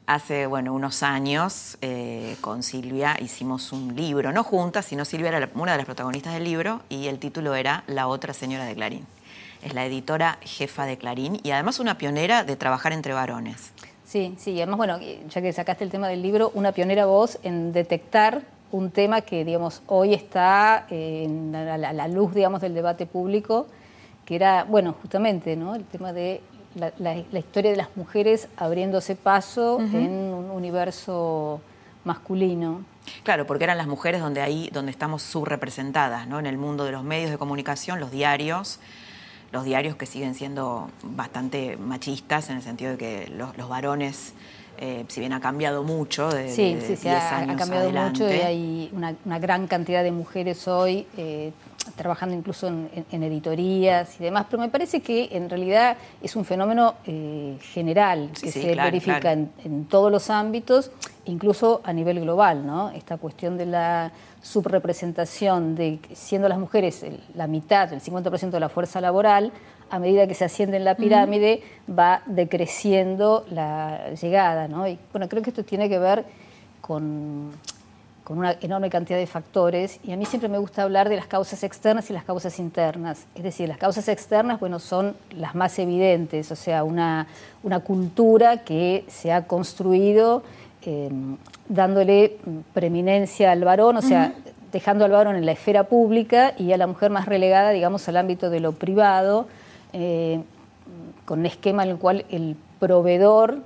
Hace, 0.07 0.47
bueno, 0.47 0.73
unos 0.73 1.03
años 1.03 1.77
eh, 1.81 2.37
con 2.39 2.63
Silvia 2.63 3.17
hicimos 3.19 3.73
un 3.73 3.93
libro, 3.93 4.31
no 4.31 4.43
juntas, 4.43 4.85
sino 4.85 5.03
Silvia 5.03 5.35
era 5.35 5.49
una 5.53 5.73
de 5.73 5.79
las 5.79 5.85
protagonistas 5.85 6.33
del 6.33 6.45
libro 6.45 6.81
y 6.87 7.07
el 7.07 7.19
título 7.19 7.55
era 7.55 7.83
La 7.87 8.07
otra 8.07 8.33
señora 8.33 8.63
de 8.63 8.73
Clarín. 8.73 9.05
Es 9.61 9.73
la 9.73 9.85
editora 9.85 10.37
jefa 10.41 10.85
de 10.85 10.97
Clarín 10.97 11.41
y 11.43 11.51
además 11.51 11.79
una 11.79 11.97
pionera 11.97 12.45
de 12.45 12.55
trabajar 12.55 12.93
entre 12.93 13.13
varones. 13.13 13.73
Sí, 14.07 14.35
sí, 14.37 14.51
y 14.51 14.61
además, 14.61 14.77
bueno, 14.77 14.99
ya 15.29 15.41
que 15.41 15.51
sacaste 15.51 15.83
el 15.83 15.91
tema 15.91 16.07
del 16.07 16.21
libro, 16.21 16.49
una 16.53 16.71
pionera 16.71 17.05
voz 17.05 17.39
en 17.43 17.73
detectar 17.73 18.41
un 18.71 18.89
tema 18.89 19.19
que, 19.19 19.43
digamos, 19.43 19.81
hoy 19.85 20.13
está 20.13 20.85
en 20.89 21.51
la, 21.51 22.07
luz, 22.07 22.33
digamos, 22.33 22.61
del 22.61 22.73
debate 22.73 23.05
público, 23.05 23.67
que 24.23 24.35
era, 24.35 24.63
bueno, 24.63 24.95
justamente, 25.01 25.57
¿no? 25.57 25.75
El 25.75 25.83
tema 25.83 26.13
de 26.13 26.39
la, 26.75 27.17
historia 27.37 27.71
de 27.71 27.75
las 27.75 27.97
mujeres 27.97 28.47
abriéndose 28.55 29.17
paso 29.17 29.81
en 29.81 30.33
un 30.33 30.51
universo 30.51 31.59
masculino. 32.05 32.85
Claro, 33.23 33.45
porque 33.45 33.65
eran 33.65 33.77
las 33.77 33.87
mujeres 33.87 34.21
donde 34.21 34.41
ahí, 34.41 34.69
donde 34.71 34.91
estamos 34.91 35.21
subrepresentadas, 35.21 36.27
¿no? 36.27 36.39
En 36.39 36.45
el 36.45 36.57
mundo 36.57 36.85
de 36.85 36.93
los 36.93 37.03
medios 37.03 37.29
de 37.29 37.37
comunicación, 37.37 37.99
los 37.99 38.11
diarios, 38.11 38.79
los 39.51 39.63
diarios 39.63 39.95
que 39.95 40.05
siguen 40.05 40.35
siendo 40.35 40.89
bastante 41.03 41.77
machistas 41.77 42.49
en 42.49 42.57
el 42.57 42.63
sentido 42.63 42.91
de 42.91 42.97
que 42.97 43.27
los, 43.29 43.69
varones, 43.69 44.33
eh, 44.77 45.05
si 45.07 45.19
bien 45.19 45.33
ha 45.33 45.39
cambiado 45.39 45.83
mucho 45.83 46.29
de, 46.29 46.49
sí, 46.49 46.77
sí, 46.85 46.95
sí, 46.95 47.07
ha, 47.07 47.55
cambiado 47.57 47.91
mucho 47.91 48.27
y 48.27 48.39
hay 48.39 48.89
una, 48.93 49.39
gran 49.39 49.67
cantidad 49.67 50.03
de 50.03 50.11
mujeres 50.11 50.67
hoy 50.67 51.07
eh, 51.17 51.51
trabajando 51.95 52.35
incluso 52.35 52.67
en, 52.67 53.23
editorías 53.23 54.19
y 54.19 54.23
demás, 54.23 54.45
pero 54.49 54.61
me 54.61 54.69
parece 54.69 55.01
que 55.01 55.29
en 55.31 55.49
realidad 55.49 55.97
es 56.21 56.35
un 56.35 56.45
fenómeno 56.45 56.95
eh, 57.05 57.57
general 57.73 58.31
que 58.39 58.51
se 58.51 58.75
verifica 58.75 59.31
En, 59.31 59.51
en, 59.63 59.85
todos 59.85 60.11
los 60.11 60.29
ámbitos, 60.29 60.91
incluso 61.25 61.81
a 61.83 61.93
nivel 61.93 62.21
global, 62.21 62.65
¿no? 62.65 62.89
Esta 62.91 63.17
cuestión 63.17 63.57
de 63.57 63.65
la 63.65 64.11
subrepresentación 64.41 65.75
de 65.75 65.99
siendo 66.13 66.47
las 66.47 66.57
mujeres 66.57 67.05
la 67.35 67.47
mitad, 67.47 67.91
el 67.91 68.01
50% 68.01 68.51
de 68.51 68.59
la 68.59 68.69
fuerza 68.69 69.01
laboral, 69.01 69.51
a 69.89 69.99
medida 69.99 70.27
que 70.27 70.33
se 70.33 70.45
asciende 70.45 70.77
en 70.77 70.85
la 70.85 70.95
pirámide, 70.95 71.61
va 71.87 72.21
decreciendo 72.25 73.45
la 73.49 74.11
llegada. 74.13 74.67
¿no? 74.67 74.87
Y 74.87 74.99
bueno, 75.11 75.27
creo 75.29 75.41
que 75.41 75.49
esto 75.49 75.63
tiene 75.63 75.89
que 75.89 75.99
ver 75.99 76.25
con, 76.81 77.51
con 78.27 78.39
una 78.39 78.57
enorme 78.59 78.89
cantidad 78.89 79.17
de 79.17 79.25
factores 79.25 80.01
y 80.03 80.11
a 80.11 80.17
mí 80.17 80.25
siempre 80.25 80.49
me 80.49 80.57
gusta 80.57 80.83
hablar 80.83 81.07
de 81.07 81.15
las 81.15 81.27
causas 81.27 81.63
externas 81.63 82.09
y 82.09 82.13
las 82.13 82.25
causas 82.25 82.59
internas. 82.59 83.25
Es 83.35 83.43
decir, 83.43 83.69
las 83.69 83.77
causas 83.77 84.09
externas, 84.09 84.59
bueno, 84.59 84.79
son 84.79 85.15
las 85.31 85.55
más 85.55 85.79
evidentes, 85.79 86.51
o 86.51 86.57
sea, 86.57 86.83
una, 86.83 87.27
una 87.63 87.79
cultura 87.79 88.65
que 88.65 89.05
se 89.07 89.31
ha 89.31 89.45
construido 89.45 90.43
eh, 90.81 91.09
dándole 91.69 92.35
preeminencia 92.73 93.53
al 93.53 93.63
varón, 93.63 93.95
o 93.95 94.01
sea, 94.01 94.33
dejando 94.73 95.05
al 95.05 95.11
varón 95.11 95.37
en 95.37 95.45
la 95.45 95.53
esfera 95.53 95.85
pública 95.85 96.53
y 96.57 96.73
a 96.73 96.77
la 96.77 96.85
mujer 96.85 97.11
más 97.11 97.27
relegada, 97.27 97.69
digamos, 97.69 98.09
al 98.09 98.17
ámbito 98.17 98.49
de 98.49 98.59
lo 98.59 98.73
privado, 98.73 99.47
eh, 99.93 100.41
con 101.23 101.39
un 101.39 101.45
esquema 101.45 101.83
en 101.83 101.91
el 101.91 101.97
cual 101.97 102.25
el 102.29 102.57
proveedor 102.79 103.59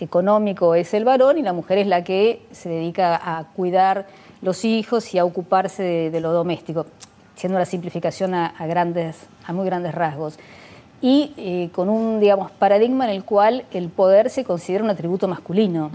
económico 0.00 0.74
es 0.74 0.94
el 0.94 1.04
varón 1.04 1.38
y 1.38 1.42
la 1.42 1.52
mujer 1.52 1.78
es 1.78 1.86
la 1.86 2.04
que 2.04 2.42
se 2.52 2.68
dedica 2.68 3.16
a 3.16 3.44
cuidar 3.44 4.06
los 4.42 4.64
hijos 4.64 5.14
y 5.14 5.18
a 5.18 5.24
ocuparse 5.24 6.10
de, 6.10 6.20
lo 6.20 6.32
doméstico, 6.32 6.86
siendo 7.34 7.58
la 7.58 7.64
simplificación 7.64 8.34
a, 8.34 8.54
grandes, 8.66 9.16
a 9.46 9.52
muy 9.52 9.66
grandes 9.66 9.94
rasgos. 9.94 10.38
Y 11.00 11.32
eh, 11.36 11.70
con 11.72 11.88
un, 11.88 12.18
digamos, 12.18 12.50
paradigma 12.50 13.04
en 13.04 13.10
el 13.10 13.24
cual 13.24 13.64
el 13.72 13.88
poder 13.88 14.30
se 14.30 14.44
considera 14.44 14.82
un 14.82 14.90
atributo 14.90 15.28
masculino. 15.28 15.90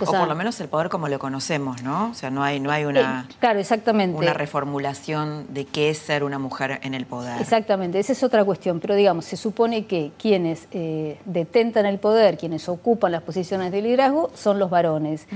O 0.00 0.06
por 0.06 0.28
lo 0.28 0.34
menos 0.34 0.58
el 0.60 0.68
poder 0.68 0.88
como 0.88 1.08
lo 1.08 1.18
conocemos, 1.18 1.82
¿no? 1.82 2.10
O 2.10 2.14
sea, 2.14 2.30
no 2.30 2.42
hay, 2.42 2.60
no 2.60 2.70
hay 2.70 2.84
una, 2.84 3.26
eh, 3.28 3.34
claro, 3.40 3.58
exactamente. 3.58 4.16
una 4.16 4.32
reformulación 4.32 5.46
de 5.50 5.66
qué 5.66 5.90
es 5.90 5.98
ser 5.98 6.24
una 6.24 6.38
mujer 6.38 6.80
en 6.82 6.94
el 6.94 7.04
poder. 7.04 7.40
Exactamente, 7.40 7.98
esa 7.98 8.12
es 8.12 8.22
otra 8.22 8.44
cuestión. 8.44 8.80
Pero 8.80 8.94
digamos, 8.94 9.26
se 9.26 9.36
supone 9.36 9.84
que 9.84 10.12
quienes 10.18 10.66
eh, 10.70 11.18
detentan 11.26 11.84
el 11.84 11.98
poder, 11.98 12.38
quienes 12.38 12.68
ocupan 12.70 13.12
las 13.12 13.22
posiciones 13.22 13.70
de 13.70 13.82
liderazgo, 13.82 14.30
son 14.34 14.58
los 14.58 14.70
varones. 14.70 15.26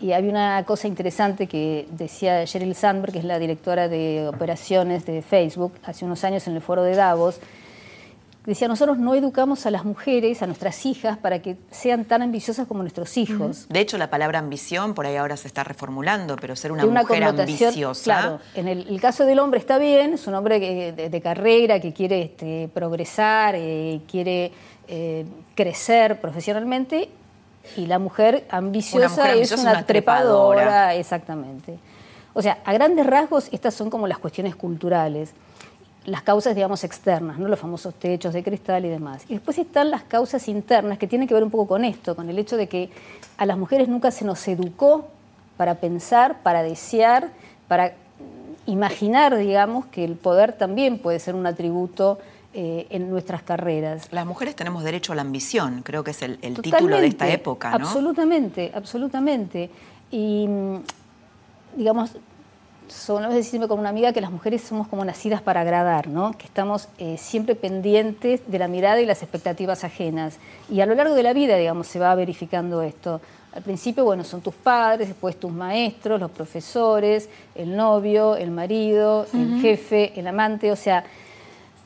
Y 0.00 0.12
había 0.12 0.30
una 0.30 0.64
cosa 0.64 0.88
interesante 0.88 1.46
que 1.46 1.86
decía 1.90 2.44
Sheryl 2.44 2.74
Sandberg, 2.74 3.12
que 3.12 3.18
es 3.18 3.24
la 3.24 3.38
directora 3.38 3.88
de 3.88 4.28
operaciones 4.28 5.04
de 5.04 5.20
Facebook, 5.20 5.74
hace 5.84 6.04
unos 6.06 6.24
años 6.24 6.46
en 6.46 6.54
el 6.54 6.62
foro 6.62 6.82
de 6.82 6.94
Davos, 6.94 7.40
decía, 8.46 8.68
nosotros 8.68 8.98
no 8.98 9.14
educamos 9.14 9.66
a 9.66 9.70
las 9.70 9.84
mujeres, 9.84 10.42
a 10.42 10.46
nuestras 10.46 10.86
hijas, 10.86 11.18
para 11.18 11.40
que 11.40 11.56
sean 11.70 12.04
tan 12.04 12.22
ambiciosas 12.22 12.66
como 12.66 12.82
nuestros 12.82 13.16
hijos. 13.16 13.66
De 13.68 13.80
hecho, 13.80 13.98
la 13.98 14.10
palabra 14.10 14.38
ambición 14.38 14.94
por 14.94 15.06
ahí 15.06 15.16
ahora 15.16 15.36
se 15.36 15.46
está 15.46 15.64
reformulando, 15.64 16.36
pero 16.36 16.56
ser 16.56 16.72
una, 16.72 16.86
mujer 16.86 17.24
ambiciosa. 17.24 18.02
Claro, 18.02 18.40
en 18.54 18.68
el, 18.68 19.00
caso 19.00 19.24
del 19.26 19.38
hombre 19.38 19.60
está 19.60 19.78
bien, 19.78 20.14
es 20.14 20.26
un 20.26 20.34
hombre 20.34 20.58
de, 20.58 21.20
carrera 21.20 21.80
que 21.80 21.92
quiere 21.92 22.22
este, 22.22 22.70
progresar, 22.72 23.54
eh, 23.56 24.00
quiere 24.10 24.52
eh, 24.88 25.26
crecer 25.54 26.20
profesionalmente, 26.20 27.10
y 27.76 27.86
la 27.86 27.98
mujer 27.98 28.46
ambiciosa, 28.50 29.34
es 29.34 29.52
una, 29.52 29.84
trepadora, 29.84 30.94
exactamente. 30.94 31.78
O 32.32 32.42
sea, 32.42 32.58
a 32.64 32.72
grandes 32.72 33.06
rasgos, 33.06 33.48
estas 33.52 33.74
son 33.74 33.90
como 33.90 34.06
las 34.08 34.18
cuestiones 34.18 34.56
culturales 34.56 35.34
las 36.10 36.22
causas, 36.22 36.54
digamos, 36.54 36.82
externas, 36.82 37.38
¿no? 37.38 37.46
los 37.46 37.58
famosos 37.58 37.94
techos 37.94 38.34
de 38.34 38.42
cristal 38.42 38.84
y 38.84 38.88
demás. 38.88 39.24
Y 39.28 39.34
después 39.34 39.58
están 39.58 39.90
las 39.90 40.02
causas 40.02 40.48
internas, 40.48 40.98
que 40.98 41.06
tienen 41.06 41.28
que 41.28 41.34
ver 41.34 41.44
un 41.44 41.50
poco 41.50 41.68
con 41.68 41.84
esto, 41.84 42.16
con 42.16 42.28
el 42.28 42.38
hecho 42.38 42.56
de 42.56 42.68
que 42.68 42.90
a 43.36 43.46
las 43.46 43.56
mujeres 43.56 43.88
nunca 43.88 44.10
se 44.10 44.24
nos 44.24 44.46
educó 44.48 45.08
para 45.56 45.76
pensar, 45.76 46.42
para 46.42 46.62
desear, 46.62 47.30
para 47.68 47.94
imaginar, 48.66 49.36
digamos, 49.36 49.86
que 49.86 50.04
el 50.04 50.16
poder 50.16 50.52
también 50.52 50.98
puede 50.98 51.20
ser 51.20 51.34
un 51.34 51.46
atributo 51.46 52.18
eh, 52.52 52.88
en 52.90 53.08
nuestras 53.08 53.42
carreras. 53.42 54.08
Las 54.10 54.26
mujeres 54.26 54.56
tenemos 54.56 54.82
derecho 54.82 55.12
a 55.12 55.16
la 55.16 55.22
ambición, 55.22 55.82
creo 55.82 56.02
que 56.02 56.10
es 56.10 56.22
el, 56.22 56.38
título 56.60 57.00
de 57.00 57.06
esta 57.06 57.28
época. 57.28 57.70
¿no? 57.70 57.86
Absolutamente, 57.86 58.72
absolutamente. 58.74 59.70
Y, 60.10 60.48
digamos, 61.76 62.16
una 63.08 63.28
vez 63.28 63.36
decirme 63.36 63.68
con 63.68 63.78
una 63.78 63.88
amiga 63.88 64.12
que 64.12 64.20
las 64.20 64.30
mujeres 64.30 64.62
somos 64.62 64.88
como 64.88 65.04
nacidas 65.04 65.42
para 65.42 65.60
agradar, 65.60 66.08
¿no? 66.08 66.32
que 66.36 66.46
estamos 66.46 66.88
eh, 66.98 67.16
siempre 67.18 67.54
pendientes 67.54 68.40
de 68.46 68.58
la 68.58 68.68
mirada 68.68 69.00
y 69.00 69.06
las 69.06 69.22
expectativas 69.22 69.84
ajenas. 69.84 70.38
Y 70.68 70.80
a 70.80 70.86
lo 70.86 70.94
largo 70.94 71.14
de 71.14 71.22
la 71.22 71.32
vida, 71.32 71.56
digamos, 71.56 71.86
se 71.86 71.98
va 71.98 72.14
verificando 72.14 72.82
esto. 72.82 73.20
Al 73.52 73.62
principio, 73.62 74.04
bueno, 74.04 74.22
son 74.22 74.40
tus 74.40 74.54
padres, 74.54 75.08
después 75.08 75.38
tus 75.38 75.50
maestros, 75.50 76.20
los 76.20 76.30
profesores, 76.30 77.28
el 77.54 77.76
novio, 77.76 78.36
el 78.36 78.50
marido, 78.50 79.26
el 79.34 79.60
jefe, 79.60 80.12
el 80.18 80.26
amante, 80.28 80.70
o 80.70 80.76
sea, 80.76 81.04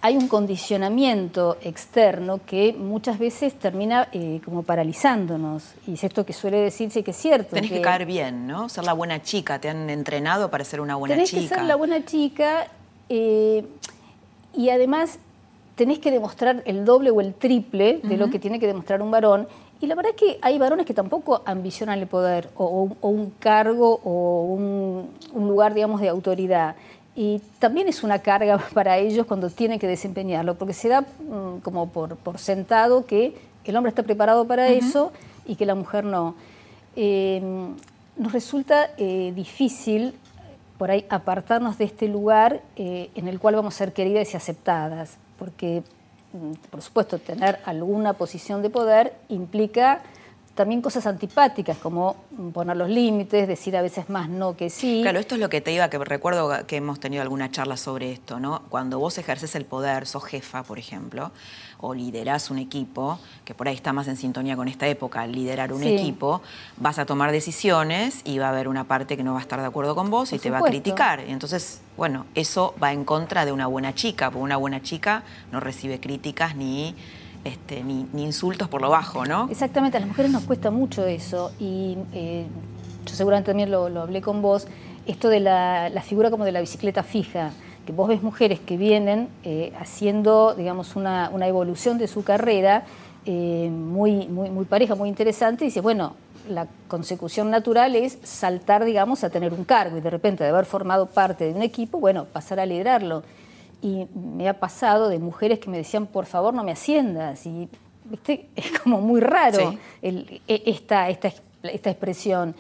hay 0.05 0.19
un 0.19 0.29
condicionamiento 0.29 1.57
externo 1.63 2.39
que 2.45 2.75
muchas 2.75 3.19
veces 3.19 3.55
termina 3.55 4.07
eh, 4.13 4.39
como 4.45 4.63
paralizándonos. 4.63 5.73
Y 5.87 5.95
es 5.95 6.05
esto 6.05 6.27
que 6.27 6.35
suele 6.35 6.59
decirse 6.59 7.03
que 7.03 7.13
es 7.13 7.17
cierto. 7.17 7.55
Tenés 7.55 7.71
que, 7.71 7.81
caer 7.81 8.05
bien, 8.05 8.47
¿no? 8.47 8.69
Ser 8.69 8.85
la 8.85 8.93
buena 8.93 9.23
chica. 9.23 9.59
Te 9.63 9.71
han 9.71 9.89
entrenado 9.89 10.51
para 10.51 10.63
ser 10.63 10.83
una 10.83 10.97
buena 10.97 11.15
chica. 11.15 11.31
Tenés 11.31 11.49
que 11.49 11.55
ser 11.55 11.65
la 11.65 11.77
buena 11.77 12.05
chica 12.05 12.67
eh, 13.09 13.65
y 14.53 14.69
además 14.69 15.21
tenés 15.75 16.01
que 16.01 16.11
demostrar 16.11 16.63
el 16.67 16.85
doble 16.85 17.11
o 17.11 17.23
el 17.23 17.33
triple 17.33 18.01
de 18.03 18.19
lo 18.19 18.29
que 18.29 18.39
tiene 18.39 18.61
que 18.61 18.67
demostrar 18.67 19.01
un 19.01 19.11
varón. 19.11 19.49
Y 19.81 19.87
la 19.87 19.95
verdad 19.95 20.13
es 20.15 20.21
que 20.21 20.39
hay 20.43 20.59
varones 20.59 20.85
que 20.85 20.93
tampoco 20.93 21.41
ambicionan 21.47 21.99
el 21.99 22.09
poder 22.09 22.51
o, 22.57 22.91
un 23.01 23.31
cargo 23.39 24.01
o 24.05 24.43
un, 24.43 25.09
un 25.33 25.49
lugar, 25.49 25.73
digamos, 25.73 26.03
de 26.03 26.11
autoridad. 26.11 26.77
Y 27.17 27.41
también 27.59 27.89
es 27.89 28.03
una 28.03 28.19
carga 28.19 28.59
para 28.75 28.99
ellos 28.99 29.27
cuando 29.27 29.51
tienen 29.51 29.79
que 29.79 29.87
desempeñarlo, 29.87 30.57
porque 30.57 30.75
se 30.75 30.89
da 30.89 31.03
mm, 31.03 31.61
como 31.63 31.91
por, 31.91 32.39
sentado 32.39 33.07
que 33.07 33.37
el 33.65 33.77
hombre 33.77 33.91
está 33.91 34.03
preparado 34.03 34.47
para 34.47 34.69
eso 34.69 35.13
y 35.47 35.57
que 35.57 35.67
la 35.67 35.75
mujer 35.75 36.05
no. 36.05 36.35
Em, 36.97 37.75
nos 38.17 38.33
resulta 38.33 38.91
eh, 38.97 39.33
difícil 39.35 40.15
por 40.79 40.91
ahí 40.91 41.05
apartarnos 41.09 41.79
de 41.79 41.85
este 41.85 42.09
lugar 42.09 42.63
eh, 42.77 43.11
en 43.15 43.29
el 43.29 43.39
cual 43.39 43.57
vamos 43.57 43.75
a 43.75 43.79
ser 43.79 43.93
queridas 43.93 44.33
y 44.35 44.37
aceptadas, 44.37 45.17
porque, 45.39 45.83
mm, 46.33 46.53
por 46.71 46.83
supuesto, 46.83 47.19
tener 47.19 47.61
alguna 47.65 48.13
posición 48.13 48.63
de 48.63 48.71
poder 48.71 49.15
implica 49.29 50.03
también 50.55 50.81
cosas 50.81 51.07
antipáticas, 51.07 51.77
como 51.79 52.17
poner 52.53 52.77
los 52.77 52.89
límites, 52.89 53.49
decir 53.49 53.77
a 53.77 53.83
veces 53.83 54.09
más 54.09 54.29
no 54.29 54.57
que 54.57 54.71
sí. 54.71 55.01
Claro, 55.03 55.19
esto 55.19 55.35
es 55.35 55.41
lo 55.41 55.49
que 55.49 55.61
te 55.61 55.73
iba, 55.73 55.91
que 55.91 55.99
recuerdo 55.99 56.65
que 56.67 56.77
hemos 56.77 57.01
tenido 57.01 57.23
alguna 57.23 57.51
charla 57.51 57.77
sobre 57.77 58.13
esto, 58.13 58.39
¿no? 58.39 58.63
Cuando 58.69 59.01
vos 59.01 59.19
ejerces 59.19 59.57
el 59.57 59.65
poder, 59.65 60.07
sos 60.07 60.25
jefa, 60.25 60.63
por 60.63 60.79
ejemplo, 60.79 61.33
o 61.81 61.93
liderás 61.93 62.51
un 62.51 62.59
equipo, 62.59 63.19
que 63.45 63.53
por 63.53 63.67
ahí 63.67 63.75
está 63.75 63.93
más 63.93 64.07
en 64.07 64.17
sintonía 64.17 64.55
con 64.55 64.69
esta 64.69 64.87
época, 64.87 65.27
liderar 65.27 65.73
un 65.73 65.83
equipo, 65.83 66.41
vas 66.77 67.01
a 67.01 67.05
tomar 67.05 67.33
decisiones 67.33 68.21
y 68.25 68.39
va 68.39 68.47
a 68.47 68.51
haber 68.51 68.69
una 68.69 68.85
parte 68.85 69.17
que 69.17 69.25
no 69.25 69.33
va 69.33 69.41
a 69.41 69.43
estar 69.43 69.61
de 69.61 69.67
acuerdo 69.67 69.97
con 69.97 70.09
vos 70.09 70.33
y 70.33 70.39
te 70.39 70.51
va 70.51 70.59
a 70.59 70.63
criticar. 70.63 71.25
Y 71.27 71.33
entonces, 71.33 71.81
bueno, 71.97 72.27
eso 72.37 72.75
va 72.83 72.93
en 72.93 73.05
contra 73.05 73.45
de 73.45 73.51
una 73.51 73.67
buena 73.67 73.93
chica, 73.93 74.31
porque 74.31 74.45
una 74.45 74.57
buena 74.57 74.83
chica 74.83 75.25
no 75.51 75.59
recibe 75.59 75.99
críticas 75.99 76.55
ni 76.55 76.95
este, 77.45 77.85
ni, 77.85 78.07
insultos 78.17 78.69
por 78.69 78.81
lo 78.81 78.91
bajo, 78.91 79.25
¿no? 79.25 79.49
Exactamente, 79.51 79.99
a 79.99 80.01
las 80.01 80.09
mujeres 80.09 80.33
nos 80.33 80.45
cuesta 80.45 80.71
mucho 80.71 81.07
eso 81.07 81.53
y 81.61 81.97
eh, 82.13 82.47
yo 83.07 83.15
seguramente 83.15 83.51
también 83.51 83.71
lo, 83.71 83.87
hablé 84.01 84.23
con 84.23 84.43
vos, 84.43 84.67
esto 85.07 85.29
de 85.29 85.41
la, 85.41 85.91
figura 86.03 86.31
como 86.31 86.45
de 86.45 86.53
la 86.53 86.61
bicicleta 86.61 87.03
fija, 87.03 87.51
que 87.87 87.93
vos 87.93 88.09
ves 88.09 88.23
mujeres 88.23 88.61
que 88.61 88.77
vienen 88.77 89.29
eh, 89.45 89.73
haciendo, 89.79 90.55
digamos, 90.55 90.97
una, 90.97 91.31
evolución 91.47 91.99
de 91.99 92.09
su 92.09 92.25
carrera 92.25 92.85
eh, 93.27 93.71
muy, 93.71 94.27
muy, 94.27 94.51
muy 94.51 94.65
pareja, 94.65 94.95
muy 94.95 95.09
interesante, 95.09 95.65
y 95.65 95.69
dices, 95.69 95.83
bueno, 95.83 96.15
la 96.49 96.67
consecución 96.89 97.51
natural 97.51 97.95
es 97.95 98.19
saltar, 98.23 98.85
digamos, 98.85 99.25
a 99.25 99.31
tener 99.31 99.53
un 99.53 99.65
cargo 99.65 99.99
y 99.99 100.01
de 100.01 100.11
repente 100.11 100.45
de 100.45 100.51
haber 100.51 100.65
formado 100.65 101.07
parte 101.07 101.45
de 101.45 101.53
un 101.53 101.63
equipo, 101.63 102.01
bueno, 102.01 102.25
pasar 102.25 102.61
a 102.61 102.67
liderarlo 102.67 103.23
y 103.85 104.09
me 104.15 104.49
ha 104.49 104.59
pasado 104.59 105.11
de 105.11 105.19
mujeres 105.19 105.59
que 105.59 105.69
me 105.69 105.77
decían, 105.77 106.07
por 106.07 106.25
favor, 106.25 106.55
no 106.55 106.65
me 106.65 106.73
asciendas. 106.73 107.45
Y 107.45 107.69
¿viste? 108.05 108.49
es 108.57 108.79
como 108.81 109.03
muy 109.03 109.21
raro 109.21 109.75
e, 110.01 110.43
esta, 110.49 111.11
esta, 111.11 111.31
esta 111.63 111.91
expresión. 111.91 112.55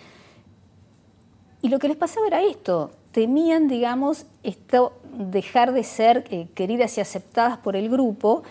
Y 1.63 1.71
lo 1.71 1.79
que 1.79 1.89
les 1.89 1.97
pasaba 1.97 2.27
era 2.27 2.43
esto, 2.43 2.91
temían, 3.11 3.69
digamos, 3.69 4.27
esto, 4.43 4.93
dejar 5.17 5.73
de 5.73 5.83
ser 5.83 6.25
eh, 6.29 6.47
queridas 6.55 6.99
y 6.99 7.01
aceptadas 7.01 7.57
por 7.57 7.75
el 7.75 7.89
grupo, 7.89 8.43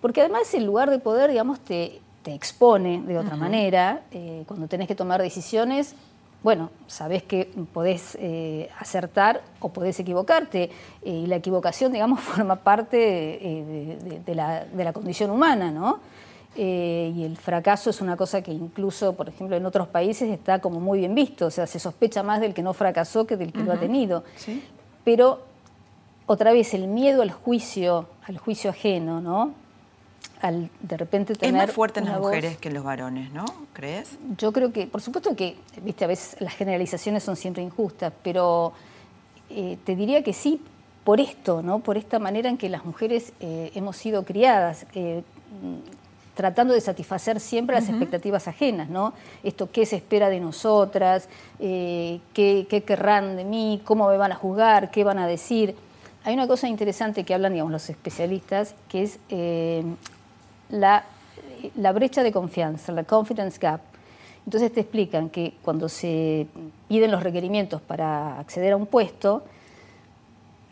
porque 0.00 0.22
además 0.22 0.54
el 0.54 0.64
lugar 0.64 0.88
de 0.88 0.98
poder, 0.98 1.28
digamos, 1.28 1.60
te, 1.60 2.00
te 2.22 2.32
expone 2.32 3.02
de 3.02 3.18
otra 3.18 3.36
manera, 3.36 4.04
eh, 4.10 4.44
cuando 4.46 4.68
tenés 4.68 4.88
que 4.88 4.94
tomar 4.94 5.20
decisiones, 5.20 5.94
bueno, 6.42 6.70
sabés 6.86 7.22
que 7.22 7.50
podés 7.72 8.16
eh, 8.20 8.68
acertar 8.78 9.42
o 9.60 9.70
podés 9.70 9.98
equivocarte, 9.98 10.70
eh, 11.02 11.10
y 11.10 11.26
la 11.26 11.36
equivocación, 11.36 11.92
digamos, 11.92 12.20
forma 12.22 12.56
parte 12.56 12.98
eh, 13.40 14.20
de, 14.24 14.34
la, 14.34 14.92
condición 14.92 15.30
humana, 15.30 15.70
¿no? 15.70 16.00
y 16.58 17.22
el 17.22 17.36
fracaso 17.36 17.90
es 17.90 18.00
una 18.00 18.16
cosa 18.16 18.40
que 18.40 18.50
incluso, 18.50 19.12
por 19.12 19.28
ejemplo, 19.28 19.56
en 19.56 19.66
otros 19.66 19.88
países 19.88 20.30
está 20.30 20.58
como 20.58 20.80
muy 20.80 21.00
bien 21.00 21.14
visto, 21.14 21.44
o 21.44 21.50
sea, 21.50 21.66
se 21.66 21.78
sospecha 21.78 22.22
más 22.22 22.40
del 22.40 22.54
que 22.54 22.62
no 22.62 22.72
fracasó 22.72 23.26
que 23.26 23.36
del 23.36 23.52
que 23.52 23.62
lo 23.62 23.72
ha 23.72 23.76
tenido. 23.78 24.24
Pero, 25.04 25.42
otra 26.24 26.52
vez, 26.52 26.72
el 26.72 26.88
miedo 26.88 27.20
al 27.20 27.30
juicio, 27.30 28.06
al 28.26 28.38
juicio 28.38 28.70
ajeno, 28.70 29.20
¿no? 29.20 29.52
Al 30.40 30.70
de 30.80 30.96
repente 30.96 31.34
tener. 31.34 31.62
Es 31.62 31.66
más 31.68 31.74
fuerte 31.74 32.00
en 32.00 32.06
las 32.06 32.18
mujeres 32.20 32.56
que 32.58 32.68
en 32.68 32.74
los 32.74 32.84
varones, 32.84 33.32
¿no? 33.32 33.44
¿Crees? 33.72 34.18
Yo 34.38 34.52
creo 34.52 34.72
que, 34.72 34.86
por 34.86 35.00
supuesto 35.00 35.34
que, 35.34 35.56
viste, 35.82 36.04
a 36.04 36.08
veces 36.08 36.40
las 36.40 36.54
generalizaciones 36.54 37.22
son 37.22 37.36
siempre 37.36 37.62
injustas, 37.62 38.12
pero 38.22 38.72
eh, 39.50 39.78
te 39.84 39.96
diría 39.96 40.22
que 40.22 40.32
sí 40.32 40.60
por 41.04 41.20
esto, 41.20 41.62
¿no? 41.62 41.80
Por 41.80 41.96
esta 41.96 42.18
manera 42.18 42.48
en 42.48 42.58
que 42.58 42.68
las 42.68 42.84
mujeres 42.84 43.32
eh, 43.40 43.70
hemos 43.74 43.96
sido 43.96 44.24
criadas. 44.24 44.86
Eh, 44.94 45.22
tratando 46.34 46.74
de 46.74 46.82
satisfacer 46.82 47.40
siempre 47.40 47.74
las 47.74 47.88
expectativas 47.88 48.46
ajenas, 48.46 48.90
¿no? 48.90 49.14
Esto, 49.42 49.70
¿qué 49.72 49.86
se 49.86 49.96
espera 49.96 50.28
de 50.28 50.38
nosotras? 50.38 51.30
¿qué, 51.58 52.20
¿Qué 52.34 52.82
querrán 52.84 53.36
de 53.36 53.44
mí? 53.44 53.80
¿Cómo 53.86 54.06
me 54.10 54.18
van 54.18 54.32
a 54.32 54.34
juzgar? 54.34 54.90
¿Qué 54.90 55.02
van 55.02 55.16
a 55.16 55.26
decir? 55.26 55.74
Hay 56.24 56.34
una 56.34 56.46
cosa 56.46 56.68
interesante 56.68 57.24
que 57.24 57.32
hablan, 57.32 57.52
digamos, 57.54 57.72
los 57.72 57.88
especialistas, 57.88 58.74
que 58.90 59.04
es 59.04 59.18
la, 60.70 61.04
brecha 61.92 62.22
de 62.22 62.32
confianza, 62.32 62.92
la 62.92 63.04
confidence 63.04 63.58
gap. 63.58 63.80
Entonces 64.44 64.72
te 64.72 64.80
explican 64.80 65.28
que 65.28 65.54
cuando 65.62 65.88
se 65.88 66.46
piden 66.88 67.10
los 67.10 67.22
requerimientos 67.22 67.80
para 67.80 68.38
acceder 68.38 68.72
a 68.72 68.76
un 68.76 68.86
puesto, 68.86 69.42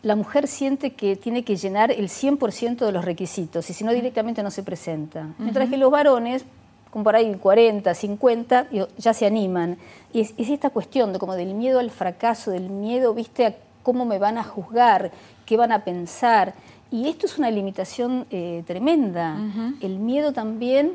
la 0.01 0.15
mujer 0.15 0.47
siente 0.47 0.93
que 0.93 1.15
tiene 1.15 1.43
que 1.43 1.55
llenar 1.55 1.91
el 1.91 2.09
100% 2.09 2.85
de 2.85 2.91
los 2.91 3.03
requisitos 3.03 3.69
y 3.69 3.73
si 3.73 3.83
no 3.83 3.91
directamente 3.91 4.43
no 4.43 4.51
se 4.51 4.63
presenta. 4.63 5.29
Mientras 5.39 5.69
que 5.69 5.77
los 5.77 5.91
varones, 5.91 6.45
como 6.91 7.03
por 7.03 7.15
ahí 7.15 7.33
40, 7.33 7.93
50, 7.93 8.67
ya 8.97 9.13
se 9.13 9.25
animan. 9.25 9.77
Y 10.13 10.21
es, 10.21 10.33
esta 10.37 10.69
cuestión 10.69 11.11
de, 11.11 11.19
como 11.19 11.35
del 11.35 11.55
miedo 11.55 11.79
al 11.79 11.89
fracaso, 11.89 12.51
del 12.51 12.69
miedo, 12.69 13.13
viste, 13.13 13.45
a 13.47 13.55
cómo 13.81 14.05
me 14.05 14.19
van 14.19 14.37
a 14.37 14.43
juzgar, 14.43 15.11
qué 15.45 15.57
van 15.57 15.71
a 15.71 15.83
pensar. 15.83 16.53
Y 16.95 17.09
esto 17.09 17.25
es 17.25 17.37
una 17.37 17.51
limitación 17.51 18.25
eh, 18.31 18.63
tremenda. 18.65 19.37
El 19.81 19.99
miedo 19.99 20.31
también 20.31 20.93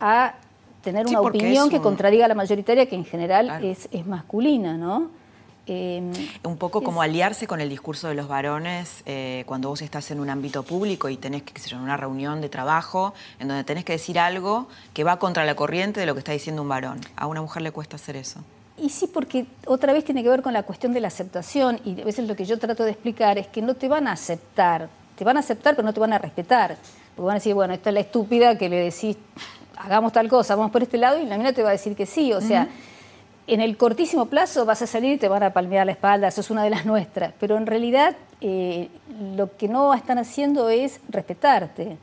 a 0.00 0.32
tener 0.82 1.06
una 1.06 1.20
opinión 1.20 1.68
que 1.68 1.78
contradiga 1.78 2.24
a 2.24 2.28
la 2.28 2.34
mayoritaria, 2.34 2.86
que 2.86 2.94
en 2.94 3.04
general 3.04 3.62
es, 3.62 3.90
masculina, 4.06 4.78
¿no? 4.78 5.10
Em, 5.66 6.10
un 6.42 6.56
poco 6.56 6.82
como 6.82 7.02
aliarse 7.02 7.46
con 7.46 7.60
el 7.60 7.68
discurso 7.68 8.08
de 8.08 8.14
los 8.14 8.28
varones 8.28 9.02
eh, 9.04 9.44
cuando 9.44 9.68
vos 9.68 9.82
estás 9.82 10.10
en 10.10 10.20
un 10.20 10.30
ámbito 10.30 10.62
público 10.62 11.10
y 11.10 11.18
tenés 11.18 11.42
que, 11.42 11.52
en 11.70 11.80
una 11.80 11.98
reunión 11.98 12.40
de 12.40 12.48
trabajo, 12.48 13.12
en 13.38 13.48
donde 13.48 13.64
tenés 13.64 13.84
que 13.84 13.92
decir 13.92 14.18
algo 14.18 14.68
que 14.94 15.04
va 15.04 15.18
contra 15.18 15.44
la 15.44 15.54
corriente 15.54 16.00
de 16.00 16.06
lo 16.06 16.14
que 16.14 16.20
está 16.20 16.32
diciendo 16.32 16.62
un 16.62 16.68
varón. 16.70 16.98
A 17.14 17.26
una 17.26 17.42
mujer 17.42 17.60
le 17.60 17.72
cuesta 17.72 17.96
hacer 17.96 18.16
eso. 18.16 18.40
Y 18.78 18.88
sí, 18.88 19.06
porque 19.06 19.44
otra 19.66 19.92
vez 19.92 20.02
tiene 20.02 20.22
que 20.22 20.30
ver 20.30 20.40
con 20.40 20.54
la 20.54 20.62
cuestión 20.62 20.94
de 20.94 21.00
la 21.00 21.08
aceptación 21.08 21.78
y 21.84 22.00
a 22.00 22.04
veces 22.06 22.26
lo 22.26 22.34
que 22.34 22.46
yo 22.46 22.58
trato 22.58 22.84
de 22.84 22.92
explicar 22.92 23.36
es 23.36 23.48
que 23.48 23.60
no 23.60 23.74
te 23.74 23.86
van 23.86 24.08
a 24.08 24.12
aceptar 24.12 24.88
te 25.20 25.24
van 25.26 25.36
a 25.36 25.40
aceptar, 25.40 25.76
pero 25.76 25.84
no 25.84 25.92
te 25.92 26.00
van 26.00 26.14
a 26.14 26.18
respetar. 26.18 26.78
Porque 27.14 27.26
van 27.26 27.32
a 27.32 27.40
decir, 27.40 27.52
bueno, 27.52 27.74
esta 27.74 27.90
es 27.90 27.94
la 27.94 28.00
estúpida 28.00 28.56
que 28.56 28.70
le 28.70 28.76
decís, 28.84 29.18
hagamos 29.76 30.14
tal 30.14 30.30
cosa, 30.30 30.56
vamos 30.56 30.72
por 30.72 30.82
este 30.82 30.96
lado, 30.96 31.18
y 31.18 31.26
la 31.26 31.36
mina 31.36 31.52
te 31.52 31.62
va 31.62 31.68
a 31.68 31.72
decir 31.72 31.94
que 31.94 32.06
sí. 32.06 32.32
O 32.32 32.40
sea, 32.40 32.68
en 33.46 33.60
el 33.60 33.76
cortísimo 33.76 34.26
plazo 34.26 34.64
vas 34.64 34.80
a 34.80 34.86
salir 34.86 35.12
y 35.12 35.18
te 35.18 35.28
van 35.28 35.42
a 35.42 35.52
palmear 35.52 35.84
la 35.84 35.92
espalda, 35.92 36.28
eso 36.28 36.40
es 36.40 36.48
una 36.48 36.64
de 36.64 36.70
las 36.70 36.86
nuestras. 36.86 37.34
Pero 37.38 37.58
en 37.58 37.66
realidad 37.66 38.16
eh, 38.40 38.88
lo 39.36 39.54
que 39.58 39.68
no 39.68 39.92
están 39.92 40.16
haciendo 40.16 40.70
es 40.70 41.00
respetarte. 41.10 41.98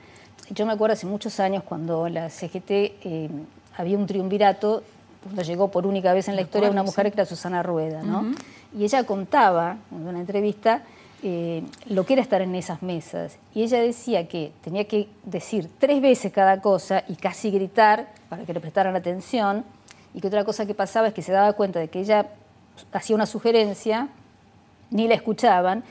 Yo 0.51 0.67
me 0.67 0.73
acuerdo 0.73 0.93
hace 0.93 1.07
muchos 1.07 1.39
años 1.39 1.63
cuando 1.63 2.07
la 2.09 2.29
CGT 2.29 2.69
eh, 2.69 3.29
había 3.77 3.97
un 3.97 4.05
triunvirato, 4.05 4.83
cuando 5.23 5.41
llegó 5.41 5.71
por 5.71 5.87
única 5.87 6.13
vez 6.13 6.27
en 6.27 6.35
la 6.35 6.43
historia 6.43 6.69
una 6.69 6.83
mujer 6.83 7.11
que 7.11 7.19
era 7.19 7.25
Susana 7.25 7.63
Rueda, 7.63 8.03
¿no? 8.03 8.31
Y 8.77 8.83
ella 8.83 9.05
contaba 9.05 9.77
en 9.91 10.07
una 10.07 10.19
entrevista 10.19 10.83
eh, 11.23 11.63
lo 11.87 12.05
que 12.05 12.13
era 12.13 12.21
estar 12.21 12.41
en 12.41 12.53
esas 12.55 12.81
mesas. 12.81 13.37
Y 13.53 13.63
ella 13.63 13.81
decía 13.81 14.27
que 14.27 14.51
tenía 14.63 14.85
que 14.85 15.09
decir 15.23 15.69
tres 15.79 16.01
veces 16.01 16.31
cada 16.31 16.61
cosa 16.61 17.03
y 17.07 17.15
casi 17.15 17.51
gritar 17.51 18.07
para 18.29 18.45
que 18.45 18.53
le 18.53 18.59
prestaran 18.59 18.95
atención. 18.95 19.63
Y 20.13 20.21
que 20.21 20.27
otra 20.27 20.45
cosa 20.45 20.65
que 20.65 20.73
pasaba 20.73 21.07
es 21.07 21.13
que 21.13 21.21
se 21.21 21.31
daba 21.31 21.53
cuenta 21.53 21.79
de 21.79 21.87
que 21.89 21.99
ella 21.99 22.27
hacía 22.91 23.15
una 23.15 23.25
sugerencia, 23.25 24.09
ni 24.89 25.07
la 25.07 25.15
escuchaban. 25.15 25.83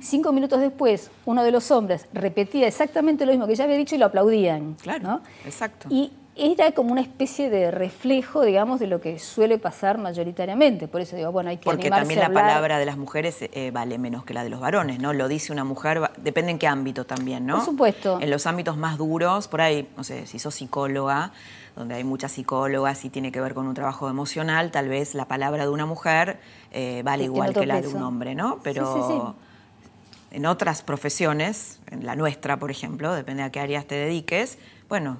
Cinco 0.00 0.32
minutos 0.32 0.60
después, 0.60 1.10
uno 1.24 1.42
de 1.42 1.50
los 1.50 1.70
hombres 1.70 2.06
repetía 2.12 2.66
exactamente 2.66 3.24
lo 3.24 3.32
mismo 3.32 3.46
que 3.46 3.52
ella 3.52 3.64
había 3.64 3.76
dicho 3.76 3.94
y 3.94 3.98
lo 3.98 4.06
aplaudían. 4.06 4.74
Claro, 4.74 5.20
exacto 5.44 5.88
era 6.34 6.72
como 6.72 6.92
una 6.92 7.02
especie 7.02 7.50
de 7.50 7.70
reflejo, 7.70 8.42
digamos, 8.42 8.80
de 8.80 8.86
lo 8.86 9.00
que 9.00 9.18
suele 9.18 9.58
pasar 9.58 9.98
mayoritariamente. 9.98 10.88
Por 10.88 11.02
eso 11.02 11.14
digo, 11.14 11.30
bueno, 11.30 11.50
hay 11.50 11.58
que 11.58 11.64
Porque 11.64 11.90
también 11.90 12.20
la 12.20 12.32
palabra 12.32 12.78
de 12.78 12.86
las 12.86 12.96
mujeres 12.96 13.36
eh, 13.40 13.70
vale 13.70 13.98
menos 13.98 14.24
que 14.24 14.32
la 14.32 14.42
de 14.42 14.48
los 14.48 14.60
varones, 14.60 14.98
¿no? 14.98 15.12
Lo 15.12 15.28
dice 15.28 15.52
una 15.52 15.64
mujer, 15.64 16.00
depende 16.16 16.52
en 16.52 16.58
qué 16.58 16.66
ámbito 16.66 17.04
también, 17.04 17.44
¿no? 17.44 17.56
Por 17.56 17.64
supuesto. 17.64 18.18
En 18.20 18.30
los 18.30 18.46
ámbitos 18.46 18.78
más 18.78 18.96
duros, 18.96 19.46
por 19.48 19.60
ahí, 19.60 19.88
no 19.96 20.04
sé, 20.04 20.26
si 20.26 20.38
sos 20.38 20.54
psicóloga, 20.54 21.32
donde 21.76 21.96
hay 21.96 22.04
muchas 22.04 22.32
psicólogas 22.32 23.04
y 23.04 23.10
tiene 23.10 23.30
que 23.30 23.40
ver 23.40 23.52
con 23.52 23.66
un 23.66 23.74
trabajo 23.74 24.08
emocional, 24.08 24.70
tal 24.70 24.88
vez 24.88 25.14
la 25.14 25.26
palabra 25.26 25.64
de 25.64 25.70
una 25.70 25.86
mujer 25.86 26.38
eh, 26.70 27.02
vale 27.04 27.24
igual 27.24 27.52
que 27.52 27.66
la 27.66 27.80
de 27.80 27.88
un 27.88 28.02
hombre, 28.02 28.34
¿no? 28.34 28.58
Pero 28.62 29.36
en 30.30 30.46
otras 30.46 30.80
profesiones, 30.80 31.80
en 31.90 32.06
la 32.06 32.16
nuestra, 32.16 32.58
por 32.58 32.70
ejemplo, 32.70 33.12
depende 33.12 33.42
a 33.42 33.50
qué 33.50 33.60
áreas 33.60 33.84
te 33.84 33.96
dediques, 33.96 34.58
bueno, 34.88 35.18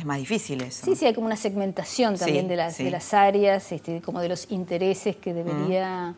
es 0.00 0.06
más 0.06 0.18
difícil 0.18 0.62
eso. 0.62 0.84
Sí, 0.84 0.96
sí, 0.96 1.06
hay 1.06 1.14
como 1.14 1.26
una 1.26 1.36
segmentación 1.36 2.16
también 2.16 2.48
de, 2.48 2.56
las, 2.56 2.78
de 2.78 2.90
las 2.90 3.14
áreas, 3.14 3.70
este, 3.70 4.00
como 4.00 4.20
de 4.20 4.28
los 4.28 4.50
intereses 4.50 5.16
que 5.16 5.32
debería 5.32 6.14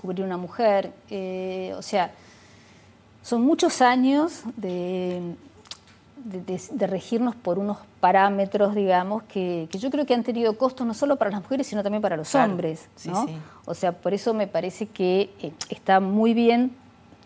cubrir 0.00 0.24
una 0.24 0.36
mujer. 0.36 0.92
Eh, 1.10 1.72
o 1.76 1.82
sea, 1.82 2.12
son 3.22 3.42
muchos 3.42 3.80
años 3.80 4.42
de, 4.56 5.34
de, 6.24 6.86
regirnos 6.86 7.34
por 7.36 7.58
unos 7.58 7.78
parámetros, 8.00 8.74
digamos, 8.74 9.22
que, 9.24 9.68
yo 9.70 9.90
creo 9.90 10.04
que 10.04 10.14
han 10.14 10.24
tenido 10.24 10.58
costos 10.58 10.86
no 10.86 10.92
solo 10.92 11.16
para 11.16 11.30
las 11.30 11.40
mujeres, 11.40 11.66
sino 11.66 11.82
también 11.82 12.02
para 12.02 12.16
los 12.16 12.34
hombres. 12.34 12.88
¿no? 13.04 13.26
O 13.64 13.74
sea, 13.74 13.92
por 13.92 14.12
eso 14.12 14.34
me 14.34 14.46
parece 14.46 14.86
que 14.86 15.30
eh, 15.40 15.52
está 15.68 16.00
muy 16.00 16.34
bien 16.34 16.72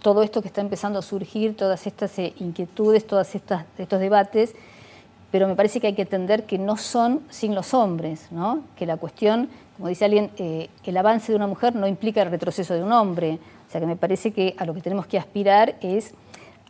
todo 0.03 0.23
esto 0.23 0.43
que 0.43 0.49
está 0.49 0.61
empezando 0.61 0.99
a 0.99 1.03
surgir, 1.03 1.57
todas 1.57 1.87
estas 1.87 2.17
eh, 2.19 2.35
inquietudes, 2.39 3.07
todos 3.07 3.35
estos 3.35 4.01
debates 4.01 4.55
pero 5.31 5.47
me 5.47 5.55
parece 5.55 5.81
que 5.81 5.89
hay 5.89 5.95
que 5.95 6.03
entender 6.03 6.45
que 6.45 6.59
no 6.59 6.77
son 6.77 7.21
sin 7.29 7.55
los 7.55 7.75
hombres, 7.75 8.29
¿no? 8.31 8.63
que 8.77 8.87
la 8.87 8.97
cuestión, 8.97 9.49
como 9.77 9.89
dice 9.89 10.05
alguien, 10.05 10.31
eh, 10.39 10.69
el 10.85 10.97
avance 10.97 11.33
de 11.33 11.37
una 11.37 11.47
mujer 11.47 11.75
no 11.75 11.87
implica 11.87 12.23
el 12.23 12.31
retroceso 12.31 12.75
de 12.75 12.83
un 12.83 12.93
hombre. 12.93 13.39
O 13.69 13.71
sea 13.71 13.81
que 13.81 13.87
me 13.87 13.97
parece 13.97 14.33
que 14.33 14.55
a 14.57 14.65
lo 14.65 14.73
que 14.73 14.81
tenemos 14.81 15.07
que 15.07 15.19
aspirar 15.19 15.77
es 15.81 16.15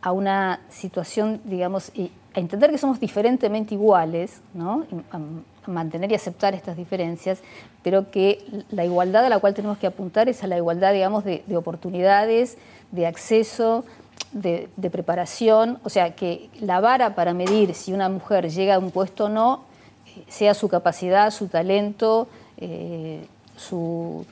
a 0.01 0.11
una 0.11 0.61
situación, 0.69 1.41
digamos, 1.45 1.91
a 2.35 2.39
entender 2.39 2.71
que 2.71 2.77
somos 2.77 2.99
diferentemente 2.99 3.73
iguales, 3.73 4.41
¿no? 4.53 4.85
a, 5.11 5.19
mantener 5.67 6.11
y 6.11 6.15
aceptar 6.15 6.55
estas 6.55 6.75
diferencias, 6.75 7.41
pero 7.83 8.09
que 8.09 8.43
la 8.71 8.85
igualdad 8.85 9.25
a 9.25 9.29
la 9.29 9.37
cual 9.37 9.53
tenemos 9.53 9.77
que 9.77 9.85
apuntar 9.85 10.27
es 10.27 10.43
a 10.43 10.47
la 10.47 10.57
igualdad, 10.57 10.93
digamos, 10.93 11.23
de, 11.23 11.43
oportunidades, 11.55 12.57
de 12.91 13.05
acceso, 13.05 13.85
de, 14.31 14.69
preparación, 14.91 15.79
o 15.83 15.89
sea, 15.89 16.15
que 16.15 16.49
la 16.59 16.79
vara 16.79 17.15
para 17.15 17.33
medir 17.33 17.73
si 17.73 17.93
una 17.93 18.09
mujer 18.09 18.49
llega 18.49 18.75
a 18.75 18.79
un 18.79 18.91
puesto 18.91 19.25
o 19.25 19.29
no 19.29 19.63
eh, 20.05 20.23
sea 20.27 20.53
su 20.53 20.69
capacidad, 20.69 21.31
su 21.31 21.47
talento, 21.47 22.27
eh, 22.57 23.25
su, 23.57 24.25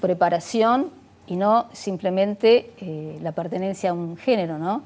preparación 0.00 0.90
y 1.26 1.36
no 1.36 1.66
simplemente 1.72 2.72
eh, 2.78 3.18
la 3.22 3.32
pertenencia 3.32 3.90
a 3.90 3.92
un 3.92 4.16
género, 4.16 4.58
¿no? 4.58 4.82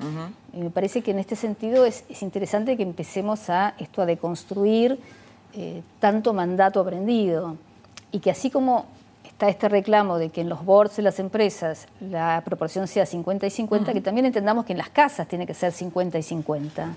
me 0.53 0.70
parece 0.70 1.03
que 1.03 1.12
en 1.12 1.18
este 1.18 1.36
sentido 1.36 1.86
es, 1.86 2.05
interesante 2.22 2.76
que 2.76 2.82
empecemos 2.82 3.49
a 3.49 3.74
esto 3.78 4.03
a 4.03 4.07
deconstruir 4.07 4.99
eh, 5.55 5.82
tanto 5.99 6.32
mandato 6.32 6.80
aprendido 6.80 7.57
y 8.11 8.20
que 8.20 8.30
así 8.30 8.51
como 8.51 8.86
está 9.43 9.49
este 9.49 9.68
reclamo 9.68 10.18
de 10.18 10.30
que 10.30 10.40
en 10.40 10.49
los 10.49 10.64
boards 10.64 10.95
de 10.95 11.03
las 11.03 11.18
empresas 11.18 11.88
la 11.99 12.40
proporción 12.45 12.86
sea 12.86 13.07
50 13.07 13.45
y 13.45 13.51
50, 13.51 13.93
que 13.93 14.01
también 14.01 14.24
entendamos 14.24 14.64
que 14.64 14.70
en 14.70 14.78
las 14.78 14.90
casas 14.90 15.26
tiene 15.26 15.49
que 15.49 15.55
ser 15.55 15.72
50 15.72 16.16
y 16.16 16.22
50 16.22 16.95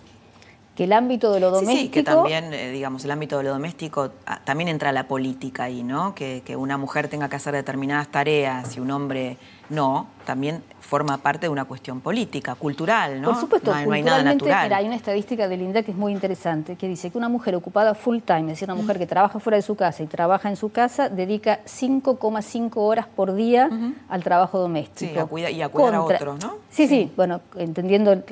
que 0.75 0.83
el 0.83 0.93
ámbito 0.93 1.31
de 1.31 1.39
lo 1.39 1.49
doméstico... 1.49 1.81
Sí, 1.81 1.89
que 1.89 2.03
también, 2.03 2.53
eh, 2.53 2.69
digamos, 2.69 3.03
el 3.05 3.11
ámbito 3.11 3.37
de 3.37 3.45
lo 3.45 3.49
doméstico, 3.51 4.11
ah, 4.27 4.41
también 4.43 4.67
entra 4.67 4.91
la 4.91 5.07
política 5.07 5.63
ahí, 5.63 5.83
¿no? 5.83 6.13
Que, 6.13 6.43
que, 6.45 6.57
una 6.57 6.77
mujer 6.77 7.07
tenga 7.07 7.29
que 7.29 7.37
hacer 7.37 7.53
determinadas 7.53 8.09
tareas 8.09 8.75
y 8.75 8.81
un 8.81 8.91
hombre 8.91 9.37
no, 9.69 10.07
también 10.25 10.63
forma 10.79 11.17
parte 11.17 11.47
de 11.47 11.49
una 11.49 11.65
cuestión 11.65 11.99
política, 11.99 12.55
cultural, 12.55 13.19
¿no? 13.19 13.31
Por 13.31 13.39
supuesto, 13.39 13.73
no, 13.73 13.91
hay 13.91 14.03
nada 14.03 14.23
natural. 14.23 14.71
hay 14.71 14.85
una 14.85 14.95
estadística 14.95 15.47
de 15.47 15.57
Linda 15.57 15.81
que 15.81 15.91
es 15.91 15.97
muy 15.97 16.13
interesante, 16.13 16.75
que 16.75 16.87
dice 16.87 17.09
que 17.09 17.17
una 17.17 17.29
mujer 17.29 17.55
ocupada 17.55 17.95
full 17.95 18.19
time, 18.19 18.41
es 18.41 18.47
decir, 18.59 18.69
una 18.69 18.79
mujer 18.79 18.99
que 18.99 19.07
trabaja 19.07 19.39
fuera 19.39 19.55
de 19.55 19.63
su 19.63 19.75
casa 19.75 20.03
y 20.03 20.07
trabaja 20.07 20.47
en 20.47 20.55
su 20.55 20.71
casa, 20.71 21.09
dedica 21.09 21.61
5,5 21.65 22.71
horas 22.75 23.07
por 23.07 23.33
día 23.33 23.69
al 24.07 24.23
trabajo 24.23 24.59
doméstico. 24.59 25.29
Sí, 25.35 25.41
y 25.53 25.61
a 25.61 25.69
cuidar 25.69 25.95
a 25.95 26.01
otros, 26.03 26.43
¿no? 26.43 26.57
Sí, 26.69 26.87
sí, 26.87 27.11
bueno, 27.15 27.41
entendiendo 27.55 28.11
el, 28.11 28.23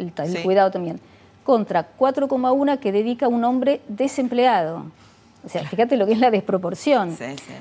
cuidado 0.44 0.70
también. 0.70 1.00
Contra 1.44 1.88
4,1 1.98 2.80
que 2.80 2.92
dedica 2.92 3.28
un 3.28 3.44
hombre 3.44 3.82
desempleado. 3.88 4.86
O 5.46 5.50
sea, 5.50 5.64
fíjate 5.66 5.98
lo 5.98 6.06
que 6.06 6.14
es 6.14 6.20
la 6.20 6.32
desproporción. 6.32 7.16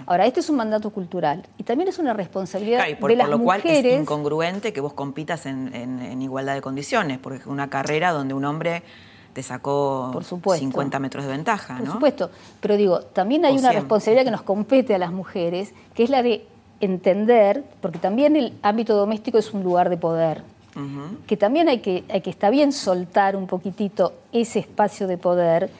Ahora, 0.07 0.27
esto 0.27 0.41
es 0.41 0.49
un 0.49 0.57
mandato 0.57 0.91
cultural 0.91 1.45
y 1.59 1.65
también 1.65 1.89
es 1.89 1.99
una 1.99 2.13
responsabilidad 2.13 2.87
y 2.87 2.95
por, 2.95 3.11
de 3.11 3.17
las 3.17 3.29
por 3.29 3.39
lo 3.39 3.45
cual 3.45 3.61
es 3.65 3.85
incongruente 4.01 4.73
que 4.73 4.81
vos 4.81 4.93
compitas 4.93 5.47
en, 5.47 6.23
igualdad 6.23 6.55
de 6.55 6.61
condiciones, 6.61 7.19
porque 7.19 7.39
es 7.41 7.47
una 7.47 7.69
carrera 7.69 8.13
donde 8.13 8.35
un 8.35 8.45
hombre 8.45 8.83
te 9.33 9.43
sacó 9.43 10.11
por 10.13 10.57
50 10.57 10.99
metros 10.99 11.25
de 11.25 11.31
ventaja, 11.31 11.79
Por 11.79 11.91
supuesto, 11.91 12.31
pero 12.61 12.77
digo, 12.77 13.01
también 13.01 13.45
hay 13.45 13.57
una 13.57 13.73
responsabilidad 13.73 14.25
que 14.25 14.31
nos 14.31 14.43
compete 14.43 14.95
a 14.95 14.99
las 14.99 15.11
mujeres, 15.11 15.73
que 15.95 16.05
es 16.05 16.11
la 16.11 16.23
de 16.23 16.47
entender, 16.81 17.65
porque 17.81 17.99
también 17.99 18.37
el 18.37 18.53
ámbito 18.63 18.95
doméstico 18.95 19.39
es 19.39 19.53
un 19.53 19.63
lugar 19.63 19.89
de 19.89 19.97
poder, 19.97 20.43
que 21.27 21.37
también 21.37 21.69
hay 21.69 21.79
que, 21.79 22.05
hay 22.11 22.21
que, 22.21 22.31
está 22.31 22.51
bien 22.51 22.73
soltar 22.73 23.37
un 23.37 23.47
poquitito 23.47 24.15
ese 24.33 24.59
espacio 24.59 25.07
de 25.07 25.19
poder 25.19 25.71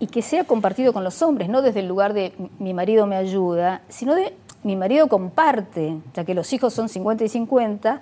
y 0.00 0.06
que 0.06 0.22
sea 0.22 0.44
compartido 0.44 0.92
con 0.92 1.04
los 1.04 1.22
hombres, 1.22 1.48
no 1.48 1.62
desde 1.62 1.80
el 1.80 1.88
lugar 1.88 2.14
de 2.14 2.32
mi 2.58 2.74
marido 2.74 3.06
me 3.06 3.16
ayuda, 3.16 3.82
sino 3.88 4.14
de 4.14 4.34
mi 4.64 4.74
marido 4.74 5.08
comparte, 5.08 5.98
ya 6.14 6.24
que 6.24 6.34
los 6.34 6.52
hijos 6.52 6.74
son 6.74 6.88
50 6.88 7.24
y 7.24 7.28
50, 7.28 8.00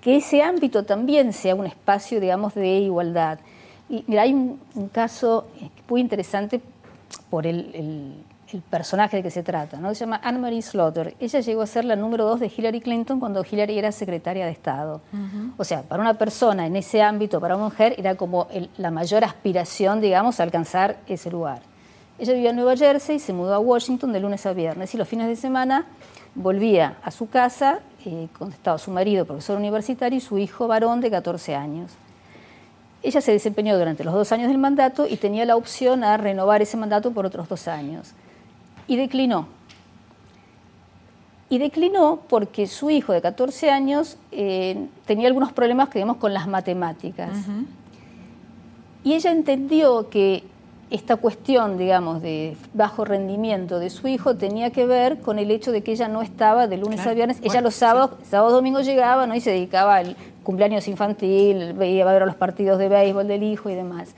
que 0.00 0.16
ese 0.16 0.42
ámbito 0.42 0.84
también 0.84 1.32
sea 1.32 1.54
un 1.54 1.66
espacio, 1.66 2.20
digamos, 2.20 2.54
de 2.54 2.80
igualdad. 2.80 3.38
Y 3.88 4.04
mira, 4.08 4.22
hay 4.22 4.34
un, 4.34 4.58
caso 4.92 5.46
muy 5.88 6.00
interesante 6.00 6.60
por 7.30 7.46
el 7.46 8.24
personaje 8.60 9.16
de 9.16 9.22
que 9.22 9.30
se 9.30 9.42
trata, 9.42 9.78
¿no? 9.78 9.94
Se 9.94 10.00
llama 10.00 10.20
Anne-Marie 10.22 10.62
Slaughter. 10.62 11.14
Ella 11.18 11.40
llegó 11.40 11.62
a 11.62 11.66
ser 11.66 11.84
la 11.84 11.96
número 11.96 12.24
dos 12.24 12.40
de 12.40 12.52
Hillary 12.54 12.80
Clinton 12.80 13.18
cuando 13.18 13.44
Hillary 13.48 13.78
era 13.78 13.92
secretaria 13.92 14.44
de 14.44 14.52
Estado. 14.52 15.00
O 15.56 15.64
sea, 15.64 15.82
para 15.82 16.02
una 16.02 16.14
persona 16.14 16.66
en 16.66 16.76
ese 16.76 17.02
ámbito, 17.02 17.40
para 17.40 17.56
una 17.56 17.64
mujer, 17.64 17.94
era 17.96 18.14
como 18.16 18.48
la 18.76 18.90
mayor 18.90 19.24
aspiración, 19.24 20.00
digamos, 20.00 20.40
a 20.40 20.42
alcanzar 20.42 20.98
ese 21.06 21.30
lugar. 21.30 21.62
Ella 22.18 22.34
vivía 22.34 22.50
en 22.50 22.56
Nueva 22.56 22.76
Jersey, 22.76 23.18
se 23.18 23.32
mudó 23.32 23.54
a 23.54 23.58
Washington 23.58 24.12
de 24.12 24.20
lunes 24.20 24.44
a 24.46 24.52
viernes 24.52 24.94
y 24.94 24.98
los 24.98 25.08
fines 25.08 25.26
de 25.28 25.36
semana 25.36 25.86
volvía 26.34 26.96
a 27.02 27.10
su 27.10 27.28
casa, 27.28 27.80
eh, 28.04 28.28
donde 28.38 28.54
estaba 28.54 28.78
su 28.78 28.90
marido, 28.90 29.24
profesor 29.24 29.58
universitario, 29.58 30.18
y 30.18 30.20
su 30.20 30.38
hijo 30.38 30.68
varón 30.68 31.00
de 31.00 31.10
14 31.10 31.54
años. 31.54 31.92
Ella 33.02 33.20
se 33.20 33.32
desempeñó 33.32 33.76
durante 33.76 34.04
los 34.04 34.14
dos 34.14 34.30
años 34.30 34.48
del 34.48 34.58
mandato 34.58 35.06
y 35.08 35.16
tenía 35.16 35.44
la 35.44 35.56
opción 35.56 36.04
a 36.04 36.16
renovar 36.16 36.62
ese 36.62 36.76
mandato 36.76 37.10
por 37.10 37.26
otros 37.26 37.48
dos 37.48 37.66
años 37.66 38.14
y 38.92 38.96
declinó. 38.96 39.46
Y 41.48 41.56
declinó 41.56 42.20
porque 42.28 42.66
su 42.66 42.90
hijo 42.90 43.14
de 43.14 43.22
14 43.22 43.70
años 43.70 44.18
eh, 44.32 44.86
tenía 45.06 45.28
algunos 45.28 45.50
problemas, 45.50 45.88
creemos, 45.88 46.18
con 46.18 46.34
las 46.34 46.46
matemáticas. 46.46 47.30
Y 49.02 49.14
ella 49.14 49.30
entendió 49.30 50.10
que 50.10 50.44
esta 50.90 51.16
cuestión, 51.16 51.78
digamos, 51.78 52.20
de 52.20 52.54
bajo 52.74 53.06
rendimiento 53.06 53.78
de 53.78 53.88
su 53.88 54.08
hijo 54.08 54.36
tenía 54.36 54.68
que 54.72 54.84
ver 54.84 55.20
con 55.20 55.38
el 55.38 55.50
hecho 55.50 55.72
de 55.72 55.82
que 55.82 55.92
ella 55.92 56.08
no 56.08 56.20
estaba 56.20 56.66
de 56.66 56.76
lunes 56.76 57.06
a 57.06 57.14
viernes. 57.14 57.38
ella 57.42 57.62
los 57.62 57.74
sábados, 57.74 58.18
sábados, 58.28 58.52
domingos 58.52 58.84
llegaba 58.84 59.26
¿no? 59.26 59.34
y 59.34 59.40
se 59.40 59.52
dedicaba 59.52 59.96
al 59.96 60.16
cumpleaños 60.42 60.86
infantil, 60.86 61.72
veía 61.72 62.06
a 62.06 62.12
ver 62.12 62.26
los 62.26 62.36
partidos 62.36 62.78
de 62.78 62.90
béisbol 62.90 63.26
del 63.26 63.42
hijo 63.42 63.70
y 63.70 63.74
demás. 63.74 64.14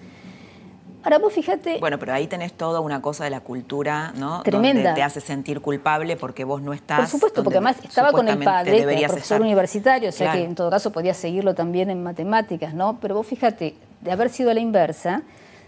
Ahora 1.05 1.19
vos 1.19 1.35
fíjate. 1.35 1.79
Bueno, 1.81 1.99
pero 1.99 2.15
ahí 2.15 2.27
tenés 2.27 2.55
toda 2.55 2.81
una 2.81 3.03
cosa 3.03 3.25
de 3.25 3.31
la 3.31 3.41
cultura, 3.41 4.13
¿no? 4.17 4.43
Tremenda. 4.43 4.83
Donde 4.83 4.95
te 4.95 5.03
hace 5.03 5.21
sentir 5.21 5.61
culpable 5.61 6.17
porque 6.17 6.45
vos 6.45 6.63
no 6.63 6.73
estás. 6.73 7.01
Por 7.01 7.09
supuesto, 7.09 7.45
porque 7.45 7.59
además 7.59 7.77
estaba 7.85 8.11
con 8.11 8.27
el 8.27 8.39
padre, 8.43 8.85
que 8.85 8.99
era 8.99 9.09
profesor 9.09 9.43
universitario, 9.43 10.09
o 10.09 10.13
sea 10.13 10.33
que 10.33 10.43
en 10.43 10.55
todo 10.55 10.71
caso 10.71 10.93
podía 10.93 11.13
seguirlo 11.13 11.55
también 11.55 11.91
en 11.91 12.03
matemáticas, 12.03 12.73
¿no? 12.73 12.99
Pero 13.03 13.17
vos 13.17 13.27
fíjate, 13.27 13.75
de 14.01 14.13
haber 14.13 14.31
sido 14.31 14.51
a 14.51 14.55
la 14.55 14.61
inversa, 14.61 15.23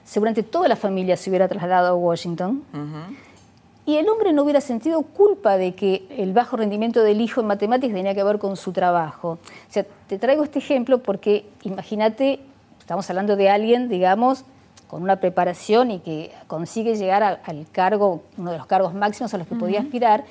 seguramente 0.05 0.43
toda 0.43 0.69
la 0.69 0.77
familia 0.77 1.19
se 1.19 1.29
hubiera 1.29 1.49
trasladado 1.49 1.89
a 1.89 1.95
Washington. 1.95 2.65
Y 3.85 3.99
el 3.99 4.09
hombre 4.09 4.33
no 4.33 4.43
hubiera 4.43 4.61
sentido 4.61 5.03
culpa 5.03 5.59
de 5.59 5.75
que 5.75 6.07
el 6.11 6.33
bajo 6.33 6.57
rendimiento 6.57 7.03
del 7.03 7.21
hijo 7.21 7.43
en 7.43 7.47
matemáticas 7.47 7.95
tenía 7.95 8.15
que 8.15 8.25
ver 8.25 8.39
con 8.39 8.57
su 8.57 8.73
trabajo. 8.73 9.33
O 9.33 9.39
sea, 9.73 9.85
te 10.09 10.19
traigo 10.19 10.43
este 10.43 10.59
ejemplo 10.59 10.99
porque 11.03 11.47
imagínate, 11.63 12.41
estamos 12.81 13.09
hablando 13.11 13.37
de 13.37 13.51
alguien, 13.51 13.89
digamos, 13.89 14.45
con 14.89 15.03
una 15.03 15.17
preparación 15.17 15.91
y 15.91 16.01
que 16.01 16.33
consigue 16.47 16.97
llegar 16.97 17.23
al 17.23 17.67
cargo, 17.71 18.23
uno 18.37 18.53
de 18.53 18.59
los 18.59 18.67
cargos 18.67 18.95
máximos 18.95 19.35
a 19.35 19.39
los 19.39 19.47
que 19.47 19.55
podía 19.55 19.81
aspirar, 19.81 20.25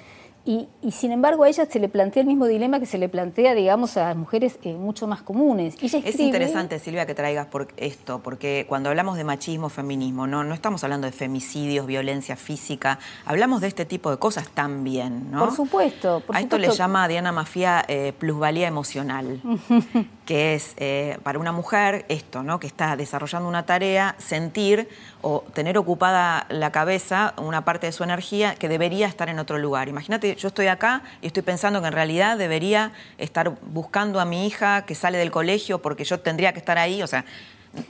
y, 0.48 0.68
sin 0.92 1.12
embargo 1.12 1.44
a 1.44 1.50
ella 1.50 1.66
se 1.66 1.80
le 1.80 1.90
plantea 1.90 2.22
el 2.22 2.28
mismo 2.28 2.46
dilema 2.46 2.80
que 2.80 2.86
se 2.86 3.00
le 3.00 3.10
plantea, 3.10 3.56
digamos, 3.56 3.98
a 3.98 4.14
mujeres 4.14 4.60
eh, 4.62 4.74
mucho 4.74 5.08
más 5.08 5.24
comunes. 5.24 5.76
es 5.82 6.20
interesante, 6.20 6.78
Silvia, 6.78 7.08
que 7.08 7.16
traigas 7.16 7.48
por 7.48 7.68
esto, 7.78 8.20
porque 8.22 8.68
cuando 8.70 8.90
hablamos 8.90 9.18
de 9.18 9.24
machismo, 9.24 9.70
feminismo, 9.70 10.28
no, 10.28 10.44
no 10.44 10.54
estamos 10.54 10.84
hablando 10.84 11.08
de 11.08 11.14
femicidios, 11.14 11.88
violencia 11.88 12.36
física, 12.36 13.00
hablamos 13.26 13.60
de 13.60 13.70
este 13.70 13.86
tipo 13.86 14.12
de 14.12 14.18
cosas 14.18 14.48
también, 14.50 15.32
¿no? 15.32 15.40
Por 15.46 15.56
supuesto. 15.56 16.22
a 16.32 16.40
esto 16.40 16.60
le 16.60 16.70
llama 16.70 17.08
Diana 17.08 17.32
Mafia 17.32 17.84
eh, 17.88 18.14
plusvalía 18.16 18.68
emocional, 18.68 19.42
que 20.26 20.56
es 20.56 20.74
eh, 20.78 21.18
para 21.24 21.40
una 21.40 21.52
mujer 21.52 22.06
esto, 22.10 22.44
¿no? 22.44 22.60
Que 22.60 22.68
está 22.68 22.96
desarrollando 22.96 23.48
una 23.48 23.66
tarea, 23.66 24.16
sentir 24.18 24.90
o 25.22 25.44
tener 25.54 25.78
ocupada 25.78 26.48
la 26.50 26.72
cabeza, 26.72 27.34
una 27.38 27.64
parte 27.64 27.88
de 27.88 27.92
su 27.92 28.04
energía 28.04 28.56
que 28.56 28.68
debería 28.68 29.08
estar 29.08 29.30
en 29.30 29.40
otro 29.40 29.58
lugar. 29.58 29.88
Imagínate, 29.88 30.36
yo 30.36 30.48
estoy 30.48 30.68
acá 30.68 31.04
y 31.22 31.28
estoy 31.28 31.44
pensando 31.44 31.82
que 31.82 31.88
en 31.88 31.94
realidad 31.94 32.38
debería 32.38 32.92
estar 33.18 33.54
buscando 33.68 34.20
a 34.20 34.26
mi 34.26 34.48
hija 34.48 34.86
que 34.86 34.96
sale 34.96 35.18
del 35.18 35.32
colegio 35.32 35.82
porque 35.82 36.04
yo 36.04 36.20
tendría 36.20 36.54
que 36.54 36.60
estar 36.60 36.78
ahí, 36.78 37.04
o 37.04 37.08
sea, 37.08 37.26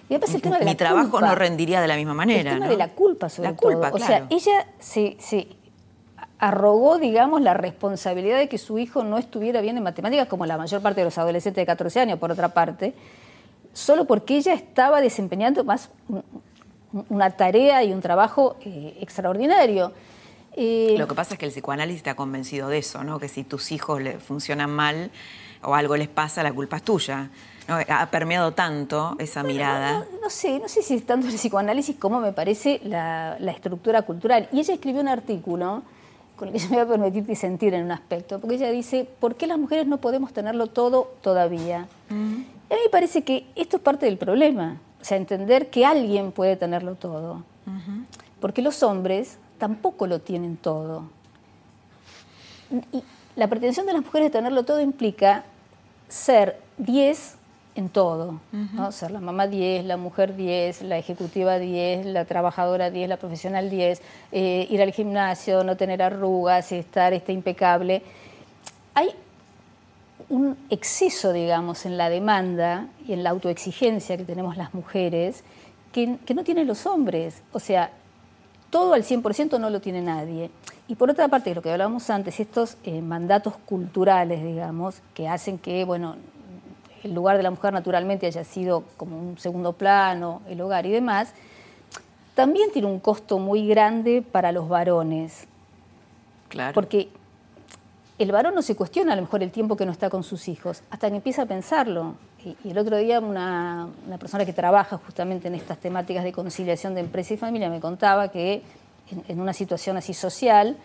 mi 0.09 0.75
trabajo 0.75 1.21
no 1.21 1.35
rendiría 1.35 1.81
de 1.81 1.87
la 1.87 1.95
misma 1.95 2.13
manera. 2.13 2.51
El 2.51 2.59
tema 2.59 2.67
de 2.67 2.77
la 2.77 2.89
culpa, 2.89 3.29
sobre 3.29 3.49
la 3.49 3.55
culpa, 3.55 3.91
O 3.93 3.99
sea, 3.99 4.25
ella 4.29 4.67
se, 4.79 5.15
se, 5.19 5.47
arrogó, 6.39 6.97
digamos, 6.97 7.41
la 7.41 7.53
responsabilidad 7.53 8.37
de 8.37 8.49
que 8.49 8.57
su 8.57 8.77
hijo 8.77 9.03
no 9.03 9.17
estuviera 9.17 9.61
bien 9.61 9.77
en 9.77 9.83
matemáticas, 9.83 10.27
como 10.27 10.45
la 10.45 10.57
mayor 10.57 10.81
parte 10.81 11.01
de 11.01 11.05
los 11.05 11.17
adolescentes 11.17 11.61
de 11.61 11.65
14 11.65 11.99
años, 12.01 12.19
por 12.19 12.31
otra 12.31 12.49
parte, 12.49 12.93
solo 13.73 14.05
porque 14.05 14.37
ella 14.37 14.53
estaba 14.53 15.01
desempeñando 15.01 15.63
más 15.63 15.89
una 17.09 17.31
tarea 17.31 17.83
y 17.83 17.91
un 17.91 18.01
trabajo 18.01 18.57
eh, 18.61 18.97
extraordinario. 19.01 19.91
Eh, 20.55 20.95
Lo 20.97 21.07
que 21.07 21.15
pasa 21.15 21.33
es 21.33 21.39
que 21.39 21.45
el 21.45 21.51
psicoanálisis 21.51 22.03
te 22.03 22.09
ha 22.09 22.15
convencido 22.15 22.69
de 22.69 22.77
eso, 22.77 23.03
¿no? 23.03 23.19
Que 23.19 23.27
si 23.27 23.43
tus 23.43 23.71
hijos 23.71 24.01
le 24.01 24.19
funcionan 24.19 24.69
mal 24.69 25.11
o 25.61 25.75
algo 25.75 25.97
les 25.97 26.07
pasa, 26.07 26.43
la 26.43 26.53
culpa 26.53 26.77
es 26.77 26.83
tuya. 26.83 27.29
Ha 27.67 28.11
permeado 28.11 28.51
tanto 28.51 29.15
esa 29.17 29.41
mirada. 29.41 30.05
No, 30.21 30.29
sé, 30.29 30.59
no 30.59 30.67
sé 30.67 30.83
si 30.83 30.95
es 30.95 31.05
tanto 31.05 31.27
el 31.27 31.33
psicoanálisis 31.33 31.95
como 31.97 32.19
me 32.19 32.31
parece 32.31 32.79
la, 32.83 33.37
estructura 33.47 34.03
cultural. 34.03 34.47
Y 34.51 34.59
ella 34.59 34.75
escribió 34.75 35.01
un 35.01 35.07
artículo 35.07 35.81
con 36.35 36.47
el 36.47 36.53
que 36.53 36.59
yo 36.59 36.69
me 36.69 36.75
voy 36.75 36.85
a 36.85 36.87
permitir 36.87 37.25
disentir 37.25 37.73
en 37.73 37.85
un 37.85 37.91
aspecto, 37.91 38.39
porque 38.39 38.55
ella 38.55 38.71
dice, 38.71 39.07
¿por 39.19 39.35
qué 39.35 39.47
las 39.47 39.57
mujeres 39.57 39.87
no 39.87 39.97
podemos 39.97 40.33
tenerlo 40.33 40.67
todo 40.67 41.13
todavía? 41.21 41.87
a 42.09 42.13
mí 42.13 42.81
me 42.83 42.89
parece 42.91 43.23
que 43.23 43.45
esto 43.55 43.77
es 43.77 43.83
parte 43.83 44.05
del 44.05 44.17
problema, 44.17 44.79
o 45.01 45.03
sea, 45.03 45.17
entender 45.17 45.69
que 45.69 45.85
alguien 45.85 46.31
puede 46.31 46.55
tenerlo 46.55 46.95
todo, 46.95 47.43
porque 48.39 48.61
los 48.61 48.83
hombres 48.83 49.37
tampoco 49.57 50.07
lo 50.07 50.19
tienen 50.19 50.57
todo. 50.57 51.03
Y 52.91 53.03
la 53.35 53.47
pretensión 53.47 53.85
de 53.85 53.93
las 53.93 54.03
mujeres 54.03 54.31
de 54.31 54.37
tenerlo 54.37 54.63
todo 54.63 54.81
implica 54.81 55.43
ser 56.07 56.59
10 56.77 57.37
en 57.75 57.89
todo, 57.89 58.39
¿no? 58.51 58.91
ser 58.93 59.11
la 59.11 59.19
mamá 59.19 59.47
10, 59.47 59.83
la 59.85 59.97
mujer 59.97 60.35
10, 60.35 60.83
la 60.83 60.97
ejecutiva 60.97 61.59
10, 61.59 62.05
la 62.05 62.23
trabajadora 62.23 62.89
10, 62.89 63.09
la 63.09 63.17
profesional 63.17 63.69
10, 63.69 64.01
eh, 64.31 64.67
ir 64.69 64.81
al 64.81 64.91
gimnasio, 64.91 65.63
no 65.65 65.75
tener 65.75 66.01
arrugas, 66.01 66.71
estar 66.71 67.13
este, 67.13 67.33
impecable. 67.33 68.01
Hay 68.93 69.09
un 70.29 70.57
exceso, 70.69 71.33
digamos, 71.33 71.85
en 71.85 71.97
la 71.97 72.09
demanda 72.09 72.87
y 73.05 73.11
en 73.11 73.23
la 73.23 73.31
autoexigencia 73.31 74.15
que 74.15 74.23
tenemos 74.23 74.55
las 74.55 74.73
mujeres 74.73 75.43
que, 75.91 76.33
no 76.33 76.43
tienen 76.43 76.67
los 76.67 76.85
hombres. 76.85 77.41
O 77.51 77.59
sea, 77.59 77.91
todo 78.69 78.93
al 78.93 79.03
100% 79.03 79.59
no 79.59 79.69
lo 79.69 79.81
tiene 79.81 80.01
nadie. 80.01 80.49
Y 80.87 80.95
por 80.95 81.09
otra 81.09 81.27
parte, 81.27 81.53
lo 81.55 81.61
que 81.61 81.71
hablábamos 81.71 82.09
antes, 82.09 82.39
estos 82.39 82.77
eh, 82.83 83.01
mandatos 83.01 83.55
culturales, 83.65 84.43
digamos, 84.43 85.01
que 85.13 85.27
hacen 85.27 85.57
que, 85.57 85.83
bueno, 85.85 86.15
el 87.05 87.13
lugar 87.13 87.37
de 87.37 87.43
la 87.43 87.51
mujer 87.51 87.71
naturalmente 87.71 88.25
haya 88.25 88.43
sido 88.43 88.83
como 88.97 89.17
un 89.17 89.37
segundo 89.37 89.73
plano, 89.73 90.41
el 90.49 90.59
hogar 90.59 90.85
y 90.87 90.91
demás, 90.91 91.33
también 92.33 92.71
tiene 92.71 92.87
un 92.87 92.99
costo 92.99 93.37
muy 93.37 93.67
grande 93.67 94.23
para 94.23 94.51
los 94.51 94.67
varones. 94.67 95.47
Claro. 96.49 96.73
Porque 96.73 97.09
el 98.17 98.31
varón 98.31 98.55
no 98.55 98.61
se 98.61 98.75
cuestiona 98.75 99.13
a 99.13 99.15
lo 99.15 99.21
mejor 99.21 99.43
el 99.43 99.51
tiempo 99.51 99.77
que 99.77 99.85
no 99.85 99.91
está 99.91 100.09
con 100.09 100.23
sus 100.23 100.47
hijos, 100.47 100.81
hasta 100.89 101.09
que 101.09 101.15
empieza 101.17 101.43
a 101.43 101.45
pensarlo. 101.45 102.15
Y, 102.43 102.69
el 102.69 102.77
otro 102.77 102.97
día 102.97 103.19
una, 103.19 103.87
persona 104.19 104.45
que 104.45 104.53
trabaja 104.53 104.97
justamente 104.97 105.47
en 105.47 105.55
estas 105.55 105.77
temáticas 105.77 106.23
de 106.23 106.33
conciliación 106.33 106.95
de 106.95 107.01
empresa 107.01 107.35
y 107.35 107.37
familia 107.37 107.69
me 107.69 107.79
contaba 107.79 108.29
que 108.29 108.63
en 109.27 109.39
una 109.39 109.53
situación 109.53 109.97
así 109.97 110.15
social 110.15 110.75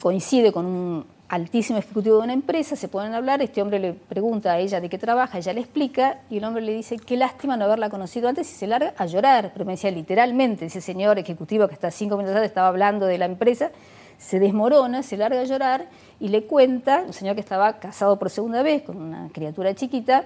coincide 0.00 0.52
con 0.52 0.66
un 0.66 1.04
altísimo 1.30 1.78
ejecutivo 1.78 2.16
de 2.16 2.24
una 2.24 2.32
empresa, 2.32 2.74
se 2.74 2.88
ponen 2.88 3.14
a 3.14 3.18
hablar, 3.18 3.40
este 3.40 3.62
hombre 3.62 3.78
le 3.78 3.92
pregunta 3.92 4.52
a 4.52 4.58
ella 4.58 4.80
de 4.80 4.88
qué 4.88 4.98
trabaja, 4.98 5.38
ella 5.38 5.52
le 5.52 5.60
explica 5.60 6.18
y 6.28 6.38
el 6.38 6.44
hombre 6.44 6.60
le 6.60 6.74
dice, 6.74 6.96
qué 6.98 7.16
lástima 7.16 7.56
no 7.56 7.66
haberla 7.66 7.88
conocido 7.88 8.28
antes 8.28 8.50
y 8.50 8.54
se 8.54 8.66
larga 8.66 8.94
a 8.96 9.06
llorar. 9.06 9.50
Pero 9.52 9.64
me 9.64 9.72
decía 9.72 9.92
literalmente, 9.92 10.66
ese 10.66 10.80
señor 10.80 11.20
ejecutivo 11.20 11.68
que 11.68 11.74
está 11.74 11.92
cinco 11.92 12.16
minutos 12.16 12.34
antes 12.34 12.50
estaba 12.50 12.66
hablando 12.66 13.06
de 13.06 13.16
la 13.16 13.26
empresa, 13.26 13.70
se 14.18 14.40
desmorona, 14.40 15.04
se 15.04 15.16
larga 15.16 15.40
a 15.40 15.44
llorar 15.44 15.86
y 16.18 16.28
le 16.28 16.44
cuenta, 16.44 17.04
un 17.06 17.12
señor 17.12 17.36
que 17.36 17.40
estaba 17.40 17.78
casado 17.78 18.18
por 18.18 18.28
segunda 18.28 18.64
vez 18.64 18.82
con 18.82 18.96
una 18.96 19.28
criatura 19.32 19.72
chiquita, 19.74 20.24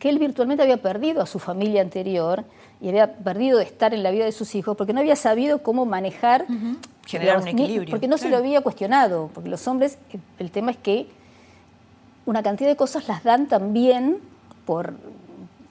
que 0.00 0.08
él 0.08 0.18
virtualmente 0.18 0.62
había 0.62 0.78
perdido 0.78 1.22
a 1.22 1.26
su 1.26 1.38
familia 1.38 1.82
anterior 1.82 2.44
y 2.80 2.88
había 2.88 3.16
perdido 3.16 3.58
de 3.58 3.64
estar 3.64 3.92
en 3.92 4.02
la 4.02 4.10
vida 4.10 4.24
de 4.24 4.32
sus 4.32 4.54
hijos 4.54 4.74
porque 4.76 4.94
no 4.94 5.00
había 5.00 5.14
sabido 5.14 5.62
cómo 5.62 5.84
manejar 5.84 6.46
generar 7.06 7.36
un 7.42 7.46
equilibrio. 7.46 7.90
Porque 7.90 8.08
no 8.08 8.16
se 8.16 8.30
lo 8.30 8.38
había 8.38 8.62
cuestionado, 8.62 9.30
porque 9.34 9.50
los 9.50 9.68
hombres, 9.68 9.98
el, 10.38 10.50
tema 10.50 10.70
es 10.70 10.78
que 10.78 11.06
una 12.24 12.42
cantidad 12.42 12.70
de 12.70 12.76
cosas 12.76 13.08
las 13.08 13.22
dan 13.22 13.46
también 13.46 14.18
por, 14.64 14.94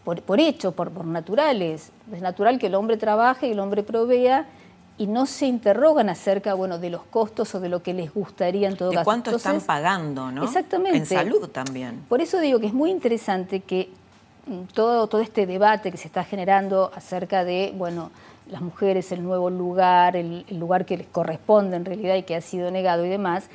por, 0.04 0.40
hecho, 0.40 0.74
por, 0.74 0.92
por, 0.92 1.06
naturales. 1.06 1.92
Es 2.14 2.22
natural 2.22 2.60
que 2.60 2.68
el 2.68 2.76
hombre 2.76 2.98
trabaje 2.98 3.48
y 3.48 3.52
el 3.54 3.60
hombre 3.60 3.82
provea 3.82 4.46
y 5.00 5.08
no 5.08 5.26
se 5.26 5.48
interrogan 5.48 6.08
acerca 6.10 6.54
bueno, 6.54 6.78
de 6.78 6.92
los 6.92 7.02
costos 7.04 7.56
o 7.56 7.60
de 7.60 7.70
lo 7.70 7.82
que 7.82 7.94
les 7.94 8.14
gustaría 8.14 8.68
en 8.68 8.78
todo 8.78 8.90
de 8.90 8.98
caso. 8.98 9.06
cuánto 9.06 9.36
están 9.36 9.62
pagando, 9.62 10.30
¿no? 10.30 10.44
Exactamente. 10.44 10.98
En 10.98 11.06
salud 11.08 11.48
también. 11.48 12.04
Por 12.08 12.22
eso 12.22 12.40
digo 12.40 12.60
que 12.60 12.68
es 12.68 12.74
muy 12.74 12.92
interesante 12.92 13.62
que 13.62 13.90
todo, 14.74 15.08
todo 15.08 15.22
este 15.22 15.46
debate 15.46 15.92
que 15.92 15.98
se 15.98 16.08
está 16.08 16.24
generando 16.24 16.92
acerca 16.96 17.44
de, 17.44 17.74
bueno, 17.76 18.12
las 18.50 18.62
mujeres 18.62 19.12
el 19.12 19.24
nuevo 19.24 19.50
lugar, 19.50 20.16
el, 20.16 20.46
lugar 20.52 20.86
que 20.86 20.98
les 20.98 21.08
corresponde 21.08 21.78
en 21.78 21.86
realidad 21.86 22.16
y 22.16 22.24
que 22.24 22.36
ha 22.36 22.42
sido 22.42 22.72
negado 22.72 23.06
y 23.06 23.10
demás, 23.10 23.46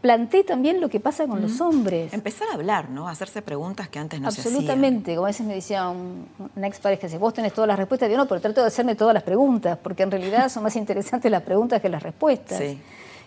planteé 0.00 0.44
también 0.44 0.80
lo 0.80 0.88
que 0.88 1.00
pasa 1.00 1.26
con 1.26 1.40
los 1.40 1.60
hombres. 1.60 2.12
Empezar 2.12 2.48
a 2.50 2.54
hablar, 2.54 2.90
¿no? 2.90 3.08
A 3.08 3.12
hacerse 3.12 3.42
preguntas 3.42 3.88
que 3.88 3.98
antes 3.98 4.20
no 4.20 4.30
se 4.30 4.40
hacían. 4.40 4.54
Absolutamente. 4.54 5.14
Como 5.14 5.26
a 5.26 5.30
veces 5.30 5.46
me 5.46 5.54
decía 5.54 5.88
un, 5.88 6.26
una 6.54 6.66
ex 6.66 6.78
pareja, 6.78 7.06
dice, 7.06 7.18
vos 7.18 7.34
tenés 7.34 7.52
todas 7.52 7.68
las 7.68 7.78
respuestas. 7.78 8.08
Digo, 8.08 8.20
no, 8.20 8.28
pero 8.28 8.40
trato 8.40 8.60
de 8.60 8.68
hacerme 8.68 8.94
todas 8.94 9.14
las 9.14 9.22
preguntas, 9.22 9.78
porque 9.82 10.02
en 10.02 10.10
realidad 10.10 10.48
son 10.48 10.62
más 10.62 10.76
interesantes 10.76 11.30
las 11.30 11.42
preguntas 11.42 11.80
que 11.80 11.88
las 11.88 12.02
respuestas. 12.02 12.62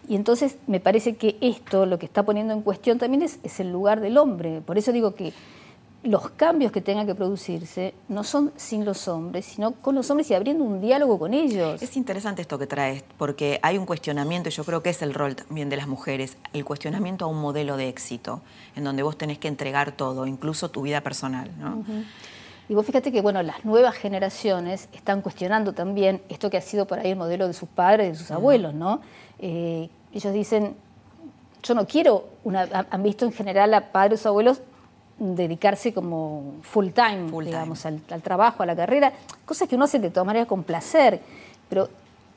Y 0.08 0.16
entonces 0.16 0.58
me 0.68 0.80
parece 0.80 1.16
que 1.16 1.38
esto, 1.42 1.86
lo 1.86 2.00
que 2.00 2.06
está 2.06 2.24
poniendo 2.24 2.54
en 2.54 2.62
cuestión 2.64 2.98
también 2.98 3.22
es, 3.22 3.40
es 3.44 3.60
el 3.60 3.72
lugar 3.72 4.02
del 4.02 4.18
hombre. 4.18 4.62
Por 4.62 4.78
eso 4.78 4.92
digo 4.92 5.14
que 5.14 5.32
los 6.04 6.32
cambios 6.32 6.72
que 6.72 6.82
tengan 6.82 7.06
que 7.06 7.14
producirse 7.14 7.94
no 8.08 8.24
son 8.24 8.52
sin 8.56 8.86
los 8.86 9.08
hombres, 9.08 9.46
sino 9.46 9.72
con 9.72 9.94
los 9.94 10.10
hombres 10.10 10.32
y 10.32 10.34
abriendo 10.34 10.64
un 10.64 10.82
diálogo 10.82 11.20
con 11.20 11.34
ellos. 11.34 11.82
Es 11.82 11.96
interesante 11.96 12.42
esto 12.42 12.58
que 12.58 12.66
traes, 12.66 13.04
porque 13.18 13.60
hay 13.62 13.78
un 13.78 13.86
cuestionamiento, 13.86 14.50
y 14.50 14.52
yo 14.52 14.64
creo 14.64 14.82
que 14.82 14.90
es 14.90 15.02
el 15.04 15.14
rol 15.14 15.36
también 15.36 15.70
de 15.70 15.78
las 15.78 15.88
mujeres, 15.88 16.38
el 16.54 16.66
cuestionamiento 16.66 17.26
a 17.26 17.28
un 17.28 17.40
modelo 17.40 17.78
de 17.78 17.88
éxito, 17.88 18.42
en 18.76 18.84
donde 18.84 19.04
vos 19.04 19.16
tenés 19.18 19.38
que 19.38 19.48
entregar 19.48 19.92
todo, 19.92 20.26
incluso 20.26 20.72
tu 20.72 20.82
vida 20.82 21.02
personal. 21.02 21.52
¿no? 21.60 21.84
Y 22.68 22.74
vos 22.74 22.86
fíjate 22.86 23.12
que 23.12 23.22
bueno, 23.22 23.44
las 23.44 23.64
nuevas 23.64 23.96
generaciones 23.96 24.90
están 24.94 25.22
cuestionando 25.22 25.74
también 25.74 26.22
esto 26.30 26.50
que 26.50 26.58
ha 26.58 26.62
sido 26.62 26.88
por 26.88 27.00
ahí 27.00 27.12
el 27.12 27.18
modelo 27.18 27.48
de 27.48 27.54
sus 27.54 27.70
padres 27.70 28.08
y 28.08 28.12
de 28.12 28.18
sus 28.18 28.32
abuelos, 28.32 28.74
¿no? 28.74 29.02
Eh, 29.40 29.90
ellos 30.14 30.34
dicen, 30.34 30.76
yo 31.62 31.76
no 31.76 31.86
quiero, 31.86 32.26
una, 32.44 32.68
han 32.90 33.04
visto 33.04 33.26
en 33.26 33.34
general 33.34 33.74
a 33.74 33.92
padres 33.92 34.26
o 34.26 34.30
abuelos 34.30 34.62
dedicarse 35.22 35.94
como 35.94 36.56
full 36.64 36.90
time, 36.90 37.32
digamos, 37.46 37.86
Al, 37.86 38.02
trabajo, 38.24 38.64
a 38.64 38.66
la 38.66 38.76
carrera, 38.76 39.14
cosas 39.46 39.70
que 39.70 39.76
uno 39.76 39.86
hace 39.86 40.00
de 40.00 40.10
todas 40.10 40.26
maneras 40.26 40.48
con 40.48 40.64
placer, 40.64 41.22
pero 41.70 41.90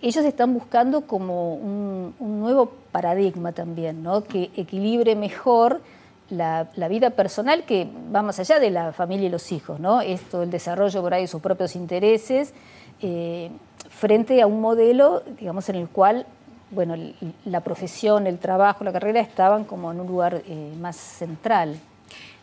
ellos 0.03 0.23
están 0.25 0.53
buscando 0.53 1.03
como 1.03 1.55
un, 1.55 2.15
nuevo 2.21 2.73
paradigma 2.93 3.53
también, 3.53 4.03
¿no? 4.03 4.23
que 4.23 4.51
equilibre 4.55 5.17
mejor 5.17 5.81
la, 6.29 6.69
vida 6.91 7.11
personal 7.11 7.65
que 7.65 7.89
va 8.15 8.23
más 8.23 8.39
allá 8.39 8.59
de 8.59 8.71
la 8.71 8.93
familia 8.93 9.29
y 9.29 9.31
los 9.31 9.51
hijos, 9.51 9.81
¿no? 9.81 10.03
Esto, 10.03 10.43
el 10.43 10.51
desarrollo 10.51 11.01
por 11.01 11.15
ahí 11.15 11.23
de 11.23 11.29
sus 11.29 11.41
propios 11.41 11.77
intereses, 11.77 12.53
eh, 13.01 13.51
frente 13.89 14.43
a 14.43 14.47
un 14.47 14.61
modelo, 14.61 15.23
digamos, 15.39 15.69
en 15.71 15.77
el 15.77 15.89
cual 15.89 16.27
bueno, 16.71 16.97
la 17.45 17.61
profesión, 17.61 18.27
el 18.27 18.39
trabajo, 18.39 18.85
la 18.85 18.93
carrera 18.93 19.21
estaban 19.21 19.65
como 19.65 19.93
en 19.93 20.01
un 20.01 20.07
lugar 20.07 20.43
eh, 20.47 20.75
más 20.81 20.97
central. 20.97 21.79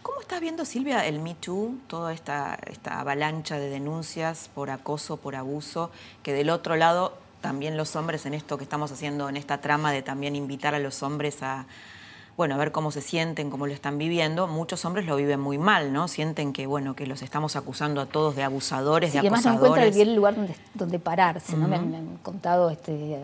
¿Cómo 0.02 0.20
estás 0.20 0.42
viendo, 0.42 0.66
Silvia, 0.66 1.06
el 1.06 1.20
Me 1.20 1.36
Too, 1.36 1.76
toda 1.88 2.14
esta, 2.14 2.58
esta 2.66 3.00
avalancha 3.00 3.60
de 3.60 3.70
denuncias 3.70 4.50
por 4.54 4.72
acoso, 4.72 5.18
por 5.18 5.36
abuso, 5.36 5.92
que 6.24 6.34
del 6.34 6.50
otro 6.50 6.76
lado 6.76 7.14
también 7.42 7.78
los 7.78 7.96
hombres 7.96 8.26
en 8.26 8.34
esto 8.34 8.58
que 8.58 8.64
estamos 8.64 8.92
haciendo, 8.92 9.30
en 9.30 9.38
esta 9.38 9.60
trama 9.60 9.92
de 9.92 10.02
también 10.02 10.36
invitar 10.36 10.74
a 10.74 10.80
los 10.80 11.04
hombres 11.04 11.44
a, 11.44 11.66
bueno, 12.38 12.56
a 12.56 12.58
ver 12.58 12.72
cómo 12.72 12.92
se 12.92 13.02
sienten, 13.02 13.50
cómo 13.50 13.68
lo 13.68 13.74
están 13.74 13.98
viviendo, 13.98 14.48
muchos 14.48 14.86
hombres 14.86 15.06
lo 15.06 15.16
viven 15.16 15.40
muy 15.40 15.58
mal, 15.58 15.94
¿no? 15.94 16.08
Sienten 16.08 16.54
que, 16.54 16.66
bueno, 16.66 16.96
que 16.96 17.06
los 17.06 17.22
estamos 17.22 17.56
acusando 17.56 18.02
a 18.02 18.06
todos 18.06 18.36
de 18.36 18.44
abusadores, 18.44 19.14
de 19.14 19.20
acosadores. 19.20 19.46
Y 19.46 19.50
además 19.50 19.62
no 19.62 19.68
encuentran 19.68 19.94
bien 19.94 20.10
el 20.10 20.16
lugar 20.16 20.36
donde, 20.36 20.56
donde 20.74 21.00
pararse, 21.00 21.58
¿no? 21.58 21.68
me, 21.68 21.76
han, 21.76 22.18
contado 22.24 22.70
este, 22.70 23.20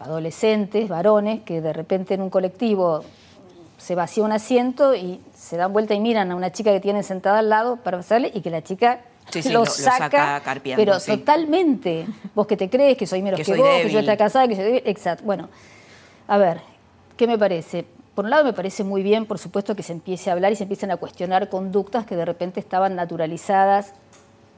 adolescentes, 0.00 0.88
varones, 0.88 1.42
que 1.42 1.60
de 1.60 1.72
repente 1.72 2.14
en 2.14 2.22
un 2.22 2.30
colectivo 2.30 3.04
se 3.76 3.94
vacía 3.94 4.24
un 4.24 4.32
asiento 4.32 4.94
y 4.94 5.20
se 5.34 5.56
dan 5.56 5.72
vuelta 5.72 5.94
y 5.94 6.00
miran 6.00 6.30
a 6.30 6.34
una 6.34 6.50
chica 6.50 6.72
que 6.72 6.80
tienen 6.80 7.04
sentada 7.04 7.40
al 7.40 7.48
lado 7.48 7.76
para 7.76 7.98
pasarle 7.98 8.30
y 8.34 8.40
que 8.40 8.50
la 8.50 8.62
chica 8.62 9.00
lo, 9.50 9.66
saca, 9.66 10.42
pero 10.76 10.98
totalmente. 11.00 12.06
Vos 12.34 12.46
que 12.46 12.56
te 12.56 12.70
crees 12.70 12.96
que 12.96 13.06
soy 13.06 13.22
menos 13.22 13.40
que, 13.40 13.56
vos, 13.56 13.68
que 13.82 13.90
yo 13.90 13.98
estoy 13.98 14.16
casada, 14.16 14.48
que 14.48 14.56
soy 14.56 14.82
Exacto. 14.84 15.24
Bueno, 15.24 15.48
a 16.28 16.38
ver, 16.38 16.60
¿qué 17.16 17.26
me 17.26 17.36
parece? 17.36 17.84
Por 18.14 18.24
un 18.24 18.30
lado 18.30 18.44
me 18.44 18.52
parece 18.52 18.82
muy 18.82 19.02
bien, 19.02 19.26
por 19.26 19.38
supuesto, 19.38 19.76
que 19.76 19.82
se 19.82 19.92
empiece 19.92 20.30
a 20.30 20.32
hablar 20.32 20.52
y 20.52 20.56
se 20.56 20.62
empiecen 20.62 20.90
a 20.90 20.96
cuestionar 20.96 21.48
conductas 21.48 22.06
que 22.06 22.16
de 22.16 22.24
repente 22.24 22.60
estaban 22.60 22.96
naturalizadas 22.96 23.92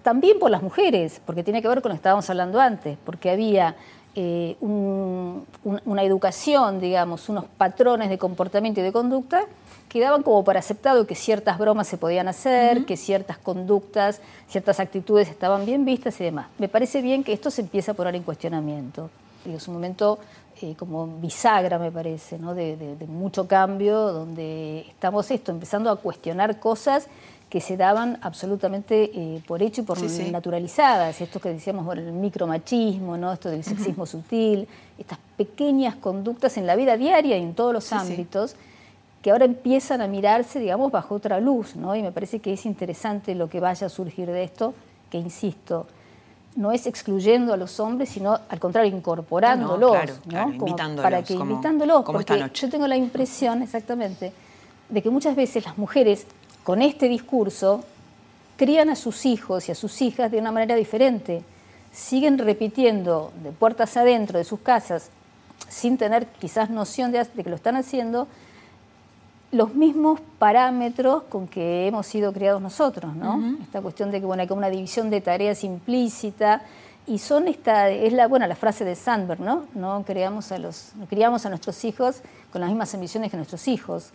también 0.03 0.39
por 0.39 0.51
las 0.51 0.63
mujeres, 0.63 1.21
porque 1.27 1.43
tiene 1.43 1.61
que 1.61 1.69
ver 1.69 1.83
con 1.83 1.91
lo 1.91 1.95
que 1.95 1.99
estábamos 1.99 2.31
hablando 2.31 2.61
antes, 2.61 2.97
porque 3.05 3.31
había 3.31 3.75
eh, 4.15 4.57
una 4.61 6.03
educación, 6.03 6.81
digamos, 6.81 7.29
unos 7.29 7.45
patrones 7.45 8.09
de 8.09 8.19
comportamiento 8.19 8.81
y 8.81 8.83
de 8.83 8.93
conducta 8.93 9.45
que 9.89 10.01
daban 10.01 10.23
como 10.23 10.45
para 10.45 10.61
aceptado 10.61 11.07
que 11.07 11.15
ciertas 11.15 11.59
bromas 11.59 11.89
se 11.89 11.97
podían 11.97 12.29
hacer, 12.29 12.85
que 12.85 12.97
ciertas 12.97 13.39
conductas, 13.39 14.21
ciertas 14.49 14.81
actitudes 14.81 15.29
estaban 15.29 15.65
bien 15.65 15.85
vistas 15.85 16.21
y 16.21 16.25
demás. 16.25 16.49
Me 16.59 16.69
parece 16.69 17.01
bien 17.01 17.25
que 17.25 17.33
esto 17.33 17.51
se 17.51 17.63
empiece 17.63 17.91
a 17.91 17.95
poner 17.95 18.15
en 18.15 18.23
cuestionamiento. 18.23 19.11
es 19.47 19.67
un 19.67 19.75
momento 19.75 20.19
eh, 20.61 20.75
como 20.77 21.07
bisagra, 21.07 21.79
me 21.79 21.91
parece, 21.91 22.39
¿no? 22.39 22.55
de, 22.55 22.97
mucho 23.07 23.47
cambio, 23.47 24.13
donde 24.13 24.81
estamos 24.89 25.31
esto, 25.31 25.53
empezando 25.53 25.91
a 25.91 25.97
cuestionar 25.97 26.59
cosas 26.59 27.07
que 27.49 27.61
se 27.61 27.77
daban 27.77 28.19
absolutamente 28.21 29.11
eh, 29.15 29.43
por 29.47 29.63
hecho 29.63 29.81
y 29.81 29.85
por 29.85 29.99
naturalizadas, 30.31 31.21
esto 31.21 31.41
que 31.41 31.49
decíamos, 31.49 31.85
bueno, 31.87 32.03
el 32.03 32.13
micromachismo, 32.13 33.17
¿no? 33.17 33.33
esto 33.33 33.49
del 33.49 33.65
sexismo 33.65 34.05
sutil, 34.05 34.69
estas 34.99 35.19
pequeñas 35.37 35.97
conductas 35.97 36.59
en 36.59 36.67
la 36.67 36.77
vida 36.77 36.97
diaria 36.97 37.39
y 37.39 37.43
en 37.43 37.55
todos 37.55 37.73
los 37.73 37.93
ámbitos 37.93 38.55
que 39.23 39.31
ahora 39.31 39.47
empiezan 39.47 40.01
a 40.01 40.09
mirarse, 40.09 40.61
digamos, 40.61 40.93
bajo 40.93 41.15
otra 41.15 41.41
luz, 41.41 41.75
¿no? 41.75 41.97
Y 41.97 42.03
me 42.03 42.13
parece 42.13 42.39
que 42.39 42.53
es 42.53 42.65
interesante 42.67 43.35
lo 43.35 43.49
que 43.49 43.59
vaya 43.59 43.89
a 43.89 43.91
surgir 43.91 44.29
de 44.29 44.45
esto, 44.45 44.75
que 45.11 45.19
insisto, 45.19 45.87
no 46.55 46.71
es 46.73 46.87
excluyendo 46.87 47.53
a 47.53 47.57
los 47.57 47.81
hombres, 47.81 48.11
sino 48.11 48.39
al 48.49 48.61
contrario, 48.61 48.95
incorporándolos, 48.95 50.25
¿no? 50.27 50.53
invitándolos. 50.53 51.03
Para 51.03 51.23
que 51.23 51.35
invitándolos, 51.35 52.05
porque 52.05 52.51
yo 52.55 52.69
tengo 52.69 52.87
la 52.87 52.97
impresión, 52.97 53.63
exactamente, 53.63 54.33
de 54.89 55.03
que 55.03 55.11
muchas 55.11 55.35
veces 55.35 55.65
las 55.65 55.79
mujeres 55.79 56.27
con 56.69 56.83
este 56.83 57.09
discurso 57.09 57.83
crían 58.59 58.91
a 58.91 58.95
sus 58.95 59.25
hijos 59.25 59.71
y 59.71 59.73
a 59.73 59.75
sus 59.75 60.03
hijas 60.03 60.31
de 60.31 60.39
una 60.39 60.53
manera 60.53 60.75
diferente. 60.75 61.43
Siguen 61.93 62.37
repitiendo 62.37 63.33
de 63.43 63.53
puertas 63.53 63.97
adentro 63.97 64.37
de 64.37 64.45
sus 64.45 64.61
casas, 64.61 65.09
sin 65.71 65.97
tener 65.97 66.27
quizás 66.27 66.69
noción 66.69 67.11
de, 67.11 67.25
de 67.25 67.43
que 67.43 67.49
lo 67.49 67.57
están 67.57 67.77
haciendo, 67.77 68.29
los 69.51 69.75
mismos 69.77 70.21
parámetros 70.39 71.23
con 71.31 71.49
que 71.49 71.87
hemos 71.87 72.07
sido 72.07 72.35
criados 72.35 72.61
nosotros, 72.61 73.17
¿no? 73.17 73.57
Esta 73.63 73.81
cuestión 73.81 74.11
de 74.11 74.21
que 74.21 74.27
bueno, 74.27 74.43
hay 74.43 74.47
como 74.47 74.59
una 74.59 74.69
división 74.69 75.09
de 75.09 75.23
tareas 75.23 75.65
implícita 75.65 76.61
y 77.07 77.17
son 77.17 77.49
esta 77.49 77.89
es 77.89 78.13
la 78.13 78.29
bueno 78.29 78.47
la 78.47 78.57
frase 78.57 78.85
de 78.85 78.95
Sandberg, 78.95 79.41
¿no? 79.41 79.65
No 79.75 80.05
creamos 80.07 80.53
a 80.53 80.59
los 80.59 80.93
criamos 81.09 81.47
a 81.47 81.49
nuestros 81.49 81.83
hijos 81.87 82.21
con 82.53 82.61
las 82.61 82.69
mismas 82.69 82.93
ambiciones 82.93 83.31
que 83.31 83.39
nuestros 83.39 83.69
hijos. 83.69 84.13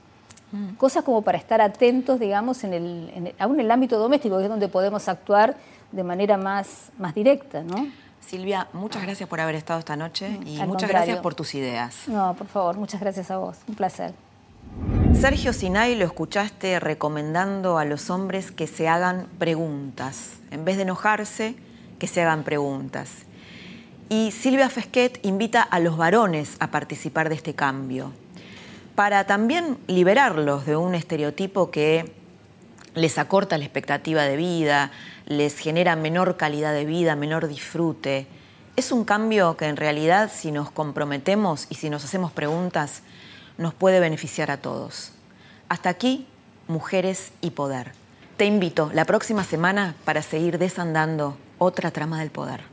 Mm. 0.54 0.76
Cosas 0.76 1.04
como 1.04 1.24
para 1.24 1.38
estar 1.38 1.60
atentos, 1.60 2.20
digamos, 2.20 2.64
en 2.64 2.74
el, 2.74 3.36
aún 3.40 3.56
en 3.56 3.66
el 3.66 3.72
ámbito 3.72 3.98
doméstico, 3.98 4.38
que 4.38 4.44
es 4.44 4.50
donde 4.50 4.70
podemos 4.70 5.10
actuar 5.10 5.58
de 5.92 6.04
manera 6.04 6.38
más, 6.38 6.92
más 6.98 7.14
directa, 7.14 7.64
¿no? 7.64 7.88
Silvia, 8.22 8.68
muchas 8.72 9.04
gracias 9.04 9.28
por 9.28 9.42
haber 9.42 9.56
estado 9.56 9.80
esta 9.80 9.98
noche 9.98 10.40
y 10.46 10.58
muchas 10.66 10.90
gracias 10.90 11.20
por 11.20 11.36
tus 11.36 11.56
ideas. 11.56 12.08
No, 12.08 12.34
por 12.36 12.48
favor, 12.48 12.78
muchas 12.78 13.02
gracias 13.02 13.30
a 13.32 13.38
vos. 13.38 13.58
Un 13.68 13.76
placer. 13.76 14.14
Sergio 15.14 15.54
Sinai 15.54 15.96
lo 15.96 16.06
escuchaste 16.06 16.80
recomendando 16.80 17.78
a 17.78 17.86
los 17.86 18.10
hombres 18.10 18.52
que 18.52 18.68
se 18.68 18.88
hagan 18.88 19.28
preguntas. 19.40 20.40
En 20.52 20.66
vez 20.66 20.78
de 20.78 20.84
enojarse, 20.84 21.56
que 22.00 22.08
se 22.08 22.22
hagan 22.22 22.44
preguntas. 22.44 23.10
Y 24.10 24.32
Silvia 24.32 24.70
Fesquet 24.70 25.20
invita 25.24 25.62
a 25.62 25.80
los 25.80 25.98
varones 25.98 26.56
a 26.60 26.72
participar 26.72 27.30
de 27.30 27.36
este 27.36 27.56
cambio, 27.56 28.12
para 28.96 29.26
también 29.26 29.78
liberarlos 29.88 30.66
de 30.66 30.76
un 30.76 30.96
estereotipo 30.96 31.72
que 31.72 32.14
les 32.96 33.18
acorta 33.18 33.58
la 33.58 33.64
expectativa 33.64 34.24
de 34.24 34.38
vida, 34.38 34.92
les 35.26 35.58
genera 35.58 35.96
menor 35.96 36.38
calidad 36.38 36.74
de 36.74 36.86
vida, 36.86 37.16
menor 37.16 37.48
disfrute. 37.48 38.28
Es 38.76 38.92
un 38.92 39.04
cambio 39.04 39.58
que 39.58 39.66
en 39.66 39.78
realidad 39.78 40.32
si 40.34 40.52
nos 40.52 40.70
comprometemos 40.72 41.68
y 41.70 41.76
si 41.76 41.90
nos 41.90 42.06
hacemos 42.06 42.32
preguntas, 42.32 43.02
nos 43.58 43.74
puede 43.74 44.00
beneficiar 44.00 44.52
a 44.52 44.58
todos. 44.58 45.12
Hasta 45.70 45.90
aquí, 45.90 46.28
Mujeres 46.68 47.32
y 47.42 47.52
Poder. 47.52 47.92
Te 48.38 48.46
invito 48.46 48.90
la 48.94 49.06
próxima 49.06 49.44
semana 49.44 49.96
para 50.06 50.22
seguir 50.22 50.58
desandando 50.58 51.38
otra 51.60 51.92
trama 51.92 52.20
del 52.20 52.32
poder. 52.32 52.73